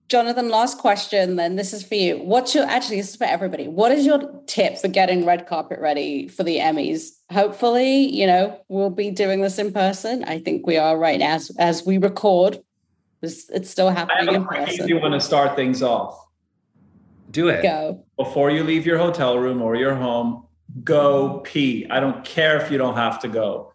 Jonathan, 0.08 0.50
last 0.50 0.78
question 0.78 1.36
then. 1.36 1.56
This 1.56 1.72
is 1.72 1.82
for 1.82 1.94
you. 1.94 2.18
What's 2.18 2.54
your 2.54 2.64
actually 2.64 2.98
this 2.98 3.10
is 3.10 3.16
for 3.16 3.24
everybody. 3.24 3.68
What 3.68 3.90
is 3.90 4.04
your 4.04 4.42
tip 4.46 4.76
for 4.78 4.88
getting 4.88 5.24
red 5.24 5.46
carpet 5.46 5.80
ready 5.80 6.28
for 6.28 6.42
the 6.42 6.58
Emmys? 6.58 7.10
Hopefully, 7.32 8.14
you 8.14 8.26
know, 8.26 8.60
we'll 8.68 8.90
be 8.90 9.10
doing 9.10 9.40
this 9.40 9.58
in 9.58 9.72
person. 9.72 10.24
I 10.24 10.40
think 10.40 10.66
we 10.66 10.76
are 10.76 10.98
right 10.98 11.18
now 11.18 11.34
as, 11.34 11.50
as 11.58 11.86
we 11.86 11.96
record. 11.98 12.62
It's, 13.22 13.48
it's 13.48 13.70
still 13.70 13.88
happening 13.88 14.28
I 14.28 14.32
have 14.32 14.34
in 14.34 14.42
a 14.42 14.46
quick 14.46 14.66
person. 14.66 14.84
easy 14.84 14.94
one 14.94 15.12
to 15.12 15.20
start 15.20 15.56
things 15.56 15.82
off. 15.82 16.18
Do 17.30 17.48
it. 17.48 17.62
Go. 17.62 18.04
Before 18.18 18.50
you 18.50 18.62
leave 18.62 18.84
your 18.84 18.98
hotel 18.98 19.38
room 19.38 19.62
or 19.62 19.74
your 19.74 19.94
home, 19.94 20.46
go 20.82 21.40
pee. 21.44 21.86
I 21.90 22.00
don't 22.00 22.24
care 22.24 22.60
if 22.60 22.70
you 22.70 22.76
don't 22.76 22.96
have 22.96 23.18
to 23.20 23.28
go. 23.28 23.72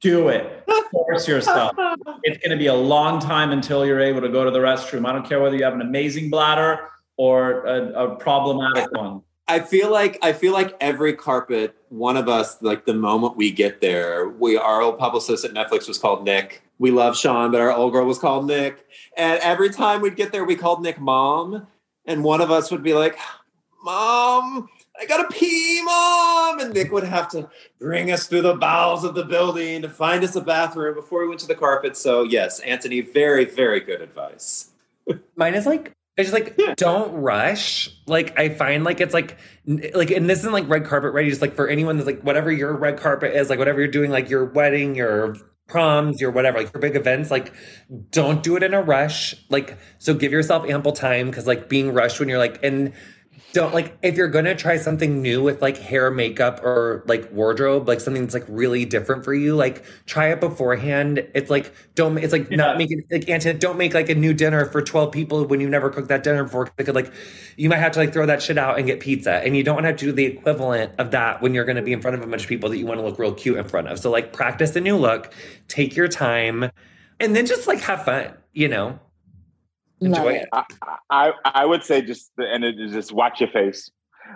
Do 0.00 0.28
it. 0.28 0.64
Force 0.90 1.28
yourself. 1.28 1.72
It's 2.24 2.38
going 2.38 2.50
to 2.50 2.56
be 2.56 2.66
a 2.66 2.74
long 2.74 3.20
time 3.20 3.52
until 3.52 3.86
you're 3.86 4.00
able 4.00 4.20
to 4.20 4.28
go 4.28 4.44
to 4.44 4.50
the 4.50 4.58
restroom. 4.58 5.06
I 5.06 5.12
don't 5.12 5.26
care 5.26 5.40
whether 5.40 5.56
you 5.56 5.62
have 5.64 5.74
an 5.74 5.80
amazing 5.80 6.30
bladder 6.30 6.88
or 7.16 7.64
a, 7.64 8.12
a 8.12 8.16
problematic 8.16 8.90
one. 8.92 9.22
I 9.46 9.60
feel 9.60 9.90
like 9.90 10.18
I 10.20 10.32
feel 10.32 10.52
like 10.52 10.76
every 10.80 11.14
carpet, 11.14 11.76
one 11.88 12.16
of 12.16 12.28
us, 12.28 12.60
like 12.60 12.84
the 12.84 12.94
moment 12.94 13.36
we 13.36 13.50
get 13.50 13.80
there, 13.80 14.28
we 14.28 14.56
our 14.56 14.82
old 14.82 14.98
publicist 14.98 15.44
at 15.44 15.52
Netflix 15.52 15.86
was 15.86 15.96
called 15.96 16.24
Nick. 16.24 16.62
We 16.78 16.90
love 16.90 17.16
Sean, 17.16 17.50
but 17.50 17.60
our 17.60 17.72
old 17.72 17.92
girl 17.92 18.04
was 18.04 18.18
called 18.18 18.46
Nick. 18.46 18.84
And 19.16 19.40
every 19.40 19.70
time 19.70 20.02
we'd 20.02 20.16
get 20.16 20.32
there, 20.32 20.44
we 20.44 20.56
called 20.56 20.82
Nick 20.82 21.00
mom. 21.00 21.66
And 22.04 22.24
one 22.24 22.40
of 22.40 22.50
us 22.50 22.70
would 22.70 22.82
be 22.82 22.94
like, 22.94 23.18
Mom, 23.82 24.68
I 25.00 25.06
gotta 25.06 25.28
pee, 25.28 25.82
mom. 25.82 26.58
And 26.60 26.74
Nick 26.74 26.92
would 26.92 27.04
have 27.04 27.28
to 27.30 27.48
bring 27.78 28.10
us 28.10 28.26
through 28.26 28.42
the 28.42 28.54
bowels 28.54 29.04
of 29.04 29.14
the 29.14 29.24
building 29.24 29.82
to 29.82 29.88
find 29.88 30.24
us 30.24 30.34
a 30.34 30.40
bathroom 30.40 30.94
before 30.94 31.22
we 31.22 31.28
went 31.28 31.40
to 31.40 31.46
the 31.46 31.54
carpet. 31.54 31.96
So 31.96 32.24
yes, 32.24 32.60
Antoni, 32.62 33.12
very, 33.12 33.44
very 33.44 33.80
good 33.80 34.00
advice. 34.00 34.70
Mine 35.36 35.54
is 35.54 35.66
like 35.66 35.92
it's 36.18 36.30
just 36.30 36.34
like 36.34 36.76
don't 36.76 37.12
rush. 37.12 37.88
Like 38.06 38.36
I 38.36 38.48
find 38.48 38.82
like 38.82 39.00
it's 39.00 39.14
like 39.14 39.38
like 39.94 40.10
and 40.10 40.28
this 40.28 40.40
isn't 40.40 40.52
like 40.52 40.68
red 40.68 40.84
carpet 40.84 41.12
ready. 41.12 41.28
Just 41.28 41.40
like 41.40 41.54
for 41.54 41.68
anyone 41.68 41.96
that's 41.96 42.08
like 42.08 42.22
whatever 42.22 42.50
your 42.50 42.76
red 42.76 42.98
carpet 42.98 43.36
is, 43.36 43.48
like 43.48 43.60
whatever 43.60 43.78
you're 43.78 43.88
doing, 43.88 44.10
like 44.10 44.28
your 44.28 44.46
wedding, 44.46 44.96
your 44.96 45.36
proms, 45.68 46.20
your 46.20 46.32
whatever, 46.32 46.58
like 46.58 46.72
your 46.72 46.80
big 46.80 46.96
events, 46.96 47.30
like 47.30 47.52
don't 48.10 48.42
do 48.42 48.56
it 48.56 48.64
in 48.64 48.74
a 48.74 48.82
rush. 48.82 49.36
Like 49.48 49.78
so 49.98 50.12
give 50.12 50.32
yourself 50.32 50.68
ample 50.68 50.90
time 50.90 51.26
because 51.26 51.46
like 51.46 51.68
being 51.68 51.94
rushed 51.94 52.18
when 52.18 52.28
you're 52.28 52.38
like 52.38 52.64
and 52.64 52.92
don't 53.52 53.72
like 53.72 53.96
if 54.02 54.16
you're 54.16 54.28
gonna 54.28 54.54
try 54.54 54.76
something 54.76 55.22
new 55.22 55.42
with 55.42 55.62
like 55.62 55.78
hair 55.78 56.10
makeup 56.10 56.62
or 56.62 57.02
like 57.06 57.32
wardrobe 57.32 57.88
like 57.88 57.98
something 57.98 58.22
that's 58.22 58.34
like 58.34 58.44
really 58.46 58.84
different 58.84 59.24
for 59.24 59.32
you 59.32 59.56
like 59.56 59.84
try 60.04 60.28
it 60.28 60.40
beforehand. 60.40 61.26
It's 61.34 61.48
like 61.48 61.72
don't 61.94 62.18
it's 62.18 62.32
like 62.32 62.50
not 62.50 62.76
making 62.76 63.04
like 63.10 63.28
Antoinette, 63.28 63.60
don't 63.60 63.78
make 63.78 63.94
like 63.94 64.10
a 64.10 64.14
new 64.14 64.34
dinner 64.34 64.66
for 64.66 64.82
12 64.82 65.12
people 65.12 65.46
when 65.46 65.60
you 65.60 65.68
never 65.68 65.88
cooked 65.88 66.08
that 66.08 66.22
dinner 66.22 66.44
before 66.44 66.70
because 66.76 66.94
like 66.94 67.10
you 67.56 67.70
might 67.70 67.78
have 67.78 67.92
to 67.92 67.98
like 68.00 68.12
throw 68.12 68.26
that 68.26 68.42
shit 68.42 68.58
out 68.58 68.76
and 68.76 68.86
get 68.86 69.00
pizza 69.00 69.32
and 69.32 69.56
you 69.56 69.64
don't 69.64 69.76
want 69.76 69.84
to 69.84 69.88
have 69.88 69.96
to 69.96 70.06
do 70.06 70.12
the 70.12 70.26
equivalent 70.26 70.92
of 70.98 71.10
that 71.12 71.40
when 71.40 71.54
you're 71.54 71.64
going 71.64 71.76
to 71.76 71.82
be 71.82 71.92
in 71.92 72.02
front 72.02 72.16
of 72.16 72.22
a 72.22 72.26
bunch 72.26 72.42
of 72.42 72.48
people 72.48 72.68
that 72.68 72.76
you 72.76 72.86
want 72.86 73.00
to 73.00 73.06
look 73.06 73.18
real 73.18 73.32
cute 73.32 73.56
in 73.56 73.64
front 73.64 73.88
of. 73.88 73.98
So 73.98 74.10
like 74.10 74.34
practice 74.34 74.76
a 74.76 74.80
new 74.80 74.96
look 74.96 75.32
take 75.68 75.96
your 75.96 76.08
time 76.08 76.70
and 77.18 77.34
then 77.34 77.46
just 77.46 77.66
like 77.66 77.80
have 77.80 78.04
fun 78.04 78.34
you 78.52 78.68
know 78.68 78.98
enjoy 80.00 80.32
it. 80.34 80.48
I, 80.52 80.64
I 81.10 81.32
I 81.44 81.66
would 81.66 81.84
say 81.84 82.02
just 82.02 82.30
the 82.36 82.44
and 82.44 82.64
it 82.64 82.78
is 82.78 82.92
just 82.92 83.12
watch 83.12 83.40
your 83.40 83.50
face 83.50 83.90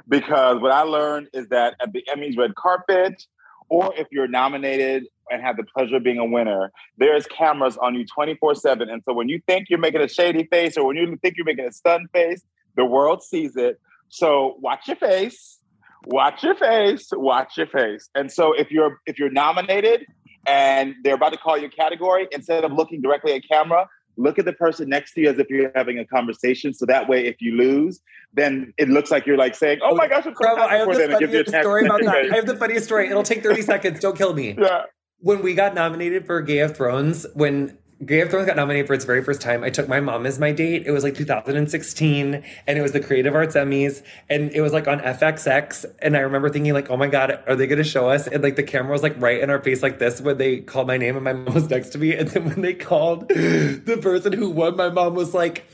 because 0.08 0.60
what 0.60 0.72
I 0.72 0.82
learned 0.82 1.28
is 1.32 1.48
that 1.48 1.74
at 1.80 1.92
the 1.92 2.04
Emmys 2.14 2.36
red 2.36 2.54
carpet, 2.54 3.24
or 3.68 3.92
if 3.96 4.08
you're 4.10 4.28
nominated 4.28 5.06
and 5.30 5.42
have 5.42 5.56
the 5.56 5.64
pleasure 5.64 5.96
of 5.96 6.04
being 6.04 6.18
a 6.18 6.24
winner, 6.24 6.72
there's 6.98 7.26
cameras 7.26 7.76
on 7.78 7.94
you 7.94 8.04
24 8.06 8.54
seven. 8.56 8.88
And 8.88 9.02
so 9.04 9.12
when 9.12 9.28
you 9.28 9.40
think 9.46 9.68
you're 9.70 9.78
making 9.78 10.00
a 10.00 10.08
shady 10.08 10.44
face 10.44 10.76
or 10.76 10.86
when 10.86 10.96
you 10.96 11.16
think 11.22 11.36
you're 11.36 11.46
making 11.46 11.66
a 11.66 11.72
stunned 11.72 12.10
face, 12.12 12.42
the 12.76 12.84
world 12.84 13.22
sees 13.22 13.56
it. 13.56 13.80
So 14.08 14.56
watch 14.60 14.88
your 14.88 14.96
face, 14.96 15.58
watch 16.06 16.42
your 16.42 16.54
face, 16.54 17.08
watch 17.12 17.56
your 17.56 17.66
face. 17.66 18.08
And 18.14 18.30
so 18.30 18.52
if 18.52 18.70
you're 18.70 19.00
if 19.06 19.18
you're 19.18 19.30
nominated 19.30 20.06
and 20.46 20.94
they're 21.02 21.14
about 21.14 21.32
to 21.32 21.38
call 21.38 21.56
your 21.56 21.70
category, 21.70 22.28
instead 22.32 22.64
of 22.64 22.72
looking 22.72 23.00
directly 23.00 23.34
at 23.34 23.42
camera, 23.48 23.88
look 24.16 24.38
at 24.38 24.44
the 24.44 24.52
person 24.52 24.88
next 24.88 25.14
to 25.14 25.22
you 25.22 25.30
as 25.30 25.38
if 25.38 25.48
you're 25.48 25.72
having 25.74 25.98
a 25.98 26.04
conversation. 26.04 26.74
So 26.74 26.86
that 26.86 27.08
way, 27.08 27.26
if 27.26 27.40
you 27.40 27.56
lose, 27.56 28.00
then 28.34 28.72
it 28.78 28.88
looks 28.88 29.10
like 29.10 29.26
you're 29.26 29.36
like 29.36 29.54
saying, 29.54 29.80
"Oh 29.82 29.94
my 29.94 30.08
gosh, 30.08 30.26
I'm 30.26 30.34
so 30.34 30.40
Bravo, 30.40 30.62
I 30.62 30.76
have 30.76 30.88
the 30.88 30.94
them," 30.94 31.10
and 31.10 31.20
give 31.20 31.32
you 31.32 31.40
a 31.40 31.44
funniest 31.44 31.62
story 31.62 31.86
about 31.86 32.00
that. 32.02 32.32
I 32.32 32.36
have 32.36 32.46
the 32.46 32.56
funniest 32.56 32.86
story. 32.86 33.08
It'll 33.08 33.22
take 33.22 33.42
30 33.42 33.62
seconds. 33.62 34.00
Don't 34.00 34.16
kill 34.16 34.34
me. 34.34 34.56
Yeah. 34.62 34.84
When 35.18 35.42
we 35.42 35.54
got 35.54 35.74
nominated 35.74 36.26
for 36.26 36.40
Game 36.40 36.64
of 36.64 36.76
Thrones, 36.76 37.26
when 37.34 37.78
Game 38.04 38.24
of 38.24 38.30
Thrones 38.30 38.46
got 38.46 38.56
nominated 38.56 38.86
for 38.86 38.94
its 38.94 39.04
very 39.04 39.22
first 39.22 39.40
time, 39.40 39.62
I 39.62 39.70
took 39.70 39.86
my 39.86 40.00
mom 40.00 40.26
as 40.26 40.38
my 40.38 40.50
date. 40.50 40.86
It 40.86 40.90
was 40.90 41.04
like 41.04 41.14
2016, 41.14 42.42
and 42.66 42.78
it 42.78 42.82
was 42.82 42.92
the 42.92 43.00
Creative 43.00 43.34
Arts 43.34 43.54
Emmys, 43.54 44.02
and 44.28 44.50
it 44.52 44.60
was 44.60 44.72
like 44.72 44.88
on 44.88 44.98
FXX. 45.00 45.84
And 46.00 46.16
I 46.16 46.20
remember 46.20 46.48
thinking, 46.48 46.72
like, 46.72 46.90
oh 46.90 46.96
my 46.96 47.06
God, 47.06 47.42
are 47.46 47.54
they 47.54 47.66
going 47.66 47.78
to 47.78 47.84
show 47.84 48.08
us? 48.08 48.26
And 48.26 48.42
like 48.42 48.56
the 48.56 48.62
camera 48.62 48.90
was 48.90 49.02
like 49.02 49.20
right 49.20 49.40
in 49.40 49.50
our 49.50 49.62
face, 49.62 49.82
like 49.82 49.98
this, 49.98 50.20
when 50.20 50.38
they 50.38 50.60
called 50.60 50.86
my 50.86 50.96
name, 50.96 51.16
and 51.16 51.24
my 51.24 51.32
mom 51.32 51.54
was 51.54 51.70
next 51.70 51.90
to 51.90 51.98
me. 51.98 52.14
And 52.16 52.28
then 52.28 52.44
when 52.46 52.60
they 52.60 52.74
called 52.74 53.28
the 53.28 53.98
person 54.02 54.32
who 54.32 54.50
won, 54.50 54.76
my 54.76 54.90
mom 54.90 55.14
was 55.14 55.32
like, 55.34 55.64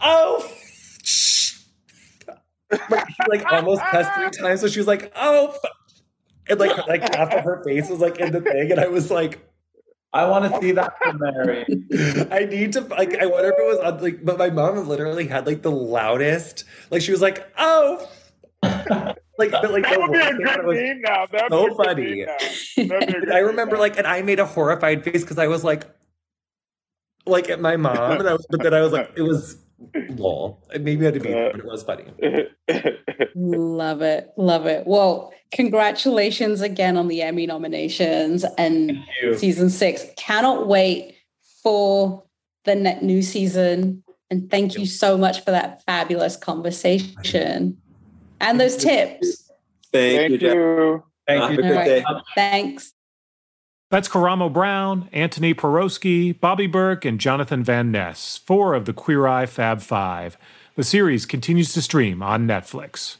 oh, 0.00 0.50
like, 2.90 3.06
like 3.28 3.52
almost 3.52 3.82
cussed 3.90 4.12
three 4.14 4.30
times. 4.30 4.60
So 4.60 4.68
she 4.68 4.80
was 4.80 4.86
like, 4.86 5.12
"Oh," 5.14 5.56
and 6.48 6.58
like 6.58 6.86
like 6.86 7.14
half 7.14 7.32
of 7.32 7.44
her 7.44 7.62
face 7.64 7.88
was 7.88 8.00
like 8.00 8.18
in 8.18 8.32
the 8.32 8.40
thing, 8.40 8.70
and 8.70 8.80
I 8.80 8.88
was 8.88 9.10
like, 9.10 9.49
I 10.12 10.24
want 10.26 10.52
to 10.52 10.60
see 10.60 10.72
that 10.72 10.92
for 11.02 11.12
Mary. 11.12 11.64
I 12.32 12.44
need 12.44 12.72
to 12.72 12.80
like. 12.80 13.16
I 13.16 13.26
wonder 13.26 13.50
if 13.50 13.58
it 13.58 13.66
was 13.66 13.78
on, 13.78 14.02
like, 14.02 14.24
but 14.24 14.38
my 14.38 14.50
mom 14.50 14.88
literally 14.88 15.28
had 15.28 15.46
like 15.46 15.62
the 15.62 15.70
loudest. 15.70 16.64
Like 16.90 17.02
she 17.02 17.12
was 17.12 17.20
like, 17.20 17.46
"Oh." 17.58 18.08
Like, 19.38 19.52
but 19.52 19.72
like 19.72 19.84
That 19.84 19.98
would 19.98 20.12
be 20.12 20.18
a 20.18 20.32
good 20.34 20.66
was 20.66 20.76
meme 20.76 21.00
now. 21.00 21.26
That 21.32 21.50
would 21.50 21.52
so 21.52 21.66
be 21.66 21.72
a 21.72 21.74
funny. 21.74 22.26
meme 22.26 22.26
now. 22.26 22.36
That'd 22.98 23.08
be 23.08 23.14
a 23.16 23.20
good 23.20 23.32
I 23.32 23.38
remember 23.38 23.78
like, 23.78 23.96
and 23.96 24.06
I 24.06 24.20
made 24.20 24.38
a 24.38 24.44
horrified 24.44 25.02
face 25.02 25.22
because 25.22 25.38
I 25.38 25.46
was 25.46 25.64
like, 25.64 25.84
like 27.24 27.48
at 27.48 27.58
my 27.58 27.76
mom, 27.78 28.20
and 28.20 28.28
I 28.28 28.32
was, 28.34 28.46
but 28.50 28.62
then 28.62 28.74
I 28.74 28.82
was 28.82 28.92
like, 28.92 29.10
it 29.16 29.22
was 29.22 29.56
lol. 30.10 30.62
Maybe 30.78 31.02
I 31.02 31.04
had 31.06 31.14
to 31.14 31.20
be, 31.20 31.32
uh, 31.32 31.50
but 31.52 31.60
it 31.60 31.64
was 31.64 31.82
funny. 31.82 32.04
Love 33.34 34.02
it. 34.02 34.30
Love 34.36 34.66
it. 34.66 34.86
Well, 34.86 35.32
congratulations 35.52 36.60
again 36.60 36.96
on 36.96 37.08
the 37.08 37.22
Emmy 37.22 37.46
nominations 37.46 38.44
and 38.58 38.98
season 39.36 39.70
six. 39.70 40.04
Cannot 40.16 40.66
wait 40.66 41.16
for 41.62 42.24
the 42.64 42.74
net 42.74 43.02
new 43.02 43.22
season. 43.22 44.02
And 44.30 44.50
thank 44.50 44.76
you 44.76 44.86
so 44.86 45.16
much 45.16 45.44
for 45.44 45.50
that 45.50 45.82
fabulous 45.84 46.36
conversation 46.36 47.78
and 48.40 48.60
those 48.60 48.76
tips. 48.76 49.50
Thank, 49.92 50.18
Thank 50.18 50.30
you, 50.30 50.38
Jeff. 50.38 50.54
you. 50.54 51.02
Thank 51.26 51.42
Have 51.42 51.52
you. 51.52 51.58
a 51.58 51.62
good 51.62 51.84
day. 51.84 52.04
Thanks. 52.34 52.92
That's 53.90 54.08
Karamo 54.08 54.52
Brown, 54.52 55.08
Antoni 55.12 55.52
Porowski, 55.52 56.38
Bobby 56.38 56.68
Berk, 56.68 57.04
and 57.04 57.18
Jonathan 57.18 57.64
Van 57.64 57.90
Ness, 57.90 58.36
four 58.46 58.74
of 58.74 58.84
the 58.84 58.92
Queer 58.92 59.26
Eye 59.26 59.46
Fab 59.46 59.80
Five. 59.80 60.36
The 60.76 60.84
series 60.84 61.26
continues 61.26 61.72
to 61.72 61.82
stream 61.82 62.22
on 62.22 62.46
Netflix. 62.46 63.16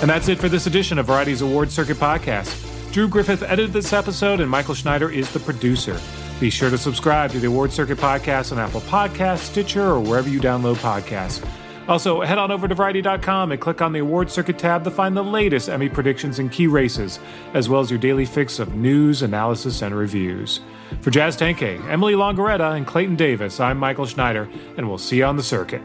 And 0.00 0.10
that's 0.10 0.28
it 0.28 0.38
for 0.38 0.48
this 0.48 0.66
edition 0.66 0.98
of 0.98 1.06
Variety's 1.06 1.42
Award 1.42 1.70
Circuit 1.70 1.98
Podcast. 1.98 2.90
Drew 2.90 3.06
Griffith 3.06 3.42
edited 3.42 3.74
this 3.74 3.92
episode, 3.92 4.40
and 4.40 4.50
Michael 4.50 4.74
Schneider 4.74 5.10
is 5.10 5.30
the 5.30 5.40
producer. 5.40 6.00
Be 6.40 6.48
sure 6.48 6.70
to 6.70 6.78
subscribe 6.78 7.30
to 7.32 7.38
the 7.38 7.48
Award 7.48 7.70
Circuit 7.70 7.98
Podcast 7.98 8.50
on 8.50 8.58
Apple 8.58 8.80
Podcasts, 8.82 9.40
Stitcher, 9.40 9.82
or 9.82 10.00
wherever 10.00 10.28
you 10.30 10.40
download 10.40 10.76
podcasts. 10.76 11.46
Also, 11.86 12.22
head 12.22 12.38
on 12.38 12.50
over 12.50 12.66
to 12.66 12.74
Variety.com 12.74 13.52
and 13.52 13.60
click 13.60 13.82
on 13.82 13.92
the 13.92 13.98
Award 13.98 14.30
Circuit 14.30 14.58
tab 14.58 14.84
to 14.84 14.90
find 14.90 15.14
the 15.14 15.22
latest 15.22 15.68
Emmy 15.68 15.88
predictions 15.88 16.38
and 16.38 16.50
key 16.50 16.66
races, 16.66 17.18
as 17.52 17.68
well 17.68 17.80
as 17.80 17.90
your 17.90 17.98
daily 17.98 18.24
fix 18.24 18.58
of 18.58 18.74
news, 18.74 19.20
analysis, 19.20 19.82
and 19.82 19.94
reviews. 19.94 20.60
For 21.02 21.10
Jazz 21.10 21.36
Tangcay, 21.36 21.86
Emily 21.90 22.14
Longeretta, 22.14 22.76
and 22.76 22.86
Clayton 22.86 23.16
Davis, 23.16 23.60
I'm 23.60 23.78
Michael 23.78 24.06
Schneider, 24.06 24.48
and 24.78 24.88
we'll 24.88 24.96
see 24.96 25.18
you 25.18 25.24
on 25.24 25.36
the 25.36 25.42
circuit. 25.42 25.82